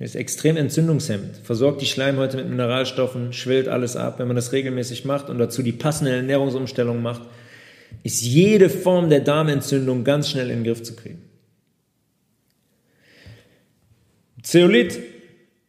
Ist 0.00 0.14
extrem 0.14 0.56
entzündungshemmend, 0.56 1.38
versorgt 1.42 1.82
die 1.82 1.86
Schleimhäute 1.86 2.36
mit 2.36 2.48
Mineralstoffen, 2.48 3.32
schwillt 3.32 3.66
alles 3.66 3.96
ab. 3.96 4.20
Wenn 4.20 4.28
man 4.28 4.36
das 4.36 4.52
regelmäßig 4.52 5.04
macht 5.04 5.28
und 5.28 5.38
dazu 5.38 5.62
die 5.62 5.72
passende 5.72 6.12
Ernährungsumstellung 6.12 7.02
macht, 7.02 7.22
ist 8.02 8.22
jede 8.22 8.70
Form 8.70 9.10
der 9.10 9.20
Darmentzündung 9.20 10.04
ganz 10.04 10.30
schnell 10.30 10.50
in 10.50 10.58
den 10.58 10.64
Griff 10.64 10.82
zu 10.82 10.94
kriegen. 10.96 11.22
Zeolit 14.42 14.98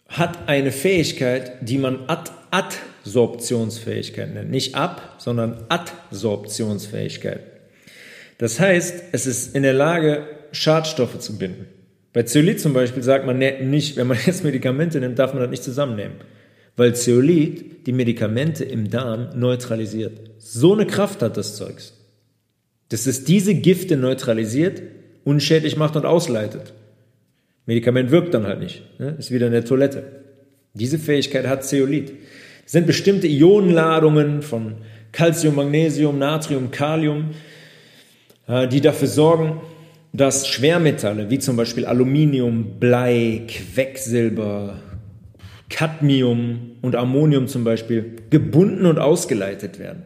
hat 0.07 0.47
eine 0.47 0.71
Fähigkeit, 0.71 1.57
die 1.61 1.77
man 1.77 2.07
Ad 2.07 2.31
Adsorptionsfähigkeit 2.51 4.33
nennt. 4.33 4.49
Nicht 4.49 4.75
Ab, 4.75 5.15
sondern 5.17 5.65
Adsorptionsfähigkeit. 5.69 7.41
Das 8.37 8.59
heißt, 8.59 9.03
es 9.11 9.27
ist 9.27 9.55
in 9.55 9.63
der 9.63 9.73
Lage, 9.73 10.25
Schadstoffe 10.51 11.19
zu 11.19 11.37
binden. 11.37 11.67
Bei 12.13 12.23
Zeolit 12.23 12.59
zum 12.59 12.73
Beispiel 12.73 13.03
sagt 13.03 13.25
man 13.25 13.37
nicht, 13.37 13.97
wenn 13.97 14.07
man 14.07 14.17
jetzt 14.25 14.43
Medikamente 14.43 14.99
nimmt, 14.99 15.19
darf 15.19 15.33
man 15.33 15.41
das 15.41 15.51
nicht 15.51 15.63
zusammennehmen. 15.63 16.15
Weil 16.75 16.95
Zeolit 16.95 17.85
die 17.85 17.91
Medikamente 17.91 18.63
im 18.63 18.89
Darm 18.89 19.29
neutralisiert. 19.35 20.21
So 20.37 20.73
eine 20.73 20.87
Kraft 20.87 21.21
hat 21.21 21.35
das 21.35 21.57
Zeugs 21.57 21.98
dass 22.89 23.05
es 23.05 23.23
diese 23.23 23.55
Gifte 23.55 23.97
neutralisiert, 23.97 24.81
unschädlich 25.23 25.77
macht 25.77 25.95
und 25.95 26.05
ausleitet. 26.05 26.73
Medikament 27.65 28.09
wirkt 28.11 28.33
dann 28.33 28.47
halt 28.47 28.59
nicht, 28.59 28.83
ne? 28.99 29.15
ist 29.19 29.31
wieder 29.31 29.45
in 29.45 29.53
der 29.53 29.65
Toilette. 29.65 30.03
Diese 30.73 30.97
Fähigkeit 30.97 31.47
hat 31.47 31.63
Zeolit. 31.63 32.13
Es 32.65 32.71
sind 32.71 32.87
bestimmte 32.87 33.27
Ionenladungen 33.27 34.41
von 34.41 34.75
Calcium, 35.11 35.55
Magnesium, 35.55 36.17
Natrium, 36.17 36.71
Kalium, 36.71 37.31
äh, 38.47 38.67
die 38.67 38.81
dafür 38.81 39.07
sorgen, 39.07 39.61
dass 40.13 40.47
Schwermetalle 40.47 41.29
wie 41.29 41.39
zum 41.39 41.55
Beispiel 41.55 41.85
Aluminium, 41.85 42.79
Blei, 42.79 43.43
Quecksilber, 43.47 44.79
Cadmium 45.69 46.71
und 46.81 46.95
Ammonium 46.95 47.47
zum 47.47 47.63
Beispiel 47.63 48.15
gebunden 48.29 48.85
und 48.85 48.97
ausgeleitet 48.97 49.77
werden. 49.77 50.03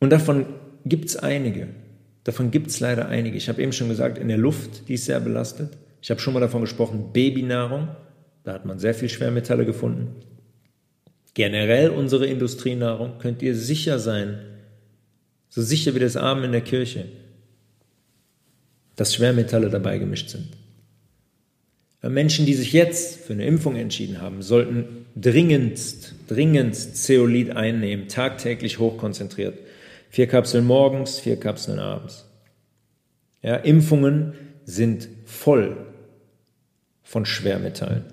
Und 0.00 0.10
davon 0.10 0.46
gibt 0.84 1.06
es 1.06 1.16
einige. 1.16 1.68
Davon 2.24 2.50
gibt 2.50 2.68
es 2.68 2.80
leider 2.80 3.08
einige. 3.08 3.36
Ich 3.36 3.48
habe 3.48 3.62
eben 3.62 3.72
schon 3.72 3.88
gesagt, 3.88 4.18
in 4.18 4.28
der 4.28 4.38
Luft, 4.38 4.88
die 4.88 4.94
ist 4.94 5.04
sehr 5.04 5.20
belastet. 5.20 5.76
Ich 6.02 6.10
habe 6.10 6.20
schon 6.20 6.34
mal 6.34 6.40
davon 6.40 6.60
gesprochen, 6.60 7.12
Babynahrung. 7.12 7.88
Da 8.44 8.52
hat 8.52 8.64
man 8.64 8.78
sehr 8.78 8.94
viel 8.94 9.08
Schwermetalle 9.08 9.64
gefunden. 9.64 10.16
Generell 11.34 11.90
unsere 11.90 12.26
Industrienahrung 12.26 13.18
könnt 13.18 13.42
ihr 13.42 13.54
sicher 13.54 13.98
sein, 13.98 14.38
so 15.48 15.62
sicher 15.62 15.94
wie 15.94 15.98
das 15.98 16.16
Abend 16.16 16.44
in 16.44 16.52
der 16.52 16.62
Kirche, 16.62 17.06
dass 18.94 19.14
Schwermetalle 19.14 19.68
dabei 19.68 19.98
gemischt 19.98 20.30
sind. 20.30 20.48
Menschen, 22.02 22.46
die 22.46 22.54
sich 22.54 22.72
jetzt 22.72 23.20
für 23.20 23.32
eine 23.32 23.46
Impfung 23.46 23.76
entschieden 23.76 24.20
haben, 24.20 24.42
sollten 24.42 25.06
dringendst, 25.16 26.14
dringendst 26.28 26.96
Zeolit 27.04 27.50
einnehmen, 27.50 28.08
tagtäglich 28.08 28.78
hochkonzentriert. 28.78 29.58
Vier 30.10 30.26
Kapseln 30.26 30.64
morgens, 30.64 31.18
vier 31.18 31.38
Kapseln 31.38 31.78
abends. 31.78 32.28
Ja, 33.42 33.56
Impfungen 33.56 34.34
sind 34.64 35.08
voll 35.24 35.76
von 37.02 37.24
Schwermetallen, 37.24 38.04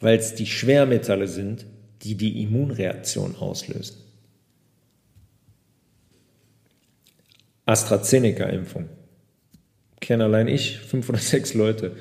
weil 0.00 0.18
es 0.18 0.34
die 0.34 0.46
Schwermetalle 0.46 1.26
sind, 1.26 1.66
die 2.02 2.16
die 2.16 2.42
Immunreaktion 2.42 3.36
auslösen. 3.36 3.96
AstraZeneca-Impfung. 7.66 8.88
Kenne 10.00 10.24
allein 10.24 10.48
ich 10.48 10.78
fünf 10.78 11.08
oder 11.08 11.18
sechs 11.18 11.54
Leute, 11.54 11.96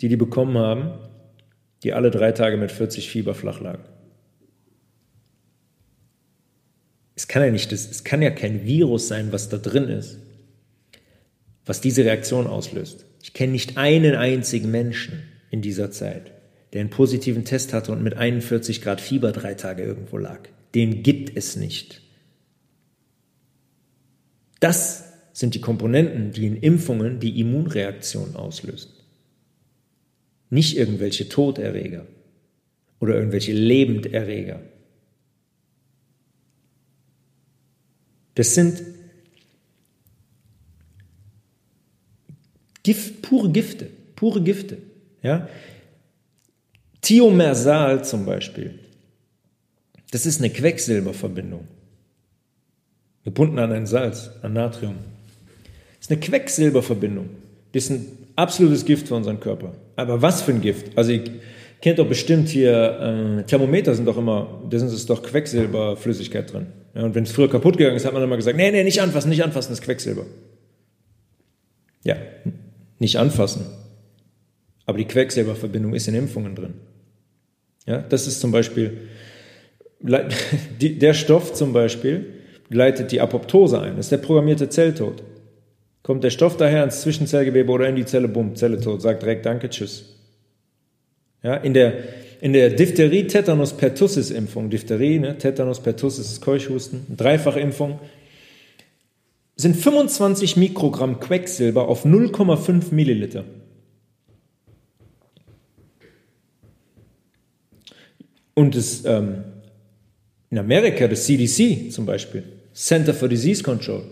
die 0.00 0.08
die 0.08 0.16
bekommen 0.16 0.58
haben, 0.58 0.92
die 1.82 1.92
alle 1.94 2.10
drei 2.10 2.32
Tage 2.32 2.56
mit 2.56 2.70
40 2.70 3.10
Fieber 3.10 3.34
flach 3.34 3.60
lagen. 3.60 3.84
Es 7.20 7.28
kann 7.28 7.42
ja 7.42 7.50
nicht, 7.50 7.70
es 7.70 8.02
kann 8.02 8.22
ja 8.22 8.30
kein 8.30 8.64
Virus 8.64 9.08
sein, 9.08 9.30
was 9.30 9.50
da 9.50 9.58
drin 9.58 9.90
ist, 9.90 10.16
was 11.66 11.82
diese 11.82 12.02
Reaktion 12.02 12.46
auslöst. 12.46 13.04
Ich 13.22 13.34
kenne 13.34 13.52
nicht 13.52 13.76
einen 13.76 14.14
einzigen 14.14 14.70
Menschen 14.70 15.24
in 15.50 15.60
dieser 15.60 15.90
Zeit, 15.90 16.32
der 16.72 16.80
einen 16.80 16.88
positiven 16.88 17.44
Test 17.44 17.74
hatte 17.74 17.92
und 17.92 18.02
mit 18.02 18.16
41 18.16 18.80
Grad 18.80 19.02
Fieber 19.02 19.32
drei 19.32 19.52
Tage 19.52 19.82
irgendwo 19.82 20.16
lag. 20.16 20.48
Den 20.74 21.02
gibt 21.02 21.36
es 21.36 21.56
nicht. 21.56 22.00
Das 24.60 25.12
sind 25.34 25.54
die 25.54 25.60
Komponenten, 25.60 26.32
die 26.32 26.46
in 26.46 26.56
Impfungen 26.56 27.20
die 27.20 27.38
Immunreaktion 27.38 28.34
auslösen. 28.34 28.92
Nicht 30.48 30.74
irgendwelche 30.74 31.28
Toderreger 31.28 32.06
oder 32.98 33.16
irgendwelche 33.16 33.52
Lebenderreger. 33.52 34.62
Das 38.40 38.54
sind 38.54 38.80
Gift, 42.82 43.20
pure 43.20 43.50
Gifte, 43.50 43.90
pure 44.16 44.40
Gifte. 44.40 44.78
Ja? 45.22 45.46
Thiomersal 47.02 48.02
zum 48.02 48.24
Beispiel, 48.24 48.78
das 50.10 50.24
ist 50.24 50.40
eine 50.40 50.48
Quecksilberverbindung, 50.48 51.68
gebunden 53.24 53.58
an 53.58 53.72
ein 53.72 53.86
Salz, 53.86 54.30
an 54.40 54.54
Natrium. 54.54 54.94
Das 55.98 56.06
ist 56.06 56.10
eine 56.10 56.20
Quecksilberverbindung. 56.20 57.28
Das 57.72 57.84
ist 57.84 57.90
ein 57.90 58.06
absolutes 58.36 58.86
Gift 58.86 59.08
für 59.08 59.16
unseren 59.16 59.38
Körper. 59.38 59.74
Aber 59.96 60.22
was 60.22 60.40
für 60.40 60.52
ein 60.52 60.62
Gift? 60.62 60.96
Also 60.96 61.12
ihr 61.12 61.24
kennt 61.82 61.98
doch 61.98 62.08
bestimmt 62.08 62.48
hier, 62.48 63.42
äh, 63.42 63.42
Thermometer 63.42 63.94
sind 63.94 64.06
doch 64.06 64.16
immer, 64.16 64.62
da 64.70 64.78
ist 64.78 65.10
doch 65.10 65.22
Quecksilberflüssigkeit 65.22 66.50
drin. 66.50 66.79
Ja, 66.94 67.04
und 67.04 67.14
wenn 67.14 67.24
es 67.24 67.32
früher 67.32 67.48
kaputt 67.48 67.76
gegangen 67.76 67.96
ist, 67.96 68.04
hat 68.04 68.12
man 68.12 68.22
immer 68.22 68.36
gesagt, 68.36 68.56
nee, 68.56 68.70
nee, 68.70 68.84
nicht 68.84 69.00
anfassen, 69.00 69.28
nicht 69.28 69.44
anfassen, 69.44 69.70
das 69.70 69.78
ist 69.78 69.84
Quecksilber. 69.84 70.26
Ja, 72.02 72.16
nicht 72.98 73.16
anfassen. 73.16 73.66
Aber 74.86 74.98
die 74.98 75.04
Quecksilberverbindung 75.04 75.94
ist 75.94 76.08
in 76.08 76.14
Impfungen 76.14 76.54
drin. 76.54 76.74
Ja, 77.86 77.98
das 77.98 78.26
ist 78.26 78.40
zum 78.40 78.50
Beispiel, 78.50 79.08
der 80.00 81.14
Stoff 81.14 81.52
zum 81.52 81.72
Beispiel 81.72 82.34
leitet 82.68 83.12
die 83.12 83.20
Apoptose 83.20 83.80
ein. 83.80 83.96
Das 83.96 84.06
ist 84.06 84.12
der 84.12 84.18
programmierte 84.18 84.68
Zelltod. 84.68 85.22
Kommt 86.02 86.24
der 86.24 86.30
Stoff 86.30 86.56
daher 86.56 86.82
ins 86.82 87.02
Zwischenzellgewebe 87.02 87.70
oder 87.70 87.88
in 87.88 87.96
die 87.96 88.06
Zelle, 88.06 88.28
bumm, 88.28 88.56
Zelle 88.56 88.80
tot, 88.80 89.02
sagt 89.02 89.22
direkt 89.22 89.44
Danke, 89.44 89.68
Tschüss. 89.68 90.16
Ja, 91.42 91.56
in 91.56 91.74
der, 91.74 91.94
in 92.40 92.54
der 92.54 92.70
Diphtherie-Tetanus-Pertussis-Impfung, 92.70 94.70
Diphtherie, 94.70 95.18
ne, 95.18 95.36
Tetanus 95.36 95.80
pertussis 95.80 96.32
ist 96.32 96.40
Keuchhusten, 96.40 97.04
Dreifachimpfung, 97.16 98.00
sind 99.56 99.76
25 99.76 100.56
Mikrogramm 100.56 101.20
Quecksilber 101.20 101.88
auf 101.88 102.06
0,5 102.06 102.94
Milliliter. 102.94 103.44
Und 108.54 108.74
das, 108.74 109.04
ähm, 109.04 109.44
in 110.48 110.58
Amerika, 110.58 111.08
das 111.08 111.24
CDC 111.24 111.92
zum 111.92 112.06
Beispiel, 112.06 112.44
Center 112.72 113.12
for 113.12 113.28
Disease 113.28 113.62
Control, 113.62 114.02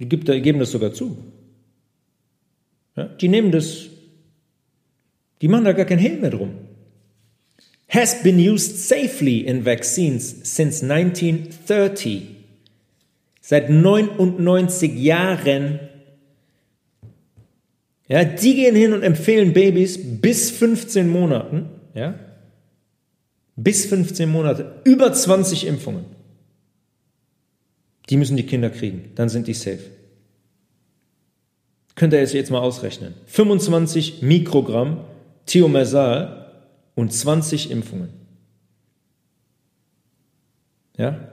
die, 0.00 0.08
gibt, 0.08 0.26
geben 0.26 0.58
das 0.58 0.72
sogar 0.72 0.92
zu. 0.92 1.16
Ja, 2.96 3.04
die 3.04 3.28
nehmen 3.28 3.52
das, 3.52 3.86
die 5.40 5.48
machen 5.48 5.64
da 5.64 5.72
gar 5.72 5.86
kein 5.86 5.98
Hehl 5.98 6.18
mehr 6.18 6.30
drum. 6.30 6.61
Has 7.92 8.22
been 8.22 8.38
used 8.38 8.78
safely 8.78 9.46
in 9.46 9.64
vaccines 9.64 10.34
since 10.44 10.82
1930. 10.82 12.22
Seit 13.42 13.68
99 13.68 14.94
Jahren. 14.94 15.80
Ja, 18.08 18.24
die 18.24 18.54
gehen 18.54 18.74
hin 18.74 18.94
und 18.94 19.02
empfehlen 19.02 19.52
Babys 19.52 19.98
bis 20.20 20.50
15 20.50 21.08
Monaten, 21.08 21.68
ja, 21.94 22.14
bis 23.56 23.86
15 23.86 24.30
Monate, 24.30 24.80
über 24.84 25.12
20 25.12 25.66
Impfungen. 25.66 26.04
Die 28.08 28.16
müssen 28.16 28.36
die 28.36 28.46
Kinder 28.46 28.70
kriegen, 28.70 29.10
dann 29.14 29.28
sind 29.28 29.46
die 29.46 29.54
safe. 29.54 29.84
Könnt 31.94 32.14
ihr 32.14 32.24
jetzt 32.24 32.50
mal 32.50 32.60
ausrechnen. 32.60 33.14
25 33.26 34.22
Mikrogramm 34.22 35.04
Thiomersal 35.46 36.41
und 36.94 37.12
20 37.12 37.70
Impfungen. 37.70 38.10
Ja? 40.96 41.28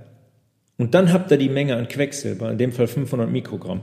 Und 0.77 0.93
dann 0.93 1.11
habt 1.11 1.29
ihr 1.31 1.37
die 1.37 1.49
Menge 1.49 1.75
an 1.75 1.87
Quecksilber, 1.87 2.51
in 2.51 2.57
dem 2.57 2.71
Fall 2.71 2.87
500 2.87 3.29
Mikrogramm, 3.29 3.81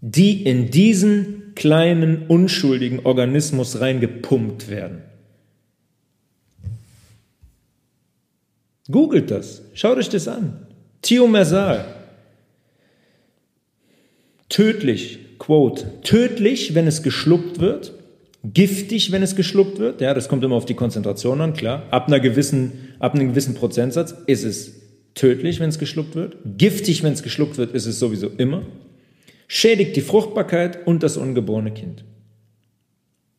die 0.00 0.44
in 0.44 0.70
diesen 0.70 1.54
kleinen, 1.54 2.26
unschuldigen 2.28 3.00
Organismus 3.00 3.80
reingepumpt 3.80 4.68
werden. 4.68 5.02
Googelt 8.90 9.30
das, 9.30 9.62
schaut 9.74 9.98
euch 9.98 10.08
das 10.08 10.28
an. 10.28 10.66
Thiomersal. 11.02 11.84
Tödlich, 14.48 15.38
quote, 15.38 16.00
tödlich, 16.02 16.74
wenn 16.74 16.86
es 16.86 17.02
geschluckt 17.02 17.60
wird, 17.60 17.92
giftig, 18.44 19.12
wenn 19.12 19.22
es 19.22 19.36
geschluckt 19.36 19.78
wird. 19.78 20.00
Ja, 20.00 20.14
das 20.14 20.28
kommt 20.28 20.44
immer 20.44 20.56
auf 20.56 20.66
die 20.66 20.74
Konzentration 20.74 21.40
an, 21.40 21.52
klar. 21.52 21.84
Ab, 21.90 22.08
einer 22.08 22.20
gewissen, 22.20 22.94
ab 22.98 23.14
einem 23.14 23.28
gewissen 23.28 23.54
Prozentsatz 23.54 24.14
ist 24.26 24.44
es 24.44 24.80
tödlich, 25.14 25.60
wenn 25.60 25.68
es 25.68 25.78
geschluckt 25.78 26.14
wird. 26.14 26.36
Giftig, 26.56 27.02
wenn 27.02 27.12
es 27.12 27.22
geschluckt 27.22 27.58
wird, 27.58 27.72
ist 27.72 27.86
es 27.86 27.98
sowieso 27.98 28.28
immer. 28.28 28.62
Schädigt 29.48 29.96
die 29.96 30.00
Fruchtbarkeit 30.00 30.86
und 30.86 31.02
das 31.02 31.16
ungeborene 31.16 31.72
Kind. 31.72 32.04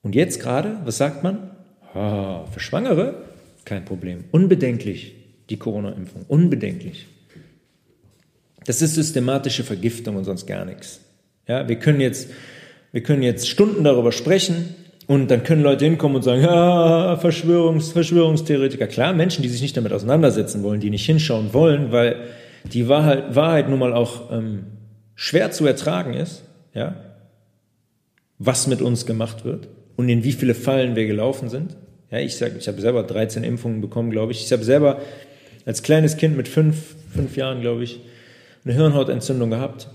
Und 0.04 0.16
jetzt 0.16 0.39
gerade, 0.39 0.78
was 0.84 0.97
sagt 0.97 1.24
man? 1.24 1.52
Oh, 1.95 2.45
für 2.52 2.60
Schwangere 2.60 3.24
kein 3.66 3.86
Problem. 3.86 4.26
Unbedenklich 4.32 5.16
die 5.49 5.58
Corona-Impfung. 5.58 6.26
Unbedenklich. 6.28 7.08
Das 8.66 8.82
ist 8.82 8.95
systematische 8.95 9.64
Vergiftung 9.64 10.16
und 10.16 10.24
sonst 10.24 10.45
gar 10.45 10.66
nichts. 10.66 11.02
Ja, 11.47 11.68
wir 11.68 11.78
können 11.78 11.99
jetzt, 11.99 12.30
wir 12.91 13.02
können 13.02 13.24
jetzt 13.24 13.47
Stunden 13.49 13.84
darüber 13.84 14.12
sprechen 14.12 14.76
und 15.08 15.30
dann 15.30 15.43
können 15.43 15.64
Leute 15.64 15.86
hinkommen 15.86 16.18
und 16.18 16.24
sagen, 16.24 16.41
ja, 16.41 17.16
Verschwörungs, 17.22 17.91
Verschwörungstheoretiker. 17.91 18.88
Klar, 18.88 19.14
Menschen, 19.14 19.41
die 19.41 19.49
sich 19.49 19.62
nicht 19.62 19.76
damit 19.76 19.93
auseinandersetzen 19.93 20.64
wollen, 20.64 20.80
die 20.80 20.89
nicht 20.89 21.06
hinschauen 21.06 21.54
wollen, 21.54 21.91
weil 21.91 22.18
die 22.72 22.88
Wahrheit, 22.88 23.36
Wahrheit 23.36 23.70
nun 23.70 23.80
mal 23.80 23.93
auch 23.93 24.32
ähm, 24.32 24.64
schwer 25.16 25.52
zu 25.52 25.66
ertragen 25.66 26.14
ist, 26.14 26.43
ja, 26.74 26.95
was 28.39 28.68
mit 28.68 28.82
uns 28.82 29.06
gemacht 29.06 29.45
wird 29.45 29.68
und 29.95 30.10
in 30.10 30.24
wie 30.24 30.32
viele 30.32 30.54
Fallen 30.56 30.95
wir 30.95 31.08
gelaufen 31.08 31.49
sind. 31.49 31.76
Ja, 32.12 32.20
ich 32.20 32.36
sage, 32.36 32.56
ich 32.60 32.68
habe 32.68 32.82
selber 32.82 33.04
13 33.04 33.43
Impfungen 33.43 33.82
bekommen, 33.82 34.12
glaube 34.12 34.32
ich. 34.32 34.43
Ich 34.43 34.52
habe 34.52 34.64
selber 34.64 34.99
als 35.66 35.84
kleines 35.84 36.18
Kind 36.18 36.36
mit 36.36 36.47
fünf, 36.47 36.95
fünf 37.14 37.38
Jahren, 37.38 37.62
glaube 37.62 37.84
ich, 37.84 37.99
eine 38.66 38.74
Hirnhautentzündung 38.74 39.49
gehabt. 39.49 39.89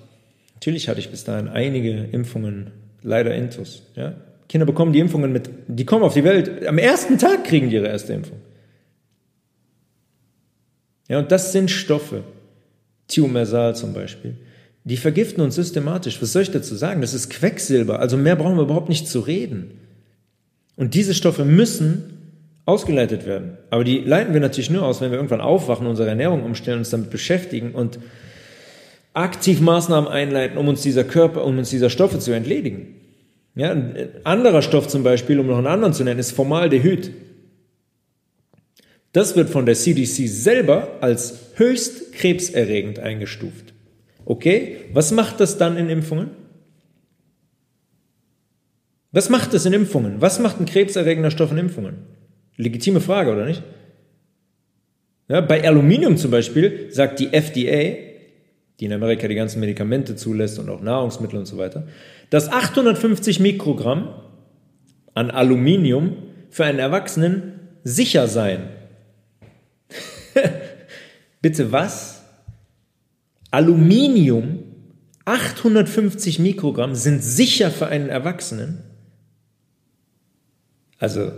Natürlich 0.54 0.88
hatte 0.88 1.00
ich 1.00 1.10
bis 1.10 1.24
dahin 1.24 1.48
einige 1.48 1.90
Impfungen, 1.90 2.70
leider 3.02 3.34
Intus. 3.34 3.82
Ja? 3.94 4.14
Kinder 4.48 4.66
bekommen 4.66 4.92
die 4.92 5.00
Impfungen 5.00 5.32
mit, 5.32 5.50
die 5.66 5.84
kommen 5.84 6.04
auf 6.04 6.14
die 6.14 6.24
Welt, 6.24 6.66
am 6.66 6.78
ersten 6.78 7.18
Tag 7.18 7.44
kriegen 7.44 7.68
die 7.68 7.76
ihre 7.76 7.88
erste 7.88 8.12
Impfung. 8.12 8.38
Ja, 11.08 11.18
und 11.18 11.30
das 11.32 11.52
sind 11.52 11.70
Stoffe, 11.70 12.24
Thiomersal 13.08 13.76
zum 13.76 13.92
Beispiel, 13.92 14.36
die 14.84 14.96
vergiften 14.96 15.42
uns 15.42 15.56
systematisch. 15.56 16.20
Was 16.22 16.32
soll 16.32 16.42
ich 16.42 16.50
dazu 16.50 16.74
sagen? 16.76 17.00
Das 17.00 17.14
ist 17.14 17.30
Quecksilber, 17.30 17.98
also 17.98 18.16
mehr 18.16 18.36
brauchen 18.36 18.56
wir 18.56 18.62
überhaupt 18.62 18.88
nicht 18.88 19.08
zu 19.08 19.20
reden. 19.20 19.80
Und 20.76 20.94
diese 20.94 21.14
Stoffe 21.14 21.44
müssen 21.44 22.16
ausgeleitet 22.66 23.26
werden. 23.26 23.56
Aber 23.70 23.84
die 23.84 23.98
leiten 23.98 24.34
wir 24.34 24.40
natürlich 24.40 24.70
nur 24.70 24.84
aus, 24.84 25.00
wenn 25.00 25.10
wir 25.10 25.16
irgendwann 25.16 25.40
aufwachen, 25.40 25.86
unsere 25.86 26.08
Ernährung 26.08 26.44
umstellen, 26.44 26.78
uns 26.78 26.90
damit 26.90 27.10
beschäftigen 27.10 27.72
und 27.72 27.98
aktiv 29.14 29.60
Maßnahmen 29.60 30.10
einleiten, 30.10 30.58
um 30.58 30.68
uns 30.68 30.82
dieser 30.82 31.04
Körper, 31.04 31.44
um 31.44 31.56
uns 31.58 31.70
dieser 31.70 31.90
Stoffe 31.90 32.18
zu 32.18 32.32
entledigen. 32.32 32.94
Ja, 33.56 33.72
ein 33.72 34.10
anderer 34.24 34.60
Stoff 34.60 34.86
zum 34.86 35.02
Beispiel, 35.02 35.40
um 35.40 35.46
noch 35.46 35.56
einen 35.56 35.66
anderen 35.66 35.94
zu 35.94 36.04
nennen, 36.04 36.20
ist 36.20 36.32
Formaldehyd. 36.32 37.10
Das 39.12 39.34
wird 39.34 39.48
von 39.48 39.64
der 39.64 39.74
CDC 39.74 40.28
selber 40.28 40.98
als 41.00 41.52
höchst 41.54 42.12
krebserregend 42.12 42.98
eingestuft. 42.98 43.72
Okay, 44.26 44.76
was 44.92 45.10
macht 45.10 45.40
das 45.40 45.56
dann 45.56 45.78
in 45.78 45.88
Impfungen? 45.88 46.30
Was 49.10 49.30
macht 49.30 49.54
das 49.54 49.64
in 49.64 49.72
Impfungen? 49.72 50.20
Was 50.20 50.38
macht 50.38 50.60
ein 50.60 50.66
krebserregender 50.66 51.30
Stoff 51.30 51.50
in 51.50 51.56
Impfungen? 51.56 51.94
Legitime 52.56 53.00
Frage, 53.00 53.32
oder 53.32 53.46
nicht? 53.46 53.62
Ja, 55.28 55.40
bei 55.40 55.66
Aluminium 55.66 56.18
zum 56.18 56.30
Beispiel 56.30 56.88
sagt 56.90 57.20
die 57.20 57.32
FDA, 57.32 58.15
die 58.78 58.84
in 58.84 58.92
Amerika 58.92 59.28
die 59.28 59.34
ganzen 59.34 59.60
Medikamente 59.60 60.16
zulässt 60.16 60.58
und 60.58 60.68
auch 60.68 60.80
Nahrungsmittel 60.80 61.38
und 61.38 61.46
so 61.46 61.56
weiter, 61.56 61.86
dass 62.30 62.50
850 62.50 63.40
Mikrogramm 63.40 64.08
an 65.14 65.30
Aluminium 65.30 66.16
für 66.50 66.64
einen 66.64 66.78
Erwachsenen 66.78 67.60
sicher 67.84 68.28
seien. 68.28 68.68
Bitte 71.42 71.72
was? 71.72 72.22
Aluminium, 73.50 74.58
850 75.24 76.38
Mikrogramm 76.38 76.94
sind 76.94 77.22
sicher 77.22 77.70
für 77.70 77.86
einen 77.86 78.08
Erwachsenen. 78.08 78.82
Also 80.98 81.32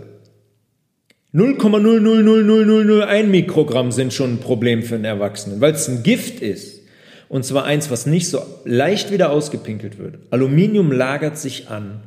0,000001 1.33 3.23
Mikrogramm 3.23 3.91
sind 3.91 4.13
schon 4.13 4.33
ein 4.33 4.39
Problem 4.39 4.83
für 4.83 4.95
einen 4.95 5.05
Erwachsenen, 5.05 5.61
weil 5.61 5.73
es 5.73 5.87
ein 5.87 6.03
Gift 6.03 6.41
ist. 6.41 6.78
Und 7.29 7.45
zwar 7.45 7.63
eins, 7.63 7.91
was 7.91 8.07
nicht 8.07 8.27
so 8.27 8.41
leicht 8.65 9.11
wieder 9.11 9.29
ausgepinkelt 9.29 9.99
wird. 9.99 10.17
Aluminium 10.31 10.91
lagert 10.91 11.37
sich 11.37 11.69
an 11.69 12.01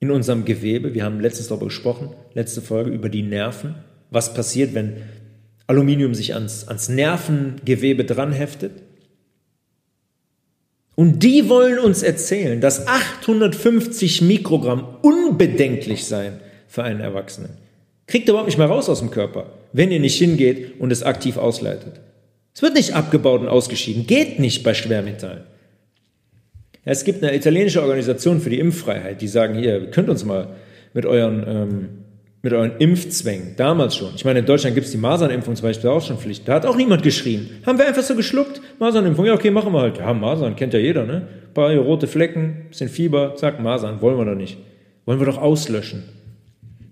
in 0.00 0.10
unserem 0.10 0.44
Gewebe. 0.44 0.92
Wir 0.92 1.04
haben 1.04 1.20
letztens 1.20 1.46
darüber 1.48 1.66
gesprochen, 1.66 2.10
letzte 2.34 2.60
Folge 2.60 2.90
über 2.90 3.08
die 3.08 3.22
Nerven. 3.22 3.76
Was 4.10 4.34
passiert, 4.34 4.74
wenn 4.74 4.96
Aluminium 5.68 6.14
sich 6.14 6.34
ans, 6.34 6.66
ans 6.66 6.88
Nervengewebe 6.88 8.04
dranheftet? 8.04 8.72
Und 10.96 11.22
die 11.22 11.48
wollen 11.48 11.78
uns 11.78 12.02
erzählen, 12.02 12.60
dass 12.60 12.88
850 12.88 14.20
Mikrogramm 14.22 14.96
unbedenklich 15.02 16.04
seien 16.06 16.40
für 16.66 16.82
einen 16.82 17.00
Erwachsenen. 17.00 17.50
Kriegt 18.08 18.28
ihr 18.28 18.32
überhaupt 18.32 18.48
nicht 18.48 18.58
mehr 18.58 18.66
raus 18.66 18.88
aus 18.88 18.98
dem 18.98 19.12
Körper, 19.12 19.46
wenn 19.72 19.92
ihr 19.92 20.00
nicht 20.00 20.18
hingeht 20.18 20.80
und 20.80 20.90
es 20.90 21.04
aktiv 21.04 21.36
ausleitet. 21.36 22.00
Es 22.54 22.62
wird 22.62 22.74
nicht 22.74 22.94
abgebaut 22.94 23.40
und 23.40 23.48
ausgeschieden. 23.48 24.06
Geht 24.06 24.38
nicht 24.38 24.62
bei 24.62 24.74
Schwermetallen. 24.74 25.44
Es 26.84 27.04
gibt 27.04 27.22
eine 27.22 27.34
italienische 27.34 27.80
Organisation 27.80 28.40
für 28.40 28.50
die 28.50 28.58
Impffreiheit, 28.58 29.20
die 29.22 29.28
sagen, 29.28 29.54
hier, 29.54 29.80
ihr 29.80 29.90
könnt 29.90 30.08
uns 30.08 30.24
mal 30.24 30.48
mit 30.94 31.06
euren, 31.06 31.44
ähm, 31.46 31.88
mit 32.42 32.52
euren 32.52 32.72
Impfzwängen, 32.78 33.54
damals 33.56 33.94
schon. 33.94 34.10
Ich 34.16 34.24
meine, 34.24 34.40
in 34.40 34.46
Deutschland 34.46 34.74
gibt 34.74 34.86
es 34.86 34.90
die 34.90 34.98
Masernimpfung 34.98 35.54
zum 35.54 35.68
Beispiel 35.68 35.90
auch 35.90 36.04
schon 36.04 36.18
Pflicht. 36.18 36.48
Da 36.48 36.54
hat 36.54 36.66
auch 36.66 36.76
niemand 36.76 37.04
geschrien. 37.04 37.48
Haben 37.64 37.78
wir 37.78 37.86
einfach 37.86 38.02
so 38.02 38.16
geschluckt. 38.16 38.60
Masernimpfung, 38.80 39.26
ja, 39.26 39.34
okay, 39.34 39.52
machen 39.52 39.72
wir 39.72 39.80
halt. 39.80 39.98
Ja, 39.98 40.12
Masern, 40.12 40.56
kennt 40.56 40.74
ja 40.74 40.80
jeder, 40.80 41.06
ne? 41.06 41.28
Ein 41.48 41.54
paar 41.54 41.72
rote 41.76 42.08
Flecken, 42.08 42.66
bisschen 42.68 42.88
Fieber, 42.88 43.36
zack, 43.36 43.60
Masern, 43.60 44.00
wollen 44.00 44.18
wir 44.18 44.24
doch 44.24 44.34
nicht. 44.34 44.58
Wollen 45.04 45.20
wir 45.20 45.26
doch 45.26 45.38
auslöschen. 45.38 46.02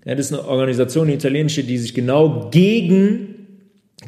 Ja, 0.05 0.15
das 0.15 0.27
ist 0.27 0.33
eine 0.33 0.47
Organisation, 0.47 1.07
eine 1.07 1.15
italienische, 1.15 1.63
die 1.63 1.77
sich 1.77 1.93
genau 1.93 2.49
gegen 2.49 3.30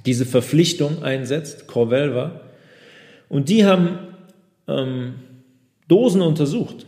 diese 0.05 0.25
Verpflichtung 0.25 1.03
einsetzt, 1.03 1.67
Corvelva. 1.67 2.41
Und 3.29 3.49
die 3.49 3.65
haben 3.65 3.99
ähm, 4.67 5.15
Dosen 5.87 6.21
untersucht. 6.21 6.85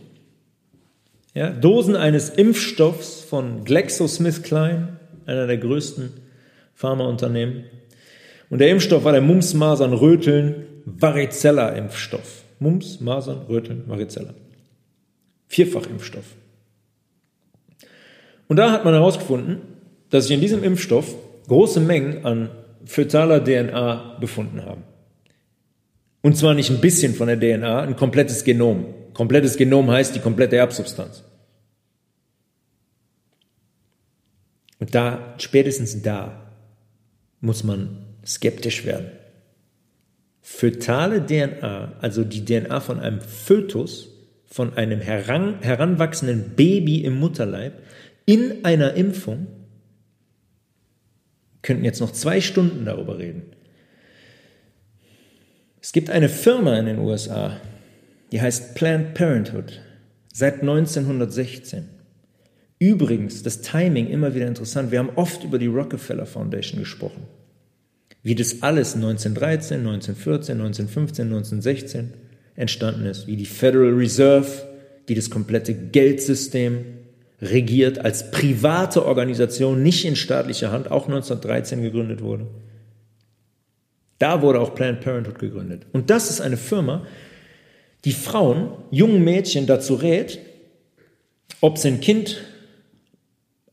Ja, 1.34 1.50
Dosen 1.50 1.96
eines 1.96 2.30
Impfstoffs 2.30 3.20
von 3.20 3.64
GlaxoSmithKline, 3.64 4.96
einer 5.26 5.46
der 5.46 5.58
größten 5.58 6.12
Pharmaunternehmen. 6.74 7.64
Und 8.48 8.60
der 8.60 8.70
Impfstoff 8.70 9.04
war 9.04 9.12
der 9.12 9.20
Mumps, 9.20 9.54
Masern, 9.54 9.92
Röteln, 9.92 10.66
Varicella-Impfstoff. 10.86 12.44
Mumps, 12.58 13.00
Masern, 13.00 13.42
Röteln, 13.48 13.84
Varicella. 13.86 14.34
Vierfachimpfstoff. 15.48 16.24
Und 18.48 18.56
da 18.56 18.70
hat 18.70 18.84
man 18.84 18.94
herausgefunden, 18.94 19.60
dass 20.10 20.26
sich 20.26 20.34
in 20.34 20.40
diesem 20.40 20.62
Impfstoff 20.62 21.14
große 21.48 21.80
Mengen 21.80 22.24
an 22.24 22.50
fötaler 22.86 23.44
DNA 23.44 24.18
befunden 24.20 24.64
haben. 24.64 24.84
Und 26.22 26.36
zwar 26.36 26.54
nicht 26.54 26.70
ein 26.70 26.80
bisschen 26.80 27.14
von 27.14 27.28
der 27.28 27.38
DNA, 27.38 27.82
ein 27.82 27.96
komplettes 27.96 28.44
Genom. 28.44 28.94
Komplettes 29.12 29.56
Genom 29.56 29.90
heißt 29.90 30.14
die 30.14 30.20
komplette 30.20 30.56
Erbsubstanz. 30.56 31.22
Und 34.78 34.94
da, 34.94 35.34
spätestens 35.38 36.02
da, 36.02 36.52
muss 37.40 37.64
man 37.64 38.04
skeptisch 38.24 38.84
werden. 38.84 39.10
Fötale 40.42 41.24
DNA, 41.24 41.94
also 42.00 42.24
die 42.24 42.44
DNA 42.44 42.80
von 42.80 43.00
einem 43.00 43.20
Fötus, 43.20 44.08
von 44.44 44.74
einem 44.74 45.00
heran, 45.00 45.60
heranwachsenden 45.60 46.54
Baby 46.56 47.04
im 47.04 47.18
Mutterleib, 47.18 47.74
in 48.26 48.64
einer 48.64 48.94
Impfung, 48.94 49.48
könnten 51.66 51.84
jetzt 51.84 52.00
noch 52.00 52.12
zwei 52.12 52.40
Stunden 52.40 52.84
darüber 52.86 53.18
reden. 53.18 53.42
Es 55.82 55.92
gibt 55.92 56.08
eine 56.10 56.28
Firma 56.28 56.78
in 56.78 56.86
den 56.86 56.98
USA, 56.98 57.60
die 58.32 58.40
heißt 58.40 58.74
Planned 58.74 59.14
Parenthood, 59.14 59.80
seit 60.32 60.62
1916. 60.62 61.88
Übrigens, 62.78 63.42
das 63.42 63.62
Timing 63.62 64.08
immer 64.08 64.34
wieder 64.34 64.46
interessant. 64.46 64.90
Wir 64.90 64.98
haben 64.98 65.10
oft 65.16 65.44
über 65.44 65.58
die 65.58 65.66
Rockefeller 65.66 66.26
Foundation 66.26 66.80
gesprochen. 66.80 67.26
Wie 68.22 68.34
das 68.34 68.62
alles 68.62 68.94
1913, 68.94 69.78
1914, 69.78 70.60
1915, 70.60 71.26
1916 71.26 72.14
entstanden 72.54 73.06
ist. 73.06 73.26
Wie 73.26 73.36
die 73.36 73.46
Federal 73.46 73.94
Reserve, 73.94 74.50
die 75.08 75.14
das 75.14 75.30
komplette 75.30 75.74
Geldsystem 75.74 76.84
regiert, 77.40 77.98
als 77.98 78.30
private 78.30 79.04
Organisation, 79.04 79.82
nicht 79.82 80.04
in 80.04 80.16
staatlicher 80.16 80.72
Hand, 80.72 80.90
auch 80.90 81.06
1913 81.06 81.82
gegründet 81.82 82.22
wurde. 82.22 82.46
Da 84.18 84.40
wurde 84.40 84.60
auch 84.60 84.74
Planned 84.74 85.00
Parenthood 85.00 85.38
gegründet. 85.38 85.86
Und 85.92 86.08
das 86.10 86.30
ist 86.30 86.40
eine 86.40 86.56
Firma, 86.56 87.06
die 88.04 88.12
Frauen, 88.12 88.70
jungen 88.90 89.22
Mädchen 89.24 89.66
dazu 89.66 89.94
rät, 89.94 90.38
ob 91.60 91.76
sie 91.76 91.88
ein 91.88 92.00
Kind 92.00 92.42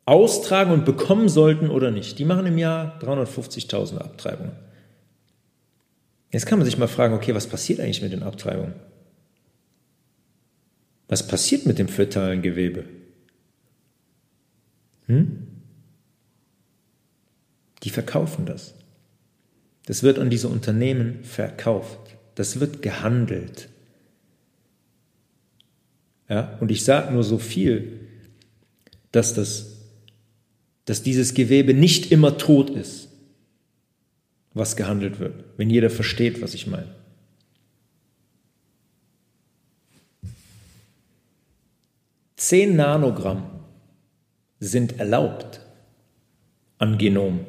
austragen 0.05 0.71
und 0.71 0.85
bekommen 0.85 1.29
sollten 1.29 1.69
oder 1.69 1.91
nicht. 1.91 2.19
Die 2.19 2.25
machen 2.25 2.45
im 2.45 2.57
Jahr 2.57 2.99
350.000 3.01 3.99
Abtreibungen. 3.99 4.53
Jetzt 6.31 6.45
kann 6.45 6.57
man 6.57 6.65
sich 6.65 6.77
mal 6.77 6.87
fragen, 6.87 7.13
okay, 7.13 7.33
was 7.35 7.47
passiert 7.47 7.79
eigentlich 7.79 8.01
mit 8.01 8.11
den 8.11 8.23
Abtreibungen? 8.23 8.73
Was 11.07 11.25
passiert 11.25 11.65
mit 11.65 11.77
dem 11.77 11.87
fötalen 11.87 12.41
Gewebe? 12.41 12.85
Hm? 15.13 15.47
Die 17.83 17.89
verkaufen 17.89 18.45
das. 18.45 18.73
Das 19.85 20.03
wird 20.03 20.17
an 20.17 20.29
diese 20.29 20.47
Unternehmen 20.47 21.23
verkauft. 21.23 21.99
Das 22.35 22.59
wird 22.59 22.81
gehandelt. 22.81 23.69
Ja, 26.29 26.57
und 26.61 26.71
ich 26.71 26.83
sage 26.83 27.13
nur 27.13 27.23
so 27.23 27.37
viel, 27.37 27.99
dass, 29.11 29.33
das, 29.33 29.81
dass 30.85 31.03
dieses 31.03 31.33
Gewebe 31.33 31.73
nicht 31.73 32.11
immer 32.11 32.37
tot 32.37 32.69
ist, 32.69 33.09
was 34.53 34.75
gehandelt 34.75 35.19
wird, 35.19 35.43
wenn 35.57 35.69
jeder 35.69 35.89
versteht, 35.89 36.41
was 36.41 36.53
ich 36.53 36.65
meine. 36.65 36.95
Zehn 42.37 42.75
Nanogramm 42.75 43.52
sind 44.63 44.99
erlaubt 44.99 45.59
an 46.77 46.97
Genom. 46.97 47.41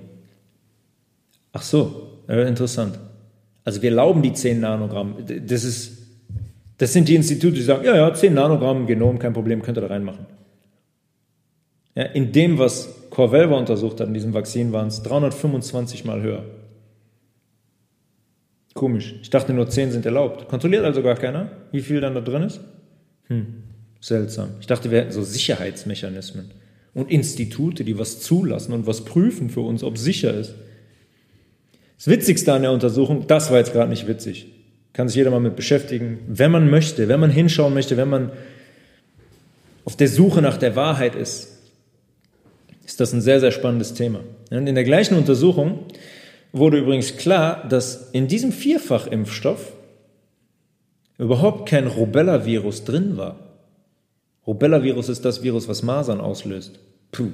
Ach 1.52 1.62
so, 1.62 2.20
interessant. 2.28 2.98
Also 3.64 3.80
wir 3.80 3.90
erlauben 3.90 4.22
die 4.22 4.32
10 4.32 4.60
Nanogramm. 4.60 5.16
Das 5.46 5.64
ist, 5.64 6.04
Das 6.78 6.92
sind 6.92 7.08
die 7.08 7.14
Institute, 7.14 7.54
die 7.54 7.62
sagen, 7.62 7.84
ja, 7.84 7.96
ja, 7.96 8.12
10 8.12 8.34
Nanogramm 8.34 8.86
Genom, 8.86 9.18
kein 9.18 9.32
Problem, 9.32 9.62
könnt 9.62 9.78
ihr 9.78 9.82
da 9.82 9.86
reinmachen. 9.86 10.26
Ja, 11.94 12.04
in 12.04 12.32
dem, 12.32 12.58
was 12.58 13.08
Corvelva 13.10 13.56
untersucht 13.56 14.00
hat, 14.00 14.08
in 14.08 14.14
diesem 14.14 14.34
Vakzin, 14.34 14.72
waren 14.72 14.88
es 14.88 15.02
325 15.02 16.04
mal 16.04 16.20
höher. 16.20 16.44
Komisch. 18.74 19.14
Ich 19.22 19.30
dachte 19.30 19.52
nur 19.52 19.68
10 19.68 19.92
sind 19.92 20.04
erlaubt. 20.04 20.48
Kontrolliert 20.48 20.84
also 20.84 21.02
gar 21.02 21.14
keiner, 21.14 21.48
wie 21.70 21.80
viel 21.80 22.00
dann 22.00 22.14
da 22.14 22.20
drin 22.20 22.42
ist? 22.42 22.60
Hm, 23.28 23.62
seltsam. 24.00 24.50
Ich 24.60 24.66
dachte, 24.66 24.90
wir 24.90 24.98
hätten 24.98 25.12
so 25.12 25.22
Sicherheitsmechanismen 25.22 26.50
und 26.94 27.10
Institute, 27.10 27.84
die 27.84 27.98
was 27.98 28.20
zulassen 28.20 28.72
und 28.72 28.86
was 28.86 29.04
prüfen 29.04 29.50
für 29.50 29.60
uns, 29.60 29.82
ob 29.82 29.98
sicher 29.98 30.32
ist. 30.32 30.54
Das 31.98 32.08
Witzigste 32.08 32.52
an 32.52 32.62
der 32.62 32.72
Untersuchung, 32.72 33.26
das 33.26 33.50
war 33.50 33.58
jetzt 33.58 33.72
gerade 33.72 33.90
nicht 33.90 34.06
witzig. 34.06 34.46
Kann 34.92 35.08
sich 35.08 35.16
jeder 35.16 35.30
mal 35.30 35.40
mit 35.40 35.56
beschäftigen. 35.56 36.18
Wenn 36.28 36.50
man 36.50 36.70
möchte, 36.70 37.08
wenn 37.08 37.20
man 37.20 37.30
hinschauen 37.30 37.74
möchte, 37.74 37.96
wenn 37.96 38.08
man 38.08 38.32
auf 39.84 39.96
der 39.96 40.08
Suche 40.08 40.40
nach 40.40 40.56
der 40.56 40.76
Wahrheit 40.76 41.14
ist, 41.14 41.48
ist 42.84 43.00
das 43.00 43.12
ein 43.12 43.20
sehr, 43.20 43.40
sehr 43.40 43.50
spannendes 43.50 43.94
Thema. 43.94 44.20
Und 44.50 44.66
in 44.66 44.74
der 44.74 44.84
gleichen 44.84 45.16
Untersuchung 45.16 45.80
wurde 46.52 46.78
übrigens 46.78 47.16
klar, 47.16 47.66
dass 47.68 48.10
in 48.12 48.28
diesem 48.28 48.52
Vierfachimpfstoff 48.52 49.72
überhaupt 51.18 51.68
kein 51.68 51.86
Rubella-Virus 51.86 52.84
drin 52.84 53.16
war. 53.16 53.43
Rubella-Virus 54.46 55.08
ist 55.08 55.24
das 55.24 55.42
Virus, 55.42 55.66
was 55.68 55.82
Masern 55.82 56.20
auslöst. 56.20 56.78
Puh, 57.12 57.30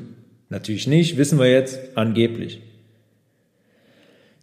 natürlich 0.48 0.86
nicht, 0.86 1.16
wissen 1.16 1.38
wir 1.38 1.50
jetzt, 1.50 1.80
angeblich. 1.96 2.61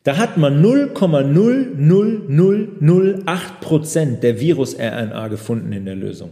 Da 0.04 0.18
hat 0.18 0.38
man 0.38 0.62
0,00008 0.64 3.60
Prozent 3.62 4.24
der 4.24 4.40
Virus-RNA 4.40 5.28
gefunden 5.28 5.72
in 5.74 5.86
der 5.86 5.96
Lösung. 5.96 6.30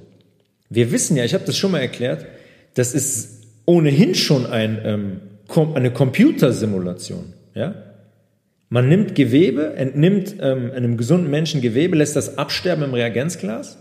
Wir 0.70 0.92
wissen 0.92 1.18
ja, 1.18 1.26
ich 1.26 1.34
habe 1.34 1.46
das 1.46 1.58
schon 1.58 1.72
mal 1.72 1.80
erklärt, 1.80 2.26
das 2.74 2.94
ist 2.94 3.44
ohnehin 3.66 4.16
schon 4.16 4.46
ein, 4.46 4.80
ähm, 4.84 5.22
eine 5.76 5.92
Computersimulation. 5.92 7.34
Ja? 7.54 7.76
Man 8.70 8.90
nimmt 8.90 9.16
Gewebe, 9.16 9.76
entnimmt 9.76 10.36
ähm, 10.40 10.72
einem 10.72 10.98
gesunden 10.98 11.30
Menschen 11.30 11.62
Gewebe, 11.62 11.98
lässt 11.98 12.16
das 12.16 12.38
absterben 12.38 12.84
im 12.84 12.94
Reagenzglas 12.94 13.78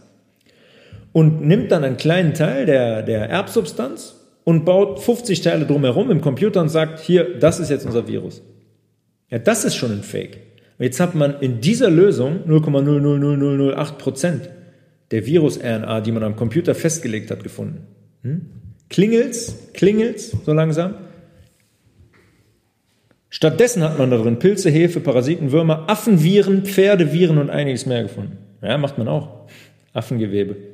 und 1.14 1.46
nimmt 1.46 1.70
dann 1.70 1.84
einen 1.84 1.96
kleinen 1.96 2.34
Teil 2.34 2.66
der, 2.66 3.02
der 3.02 3.30
Erbsubstanz 3.30 4.16
und 4.42 4.64
baut 4.64 5.00
50 5.00 5.42
Teile 5.42 5.64
drumherum 5.64 6.10
im 6.10 6.20
Computer 6.20 6.60
und 6.60 6.68
sagt, 6.68 6.98
hier, 6.98 7.38
das 7.38 7.60
ist 7.60 7.70
jetzt 7.70 7.86
unser 7.86 8.08
Virus. 8.08 8.42
Ja, 9.30 9.38
das 9.38 9.64
ist 9.64 9.76
schon 9.76 9.92
ein 9.92 10.02
Fake. 10.02 10.38
Jetzt 10.80 10.98
hat 10.98 11.14
man 11.14 11.38
in 11.40 11.60
dieser 11.60 11.88
Lösung 11.88 12.40
0,00008 12.48 13.92
Prozent 13.92 14.50
der 15.12 15.24
Virus-RNA, 15.24 16.00
die 16.00 16.10
man 16.10 16.24
am 16.24 16.34
Computer 16.34 16.74
festgelegt 16.74 17.30
hat, 17.30 17.44
gefunden. 17.44 17.86
Hm? 18.22 18.46
Klingelt's, 18.90 19.54
klingelt's 19.72 20.36
so 20.44 20.52
langsam. 20.52 20.94
Stattdessen 23.30 23.84
hat 23.84 24.00
man 24.00 24.10
darin 24.10 24.40
Pilze, 24.40 24.68
Hefe, 24.68 24.98
Parasiten, 24.98 25.52
Würmer, 25.52 25.84
Affenviren, 25.88 26.64
Pferdeviren 26.64 27.38
und 27.38 27.50
einiges 27.50 27.86
mehr 27.86 28.02
gefunden. 28.02 28.38
Ja, 28.62 28.76
macht 28.78 28.98
man 28.98 29.06
auch. 29.06 29.46
Affengewebe. 29.92 30.73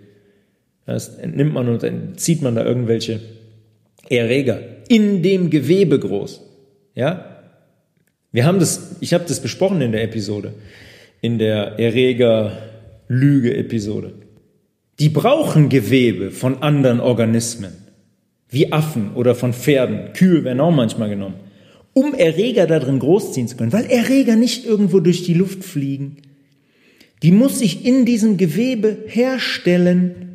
Das 0.86 1.16
entnimmt 1.16 1.52
man 1.54 1.68
und 1.68 1.82
dann 1.82 2.16
zieht 2.16 2.42
man 2.42 2.54
da 2.54 2.64
irgendwelche 2.64 3.20
Erreger 4.08 4.60
in 4.88 5.22
dem 5.22 5.50
Gewebe 5.50 5.98
groß. 5.98 6.40
Ja? 6.94 7.42
Wir 8.32 8.44
haben 8.44 8.58
das, 8.58 8.96
ich 9.00 9.14
habe 9.14 9.24
das 9.26 9.40
besprochen 9.40 9.80
in 9.80 9.92
der 9.92 10.02
Episode, 10.02 10.52
in 11.20 11.38
der 11.38 11.78
Erreger-Lüge-Episode. 11.78 14.12
Die 14.98 15.08
brauchen 15.08 15.68
Gewebe 15.68 16.30
von 16.30 16.62
anderen 16.62 17.00
Organismen, 17.00 17.72
wie 18.48 18.72
Affen 18.72 19.14
oder 19.14 19.34
von 19.34 19.52
Pferden. 19.52 20.12
Kühe 20.12 20.44
werden 20.44 20.60
auch 20.60 20.72
manchmal 20.72 21.08
genommen 21.08 21.34
um 21.92 22.14
Erreger 22.14 22.66
da 22.66 22.78
drin 22.78 22.98
großziehen 22.98 23.48
zu 23.48 23.56
können, 23.56 23.72
weil 23.72 23.86
Erreger 23.86 24.36
nicht 24.36 24.64
irgendwo 24.64 25.00
durch 25.00 25.22
die 25.22 25.34
Luft 25.34 25.64
fliegen. 25.64 26.18
Die 27.22 27.32
muss 27.32 27.58
sich 27.58 27.84
in 27.84 28.04
diesem 28.04 28.36
Gewebe 28.36 28.98
herstellen. 29.06 30.29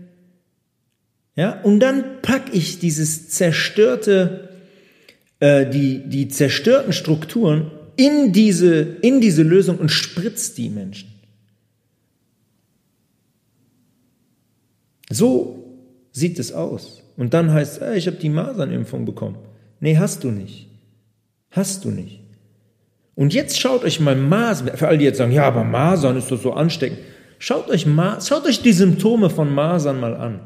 Ja, 1.35 1.59
und 1.61 1.79
dann 1.79 2.21
packe 2.21 2.51
ich 2.53 2.79
dieses 2.79 3.29
zerstörte, 3.29 4.49
äh, 5.39 5.69
die, 5.69 6.07
die 6.07 6.29
zerstörten 6.29 6.93
Strukturen 6.93 7.71
in 7.97 8.31
diese, 8.31 8.79
in 8.79 9.19
diese 9.19 9.43
Lösung 9.43 9.77
und 9.77 9.89
spritz 9.89 10.53
die 10.53 10.69
Menschen. 10.69 11.09
So 15.09 15.77
sieht 16.11 16.39
es 16.39 16.53
aus. 16.53 17.03
Und 17.17 17.33
dann 17.33 17.51
heißt 17.51 17.77
es, 17.77 17.81
äh, 17.81 17.97
ich 17.97 18.07
habe 18.07 18.17
die 18.17 18.29
Masernimpfung 18.29 19.05
bekommen. 19.05 19.37
Nee, 19.79 19.97
hast 19.97 20.23
du 20.23 20.31
nicht. 20.31 20.69
Hast 21.51 21.85
du 21.85 21.89
nicht. 21.89 22.21
Und 23.15 23.33
jetzt 23.33 23.59
schaut 23.59 23.83
euch 23.83 23.99
mal 23.99 24.15
Masern, 24.15 24.75
für 24.75 24.87
alle, 24.87 24.97
die 24.97 25.05
jetzt 25.05 25.17
sagen, 25.17 25.31
ja, 25.31 25.43
aber 25.43 25.63
Masern 25.63 26.17
ist 26.17 26.31
doch 26.31 26.41
so 26.41 26.53
ansteckend. 26.53 26.99
Schaut 27.39 27.69
euch, 27.69 27.85
schaut 28.25 28.45
euch 28.45 28.61
die 28.61 28.73
Symptome 28.73 29.29
von 29.29 29.53
Masern 29.53 29.99
mal 29.99 30.15
an. 30.15 30.39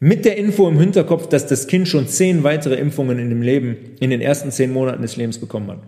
Mit 0.00 0.24
der 0.24 0.38
Info 0.38 0.66
im 0.66 0.80
Hinterkopf, 0.80 1.28
dass 1.28 1.46
das 1.46 1.66
Kind 1.66 1.86
schon 1.86 2.08
zehn 2.08 2.42
weitere 2.42 2.76
Impfungen 2.76 3.18
in 3.18 3.28
dem 3.28 3.42
Leben, 3.42 3.76
in 4.00 4.08
den 4.08 4.22
ersten 4.22 4.50
zehn 4.50 4.72
Monaten 4.72 5.02
des 5.02 5.16
Lebens 5.16 5.38
bekommen 5.38 5.70
hat. 5.70 5.82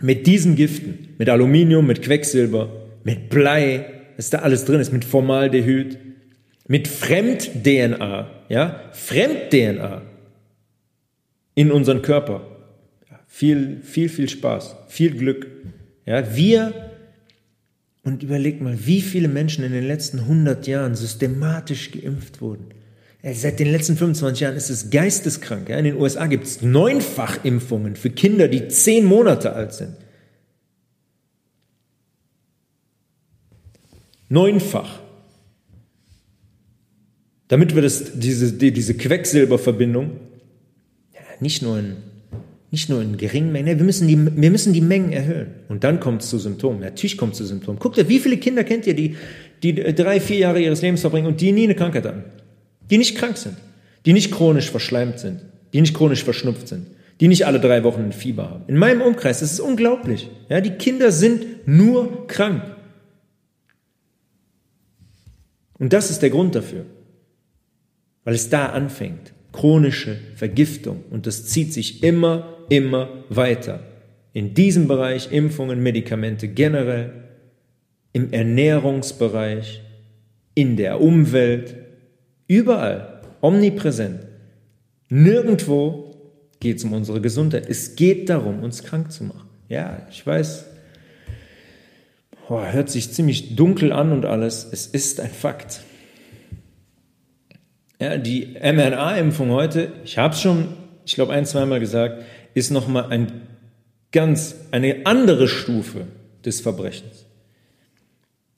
Mit 0.00 0.26
diesen 0.26 0.54
Giften, 0.54 1.14
mit 1.16 1.30
Aluminium, 1.30 1.86
mit 1.86 2.02
Quecksilber, 2.02 2.70
mit 3.04 3.30
Blei, 3.30 3.86
was 4.16 4.28
da 4.28 4.40
alles 4.40 4.66
drin 4.66 4.80
ist, 4.80 4.92
mit 4.92 5.06
Formaldehyd, 5.06 5.96
mit 6.66 6.88
Fremd-DNA, 6.88 8.30
ja, 8.50 8.82
Fremd-DNA 8.92 10.02
in 11.54 11.72
unseren 11.72 12.02
Körper 12.02 12.42
viel, 13.26 13.80
viel, 13.82 14.08
viel 14.08 14.28
Spaß, 14.28 14.76
viel 14.88 15.16
Glück. 15.16 15.46
Ja, 16.04 16.36
wir, 16.36 16.90
und 18.02 18.22
überlegt 18.22 18.60
mal, 18.60 18.76
wie 18.86 19.00
viele 19.00 19.28
Menschen 19.28 19.64
in 19.64 19.72
den 19.72 19.86
letzten 19.86 20.20
100 20.20 20.66
Jahren 20.66 20.94
systematisch 20.94 21.92
geimpft 21.92 22.40
wurden. 22.40 22.77
Seit 23.22 23.58
den 23.58 23.72
letzten 23.72 23.96
25 23.96 24.40
Jahren 24.40 24.56
ist 24.56 24.70
es 24.70 24.90
geisteskrank. 24.90 25.68
In 25.70 25.84
den 25.84 25.96
USA 25.96 26.26
gibt 26.26 26.46
es 26.46 26.62
Neunfachimpfungen 26.62 27.96
für 27.96 28.10
Kinder, 28.10 28.46
die 28.46 28.68
zehn 28.68 29.04
Monate 29.04 29.54
alt 29.54 29.74
sind. 29.74 29.96
Neunfach. 34.28 35.00
Damit 37.48 37.74
wir 37.74 37.82
das, 37.82 38.12
diese, 38.14 38.52
diese 38.52 38.94
Quecksilberverbindung 38.94 40.18
ja, 41.14 41.20
nicht 41.40 41.62
nur 41.62 41.78
in 41.78 41.96
nicht 42.70 42.90
nur 42.90 43.00
in 43.00 43.16
geringen 43.16 43.50
Mengen, 43.50 43.78
wir 43.78 43.84
müssen 43.84 44.06
die, 44.06 44.18
wir 44.18 44.50
müssen 44.50 44.74
die 44.74 44.82
Mengen 44.82 45.10
erhöhen. 45.10 45.54
Und 45.68 45.84
dann 45.84 46.00
kommt 46.00 46.20
es 46.20 46.28
zu 46.28 46.38
Symptomen. 46.38 46.80
Natürlich 46.80 47.16
kommt 47.16 47.32
es 47.32 47.38
zu 47.38 47.46
Symptomen. 47.46 47.78
Guckt 47.78 47.96
ihr, 47.96 48.10
wie 48.10 48.18
viele 48.18 48.36
Kinder 48.36 48.62
kennt 48.62 48.86
ihr, 48.86 48.92
die, 48.92 49.16
die 49.62 49.74
drei, 49.94 50.20
vier 50.20 50.36
Jahre 50.36 50.60
ihres 50.60 50.82
Lebens 50.82 51.00
verbringen 51.00 51.28
und 51.28 51.40
die 51.40 51.52
nie 51.52 51.64
eine 51.64 51.74
Krankheit 51.74 52.04
haben? 52.04 52.24
Die 52.90 52.98
nicht 52.98 53.16
krank 53.16 53.36
sind. 53.36 53.56
Die 54.06 54.12
nicht 54.12 54.32
chronisch 54.32 54.70
verschleimt 54.70 55.18
sind. 55.18 55.40
Die 55.72 55.80
nicht 55.80 55.94
chronisch 55.94 56.24
verschnupft 56.24 56.68
sind. 56.68 56.86
Die 57.20 57.28
nicht 57.28 57.46
alle 57.46 57.60
drei 57.60 57.84
Wochen 57.84 58.02
ein 58.02 58.12
Fieber 58.12 58.50
haben. 58.50 58.64
In 58.68 58.76
meinem 58.76 59.02
Umkreis, 59.02 59.40
das 59.40 59.52
ist 59.52 59.60
unglaublich. 59.60 60.30
Ja, 60.48 60.60
die 60.60 60.70
Kinder 60.70 61.10
sind 61.10 61.66
nur 61.66 62.26
krank. 62.26 62.62
Und 65.78 65.92
das 65.92 66.10
ist 66.10 66.22
der 66.22 66.30
Grund 66.30 66.54
dafür. 66.54 66.84
Weil 68.24 68.34
es 68.34 68.50
da 68.50 68.66
anfängt 68.66 69.32
chronische 69.52 70.16
Vergiftung 70.36 71.04
und 71.10 71.26
das 71.26 71.46
zieht 71.46 71.72
sich 71.72 72.02
immer, 72.02 72.58
immer 72.68 73.24
weiter. 73.28 73.80
In 74.32 74.54
diesem 74.54 74.86
Bereich 74.86 75.32
Impfungen, 75.32 75.82
Medikamente 75.82 76.48
generell, 76.48 77.12
im 78.12 78.32
Ernährungsbereich, 78.32 79.82
in 80.54 80.76
der 80.76 81.00
Umwelt, 81.00 81.74
überall, 82.48 83.20
omnipräsent. 83.40 84.26
Nirgendwo 85.08 86.16
geht 86.60 86.78
es 86.78 86.84
um 86.84 86.92
unsere 86.92 87.20
Gesundheit. 87.20 87.68
Es 87.68 87.94
geht 87.94 88.28
darum, 88.28 88.62
uns 88.62 88.82
krank 88.82 89.12
zu 89.12 89.24
machen. 89.24 89.48
Ja, 89.68 90.06
ich 90.10 90.26
weiß, 90.26 90.64
oh, 92.48 92.60
hört 92.60 92.90
sich 92.90 93.12
ziemlich 93.12 93.54
dunkel 93.54 93.92
an 93.92 94.12
und 94.12 94.24
alles. 94.24 94.66
Es 94.70 94.86
ist 94.86 95.20
ein 95.20 95.30
Fakt. 95.30 95.82
Ja, 98.00 98.16
die 98.16 98.56
mRNA-Impfung 98.60 99.50
heute, 99.50 99.92
ich 100.04 100.18
habe 100.18 100.34
es 100.34 100.40
schon, 100.40 100.68
ich 101.04 101.14
glaube, 101.14 101.32
ein, 101.32 101.46
zweimal 101.46 101.80
gesagt, 101.80 102.22
ist 102.54 102.70
nochmal 102.70 103.06
ein 103.10 103.42
ganz, 104.12 104.54
eine 104.70 105.04
andere 105.04 105.48
Stufe 105.48 106.06
des 106.44 106.60
Verbrechens. 106.60 107.26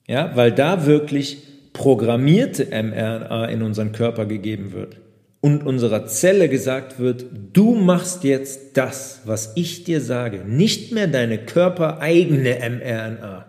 Ja, 0.07 0.35
weil 0.35 0.51
da 0.51 0.85
wirklich 0.85 1.43
programmierte 1.73 2.65
mRNA 2.65 3.45
in 3.45 3.61
unseren 3.61 3.91
Körper 3.91 4.25
gegeben 4.25 4.73
wird 4.73 4.97
und 5.41 5.65
unserer 5.65 6.05
Zelle 6.05 6.49
gesagt 6.49 6.99
wird, 6.99 7.25
du 7.53 7.75
machst 7.75 8.23
jetzt 8.23 8.77
das, 8.77 9.21
was 9.25 9.53
ich 9.55 9.83
dir 9.83 9.99
sage, 9.99 10.43
nicht 10.45 10.91
mehr 10.91 11.07
deine 11.07 11.39
körpereigene 11.39 12.57
mRNA. 12.59 13.47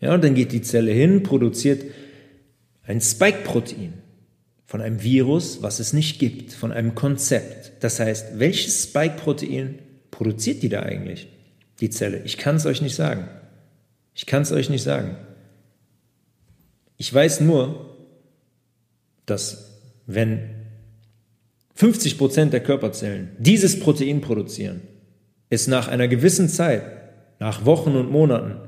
Ja, 0.00 0.14
und 0.14 0.24
dann 0.24 0.34
geht 0.34 0.52
die 0.52 0.62
Zelle 0.62 0.90
hin, 0.90 1.22
produziert 1.22 1.84
ein 2.84 3.00
Spike-Protein 3.00 3.92
von 4.66 4.80
einem 4.80 5.02
Virus, 5.02 5.62
was 5.62 5.78
es 5.78 5.92
nicht 5.92 6.18
gibt, 6.18 6.52
von 6.52 6.72
einem 6.72 6.94
Konzept. 6.94 7.84
Das 7.84 8.00
heißt, 8.00 8.38
welches 8.38 8.84
Spike-Protein 8.84 9.78
produziert 10.10 10.62
die 10.62 10.68
da 10.68 10.82
eigentlich, 10.82 11.28
die 11.80 11.90
Zelle? 11.90 12.22
Ich 12.24 12.36
kann 12.36 12.56
es 12.56 12.66
euch 12.66 12.82
nicht 12.82 12.96
sagen. 12.96 13.28
Ich 14.20 14.26
kann 14.26 14.42
es 14.42 14.52
euch 14.52 14.68
nicht 14.68 14.82
sagen. 14.82 15.16
Ich 16.98 17.12
weiß 17.12 17.40
nur, 17.40 17.96
dass 19.24 19.80
wenn 20.04 20.50
50 21.76 22.18
Prozent 22.18 22.52
der 22.52 22.62
Körperzellen 22.62 23.30
dieses 23.38 23.80
Protein 23.80 24.20
produzieren, 24.20 24.82
es 25.48 25.68
nach 25.68 25.88
einer 25.88 26.06
gewissen 26.06 26.50
Zeit, 26.50 26.82
nach 27.38 27.64
Wochen 27.64 27.96
und 27.96 28.10
Monaten, 28.10 28.58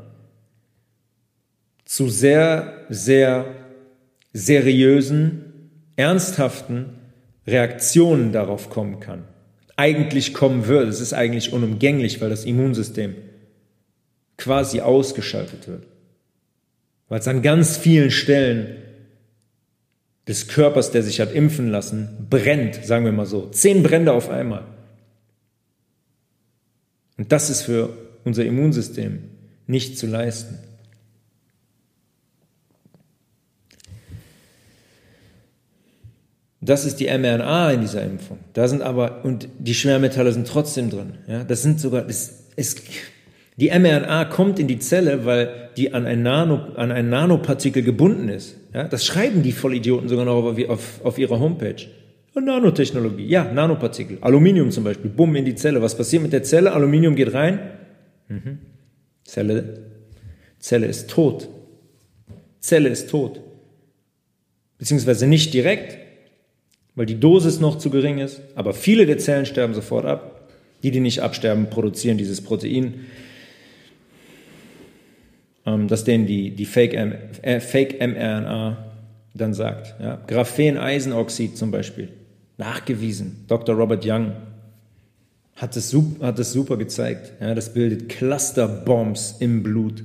zu 1.85 2.09
sehr, 2.09 2.87
sehr 2.89 3.45
seriösen, 4.33 5.71
ernsthaften 5.97 6.95
Reaktionen 7.47 8.33
darauf 8.33 8.71
kommen 8.71 9.01
kann. 9.01 9.25
Eigentlich 9.77 10.33
kommen 10.33 10.67
würde. 10.67 10.89
Es 10.89 11.03
ist 11.03 11.13
eigentlich 11.13 11.53
unumgänglich, 11.53 12.23
weil 12.23 12.31
das 12.31 12.47
Immunsystem 12.47 13.17
quasi 14.43 14.81
ausgeschaltet 14.81 15.69
wird. 15.69 15.85
Weil 17.09 17.21
es 17.21 17.29
an 17.29 17.43
ganz 17.43 17.77
vielen 17.77 18.11
Stellen 18.11 18.77
des 20.27 20.49
Körpers, 20.49 20.91
der 20.91 21.03
sich 21.03 21.21
hat 21.21 21.33
impfen 21.33 21.69
lassen, 21.69 22.27
brennt, 22.29 22.85
sagen 22.85 23.05
wir 23.05 23.13
mal 23.13 23.27
so. 23.27 23.49
Zehn 23.51 23.83
Brände 23.83 24.13
auf 24.13 24.31
einmal. 24.31 24.65
Und 27.19 27.31
das 27.31 27.51
ist 27.51 27.63
für 27.63 27.91
unser 28.25 28.45
Immunsystem 28.45 29.25
nicht 29.67 29.99
zu 29.99 30.07
leisten. 30.07 30.59
Das 36.61 36.85
ist 36.85 37.01
die 37.01 37.07
mRNA 37.07 37.73
in 37.73 37.81
dieser 37.81 38.03
Impfung. 38.05 38.39
Da 38.53 38.69
sind 38.69 38.83
aber, 38.83 39.25
und 39.25 39.49
die 39.59 39.75
Schwermetalle 39.75 40.33
sind 40.33 40.47
trotzdem 40.47 40.91
drin. 40.91 41.15
Ja, 41.27 41.43
das 41.43 41.63
sind 41.63 41.81
sogar, 41.81 42.09
es, 42.09 42.45
es, 42.55 42.77
die 43.57 43.69
mRNA 43.69 44.27
kommt 44.27 44.59
in 44.59 44.67
die 44.67 44.79
Zelle, 44.79 45.25
weil 45.25 45.71
die 45.77 45.93
an 45.93 46.07
ein, 46.07 46.23
Nano, 46.23 46.75
an 46.77 46.91
ein 46.91 47.11
Nanopartikel 47.11 47.83
gebunden 47.83 48.29
ist. 48.29 48.57
Ja, 48.73 48.89
das 48.89 49.05
schreiben 49.05 49.43
die 49.43 49.53
Vollidioten 49.53 50.09
sogar 50.09 50.25
noch 50.25 50.45
auf, 50.45 50.69
auf, 50.69 51.01
auf 51.05 51.19
ihrer 51.19 51.39
Homepage. 51.39 51.87
Nanotechnologie, 52.35 53.27
ja, 53.27 53.45
Nanopartikel. 53.53 54.19
Aluminium 54.23 54.71
zum 54.71 54.85
Beispiel, 54.85 55.11
bumm 55.11 55.37
in 55.37 55.45
die 55.45 55.55
Zelle. 55.55 55.83
Was 55.83 55.97
passiert 55.97 56.23
mit 56.23 56.33
der 56.33 56.43
Zelle? 56.43 56.73
Aluminium 56.73 57.15
geht 57.15 57.35
rein. 57.35 57.59
Mhm. 58.29 58.59
Zelle, 59.25 59.91
Zelle 60.59 60.87
ist 60.87 61.11
tot. 61.11 61.49
Zelle 62.59 62.89
ist 62.89 63.11
tot. 63.11 63.41
Beziehungsweise 64.79 65.27
nicht 65.27 65.53
direkt, 65.53 65.99
weil 66.95 67.07
die 67.07 67.21
Dosis 67.21 67.61
noch 67.61 67.77
zu 67.77 67.91
gering 67.91 68.19
ist. 68.19 68.41
Aber 68.55 68.73
viele 68.73 69.05
der 69.05 69.19
Zellen 69.19 69.45
sterben 69.45 69.75
sofort 69.75 70.07
ab. 70.07 70.49
Die, 70.83 70.91
die 70.91 71.01
nicht 71.01 71.21
absterben, 71.21 71.71
produzieren 71.71 72.19
dieses 72.19 72.41
Protein, 72.41 73.07
ähm, 75.67 75.89
das 75.89 76.05
denen 76.05 76.27
die, 76.27 76.51
die 76.51 76.65
Fake, 76.67 76.95
äh, 76.95 77.61
Fake 77.61 78.01
mRNA 78.01 78.93
dann 79.35 79.55
sagt. 79.55 79.95
Ja. 80.01 80.21
Graphen-Eisenoxid 80.27 81.57
zum 81.57 81.71
Beispiel, 81.71 82.09
nachgewiesen. 82.59 83.45
Dr. 83.49 83.75
Robert 83.75 84.05
Young 84.07 84.33
hat 85.57 85.77
es, 85.77 85.97
hat 86.21 86.39
es 86.39 86.53
super 86.53 86.77
gezeigt. 86.77 87.33
Ja, 87.41 87.55
das 87.55 87.73
bildet 87.73 88.09
Clusterbombs 88.09 89.37
im 89.41 89.63
Blut. 89.63 90.05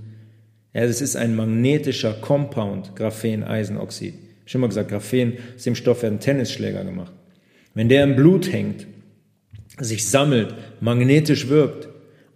Ja, 0.74 0.86
das 0.86 1.01
ist 1.01 1.16
ein 1.16 1.36
magnetischer 1.36 2.14
Compound, 2.14 2.95
Graphen-Eisenoxid 2.95 4.28
schon 4.47 4.62
mal 4.62 4.68
gesagt, 4.68 4.89
Graphen, 4.89 5.38
aus 5.55 5.64
dem 5.64 5.76
Stoff 5.76 6.01
werden 6.01 6.20
Tennisschläger 6.20 6.84
gemacht. 6.84 7.12
Wenn 7.74 7.89
der 7.89 8.03
im 8.03 8.16
Blut 8.16 8.51
hängt, 8.51 8.88
sich 9.80 10.08
sammelt, 10.08 10.55
magnetisch 10.80 11.49
wirkt 11.49 11.89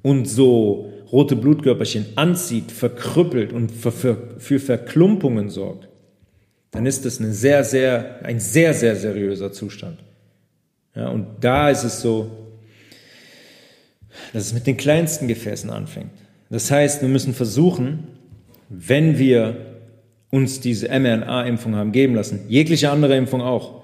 und 0.04 0.28
so 0.28 0.91
rote 1.12 1.36
Blutkörperchen 1.36 2.06
anzieht, 2.16 2.72
verkrüppelt 2.72 3.54
und 3.54 3.72
für, 3.72 3.92
für, 3.92 4.36
für 4.38 4.60
Verklumpungen 4.60 5.50
sorgt, 5.50 5.88
dann 6.72 6.86
ist 6.86 7.06
das 7.06 7.20
eine 7.20 7.34
sehr, 7.34 7.64
sehr, 7.64 8.24
ein 8.24 8.40
sehr, 8.40 8.74
sehr 8.74 8.96
seriöser 8.96 9.52
Zustand. 9.52 10.00
Ja, 10.96 11.10
und 11.10 11.28
da 11.42 11.70
ist 11.70 11.84
es 11.84 12.02
so, 12.02 12.32
dass 14.34 14.46
es 14.46 14.54
mit 14.54 14.68
den 14.68 14.78
kleinsten 14.78 15.28
Gefäßen 15.28 15.70
anfängt. 15.70 16.12
Das 16.50 16.70
heißt, 16.70 17.02
wir 17.02 17.10
müssen 17.10 17.34
versuchen, 17.34 18.08
wenn 18.70 19.18
wir 19.18 19.58
uns 20.30 20.62
diese 20.62 20.88
mRNA-Impfung 20.88 21.76
haben 21.76 21.92
geben 21.92 22.16
lassen, 22.16 22.42
jegliche 22.48 22.90
andere 22.90 23.18
Impfung 23.18 23.42
auch, 23.42 23.84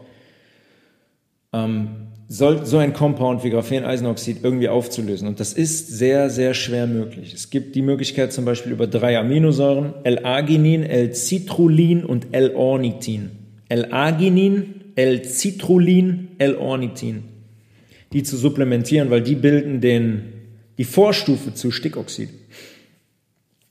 ähm, 1.54 2.07
soll 2.30 2.66
so 2.66 2.78
ein 2.78 2.94
Compound 2.94 3.44
wie 3.44 3.50
Graphen-Eisenoxid 3.50 4.44
irgendwie 4.44 4.68
aufzulösen. 4.68 5.28
Und 5.28 5.40
das 5.40 5.54
ist 5.54 5.88
sehr, 5.88 6.30
sehr 6.30 6.54
schwer 6.54 6.86
möglich. 6.86 7.34
Es 7.34 7.50
gibt 7.50 7.76
die 7.76 7.82
Möglichkeit 7.82 8.34
zum 8.34 8.44
Beispiel 8.44 8.74
über 8.74 8.86
drei 8.86 9.18
Aminosäuren, 9.18 9.94
L-Arginin, 10.04 10.84
L-Citrullin 10.84 12.04
und 12.04 12.28
L-Ornithin. 12.32 13.32
L-Arginin, 13.70 14.76
L-Citrullin, 14.96 16.30
L-Ornithin. 16.38 17.24
Die 18.12 18.24
zu 18.24 18.36
supplementieren, 18.36 19.10
weil 19.10 19.22
die 19.22 19.36
bilden 19.36 19.80
den, 19.80 20.34
die 20.78 20.86
Vorstufe 20.86 21.54
zu 21.54 21.72
Stickoxid. 21.72 22.30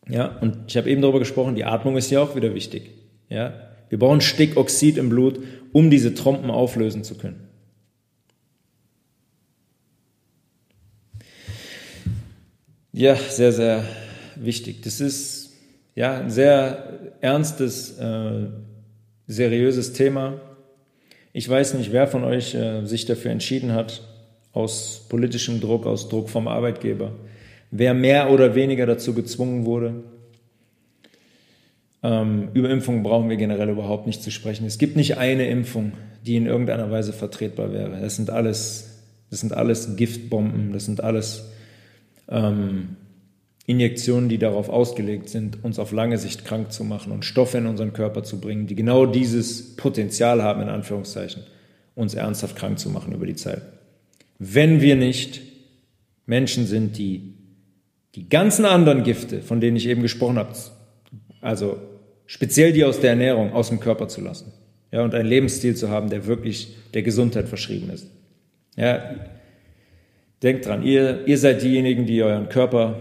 Ja, 0.08 0.38
und 0.40 0.58
ich 0.68 0.76
habe 0.76 0.88
eben 0.88 1.02
darüber 1.02 1.18
gesprochen, 1.18 1.56
die 1.56 1.64
Atmung 1.64 1.96
ist 1.96 2.10
ja 2.10 2.22
auch 2.22 2.36
wieder 2.36 2.54
wichtig. 2.54 2.90
Ja, 3.28 3.54
wir 3.88 3.98
brauchen 3.98 4.20
Stickoxid 4.20 4.96
im 4.96 5.10
Blut, 5.10 5.40
um 5.72 5.90
diese 5.90 6.14
Trompen 6.14 6.50
auflösen 6.50 7.04
zu 7.04 7.16
können. 7.16 7.45
Ja, 12.96 13.14
sehr, 13.14 13.52
sehr 13.52 13.84
wichtig. 14.36 14.80
Das 14.80 15.02
ist 15.02 15.52
ja 15.94 16.18
ein 16.18 16.30
sehr 16.30 17.12
ernstes, 17.20 17.98
äh, 17.98 18.46
seriöses 19.26 19.92
Thema. 19.92 20.40
Ich 21.34 21.46
weiß 21.46 21.74
nicht, 21.74 21.92
wer 21.92 22.08
von 22.08 22.24
euch 22.24 22.54
äh, 22.54 22.86
sich 22.86 23.04
dafür 23.04 23.32
entschieden 23.32 23.74
hat, 23.74 24.00
aus 24.54 25.04
politischem 25.10 25.60
Druck, 25.60 25.84
aus 25.84 26.08
Druck 26.08 26.30
vom 26.30 26.48
Arbeitgeber, 26.48 27.12
wer 27.70 27.92
mehr 27.92 28.30
oder 28.30 28.54
weniger 28.54 28.86
dazu 28.86 29.12
gezwungen 29.12 29.66
wurde. 29.66 30.02
Ähm, 32.02 32.48
über 32.54 32.70
Impfungen 32.70 33.02
brauchen 33.02 33.28
wir 33.28 33.36
generell 33.36 33.68
überhaupt 33.68 34.06
nicht 34.06 34.22
zu 34.22 34.30
sprechen. 34.30 34.64
Es 34.64 34.78
gibt 34.78 34.96
nicht 34.96 35.18
eine 35.18 35.46
Impfung, 35.48 35.92
die 36.24 36.36
in 36.36 36.46
irgendeiner 36.46 36.90
Weise 36.90 37.12
vertretbar 37.12 37.74
wäre. 37.74 38.00
Das 38.00 38.16
sind 38.16 38.30
alles, 38.30 39.02
das 39.28 39.40
sind 39.40 39.52
alles 39.52 39.96
Giftbomben, 39.96 40.72
das 40.72 40.86
sind 40.86 41.02
alles 41.02 41.50
ähm, 42.28 42.96
Injektionen, 43.66 44.28
die 44.28 44.38
darauf 44.38 44.68
ausgelegt 44.68 45.28
sind, 45.28 45.64
uns 45.64 45.78
auf 45.78 45.90
lange 45.90 46.18
Sicht 46.18 46.44
krank 46.44 46.72
zu 46.72 46.84
machen 46.84 47.12
und 47.12 47.24
Stoffe 47.24 47.58
in 47.58 47.66
unseren 47.66 47.92
Körper 47.92 48.22
zu 48.22 48.40
bringen, 48.40 48.66
die 48.66 48.76
genau 48.76 49.06
dieses 49.06 49.74
Potenzial 49.74 50.42
haben, 50.42 50.62
in 50.62 50.68
Anführungszeichen, 50.68 51.42
uns 51.96 52.14
ernsthaft 52.14 52.56
krank 52.56 52.78
zu 52.78 52.90
machen 52.90 53.12
über 53.12 53.26
die 53.26 53.34
Zeit. 53.34 53.62
Wenn 54.38 54.80
wir 54.80 54.94
nicht 54.94 55.40
Menschen 56.26 56.66
sind, 56.66 56.96
die 56.96 57.34
die 58.14 58.28
ganzen 58.28 58.64
anderen 58.64 59.02
Gifte, 59.02 59.42
von 59.42 59.60
denen 59.60 59.76
ich 59.76 59.88
eben 59.88 60.02
gesprochen 60.02 60.38
habe, 60.38 60.52
also 61.40 61.78
speziell 62.26 62.72
die 62.72 62.84
aus 62.84 63.00
der 63.00 63.10
Ernährung, 63.10 63.52
aus 63.52 63.68
dem 63.68 63.80
Körper 63.80 64.08
zu 64.08 64.20
lassen. 64.20 64.52
Ja, 64.92 65.02
und 65.02 65.14
einen 65.14 65.28
Lebensstil 65.28 65.74
zu 65.74 65.90
haben, 65.90 66.08
der 66.08 66.26
wirklich 66.26 66.76
der 66.94 67.02
Gesundheit 67.02 67.48
verschrieben 67.48 67.90
ist. 67.90 68.06
Ja, 68.76 69.02
denkt 70.42 70.66
dran, 70.66 70.82
ihr, 70.82 71.26
ihr 71.26 71.38
seid 71.38 71.62
diejenigen, 71.62 72.06
die 72.06 72.22
euren 72.22 72.48
Körper, 72.48 73.00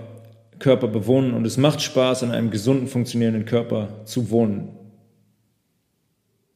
Körper 0.59 0.87
bewohnen 0.87 1.33
und 1.33 1.45
es 1.45 1.57
macht 1.57 1.81
Spaß, 1.81 2.23
in 2.23 2.31
einem 2.31 2.51
gesunden, 2.51 2.87
funktionierenden 2.87 3.45
Körper 3.45 3.89
zu 4.05 4.29
wohnen. 4.29 4.69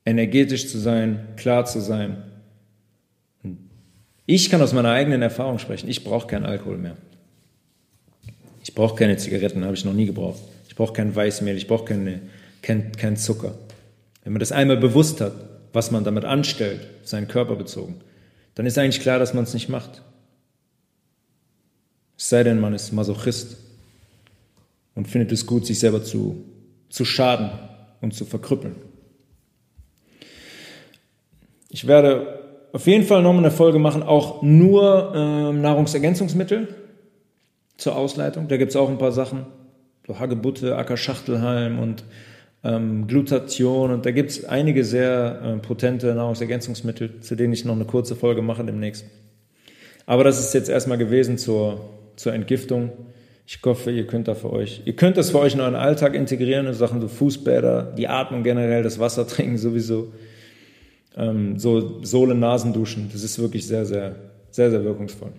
Energetisch 0.06 0.70
zu 0.70 0.80
sein, 0.80 1.28
klar 1.36 1.66
zu 1.66 1.82
sein. 1.82 2.24
Ich 4.26 4.50
kann 4.50 4.62
aus 4.62 4.74
meiner 4.74 4.92
eigenen 4.92 5.22
Erfahrung 5.22 5.60
sprechen. 5.60 5.90
Ich 5.90 6.04
brauche 6.04 6.28
keinen 6.28 6.46
Alkohol 6.46 6.78
mehr. 6.78 6.96
Ich 8.64 8.76
brauche 8.76 8.96
keine 8.96 9.18
Zigaretten, 9.18 9.66
habe 9.66 9.74
ich 9.74 9.86
noch 9.86 9.94
nie 9.94 10.06
gebraucht. 10.06 10.40
Ich 10.68 10.76
brauche 10.76 10.94
kein 10.94 11.16
Weißmehl, 11.16 11.58
ich 11.58 11.68
brauche 11.68 11.86
keine, 11.86 12.22
kein, 12.62 12.92
kein 12.92 13.18
Zucker. 13.18 13.56
Wenn 14.24 14.34
man 14.34 14.40
das 14.40 14.52
einmal 14.52 14.78
bewusst 14.78 15.22
hat, 15.22 15.34
was 15.74 15.92
man 15.92 16.04
damit 16.04 16.26
anstellt, 16.26 16.82
seinen 17.04 17.28
Körper 17.28 17.56
bezogen, 17.56 17.96
dann 18.56 18.66
ist 18.66 18.78
eigentlich 18.78 19.02
klar, 19.02 19.20
dass 19.20 19.34
man 19.34 19.44
es 19.44 19.54
nicht 19.54 19.70
macht. 19.70 20.02
Es 22.20 22.28
sei 22.28 22.44
denn, 22.44 22.60
man 22.60 22.74
ist 22.74 22.92
Masochist 22.92 23.56
und 24.94 25.08
findet 25.08 25.32
es 25.32 25.46
gut, 25.46 25.66
sich 25.66 25.80
selber 25.80 26.04
zu, 26.04 26.44
zu 26.90 27.06
schaden 27.06 27.50
und 28.02 28.14
zu 28.14 28.26
verkrüppeln. 28.26 28.76
Ich 31.70 31.88
werde 31.88 32.68
auf 32.74 32.86
jeden 32.88 33.06
Fall 33.06 33.24
nochmal 33.24 33.46
eine 33.46 33.52
Folge 33.52 33.80
machen, 33.80 34.04
auch 34.04 34.42
nur 34.42 35.14
äh, 35.16 35.54
Nahrungsergänzungsmittel 35.54 36.76
zur 37.78 37.96
Ausleitung. 37.96 38.50
Da 38.50 38.58
gibt 38.58 38.72
es 38.72 38.76
auch 38.76 38.90
ein 38.90 38.98
paar 38.98 39.14
Sachen. 39.14 39.46
Hagebutte, 40.10 40.76
Ackerschachtelhalm 40.76 41.78
und 41.78 42.04
ähm, 42.64 43.06
Glutation 43.06 43.92
und 43.92 44.08
da 44.08 44.12
gibt 44.12 44.32
es 44.32 44.44
einige 44.44 44.84
sehr 44.84 45.40
äh, 45.44 45.58
potente 45.60 46.16
Nahrungsergänzungsmittel, 46.16 47.22
zu 47.22 47.36
denen 47.36 47.54
ich 47.54 47.64
noch 47.64 47.76
eine 47.76 47.86
kurze 47.86 48.16
Folge 48.16 48.42
mache 48.42 48.66
demnächst. 48.66 49.06
Aber 50.08 50.24
das 50.24 50.40
ist 50.40 50.56
jetzt 50.56 50.68
erstmal 50.68 50.98
gewesen 50.98 51.38
zur, 51.38 51.99
zur 52.20 52.34
Entgiftung. 52.34 52.92
Ich 53.48 53.60
hoffe, 53.64 53.92
ihr 53.92 54.06
könnt 54.06 54.28
da 54.28 54.36
für 54.36 54.52
euch, 54.52 54.82
ihr 54.84 54.96
könnt 54.96 55.16
das 55.16 55.32
für 55.32 55.40
euch 55.40 55.54
in 55.54 55.62
euren 55.62 55.76
Alltag 55.76 56.16
integrieren, 56.16 56.68
in 56.68 56.74
Sachen 56.74 57.00
so 57.00 57.08
Fußbäder, 57.08 57.94
die 57.98 58.10
Atmung 58.10 58.44
generell, 58.44 58.84
das 58.84 59.00
Wasser 59.00 59.26
trinken 59.28 59.58
sowieso, 59.58 60.12
ähm, 61.16 61.58
so 61.58 62.04
Sohle-Nasenduschen. 62.04 63.10
Das 63.14 63.24
ist 63.24 63.40
wirklich 63.40 63.66
sehr, 63.66 63.86
sehr, 63.86 64.16
sehr, 64.52 64.70
sehr 64.70 64.84
wirkungsvoll. 64.84 65.30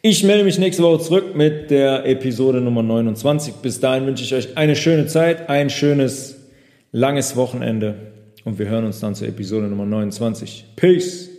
Ich 0.00 0.24
melde 0.24 0.44
mich 0.44 0.58
nächste 0.58 0.82
Woche 0.82 1.04
zurück 1.04 1.36
mit 1.36 1.70
der 1.70 2.06
Episode 2.06 2.62
Nummer 2.62 2.82
29. 2.82 3.54
Bis 3.56 3.78
dahin 3.78 4.06
wünsche 4.06 4.24
ich 4.24 4.34
euch 4.34 4.56
eine 4.56 4.74
schöne 4.74 5.06
Zeit, 5.06 5.50
ein 5.50 5.68
schönes, 5.68 6.36
langes 6.92 7.36
Wochenende 7.36 7.94
und 8.44 8.58
wir 8.58 8.68
hören 8.68 8.86
uns 8.86 9.00
dann 9.00 9.14
zur 9.14 9.28
Episode 9.28 9.66
Nummer 9.66 9.84
29. 9.84 10.64
Peace! 10.76 11.35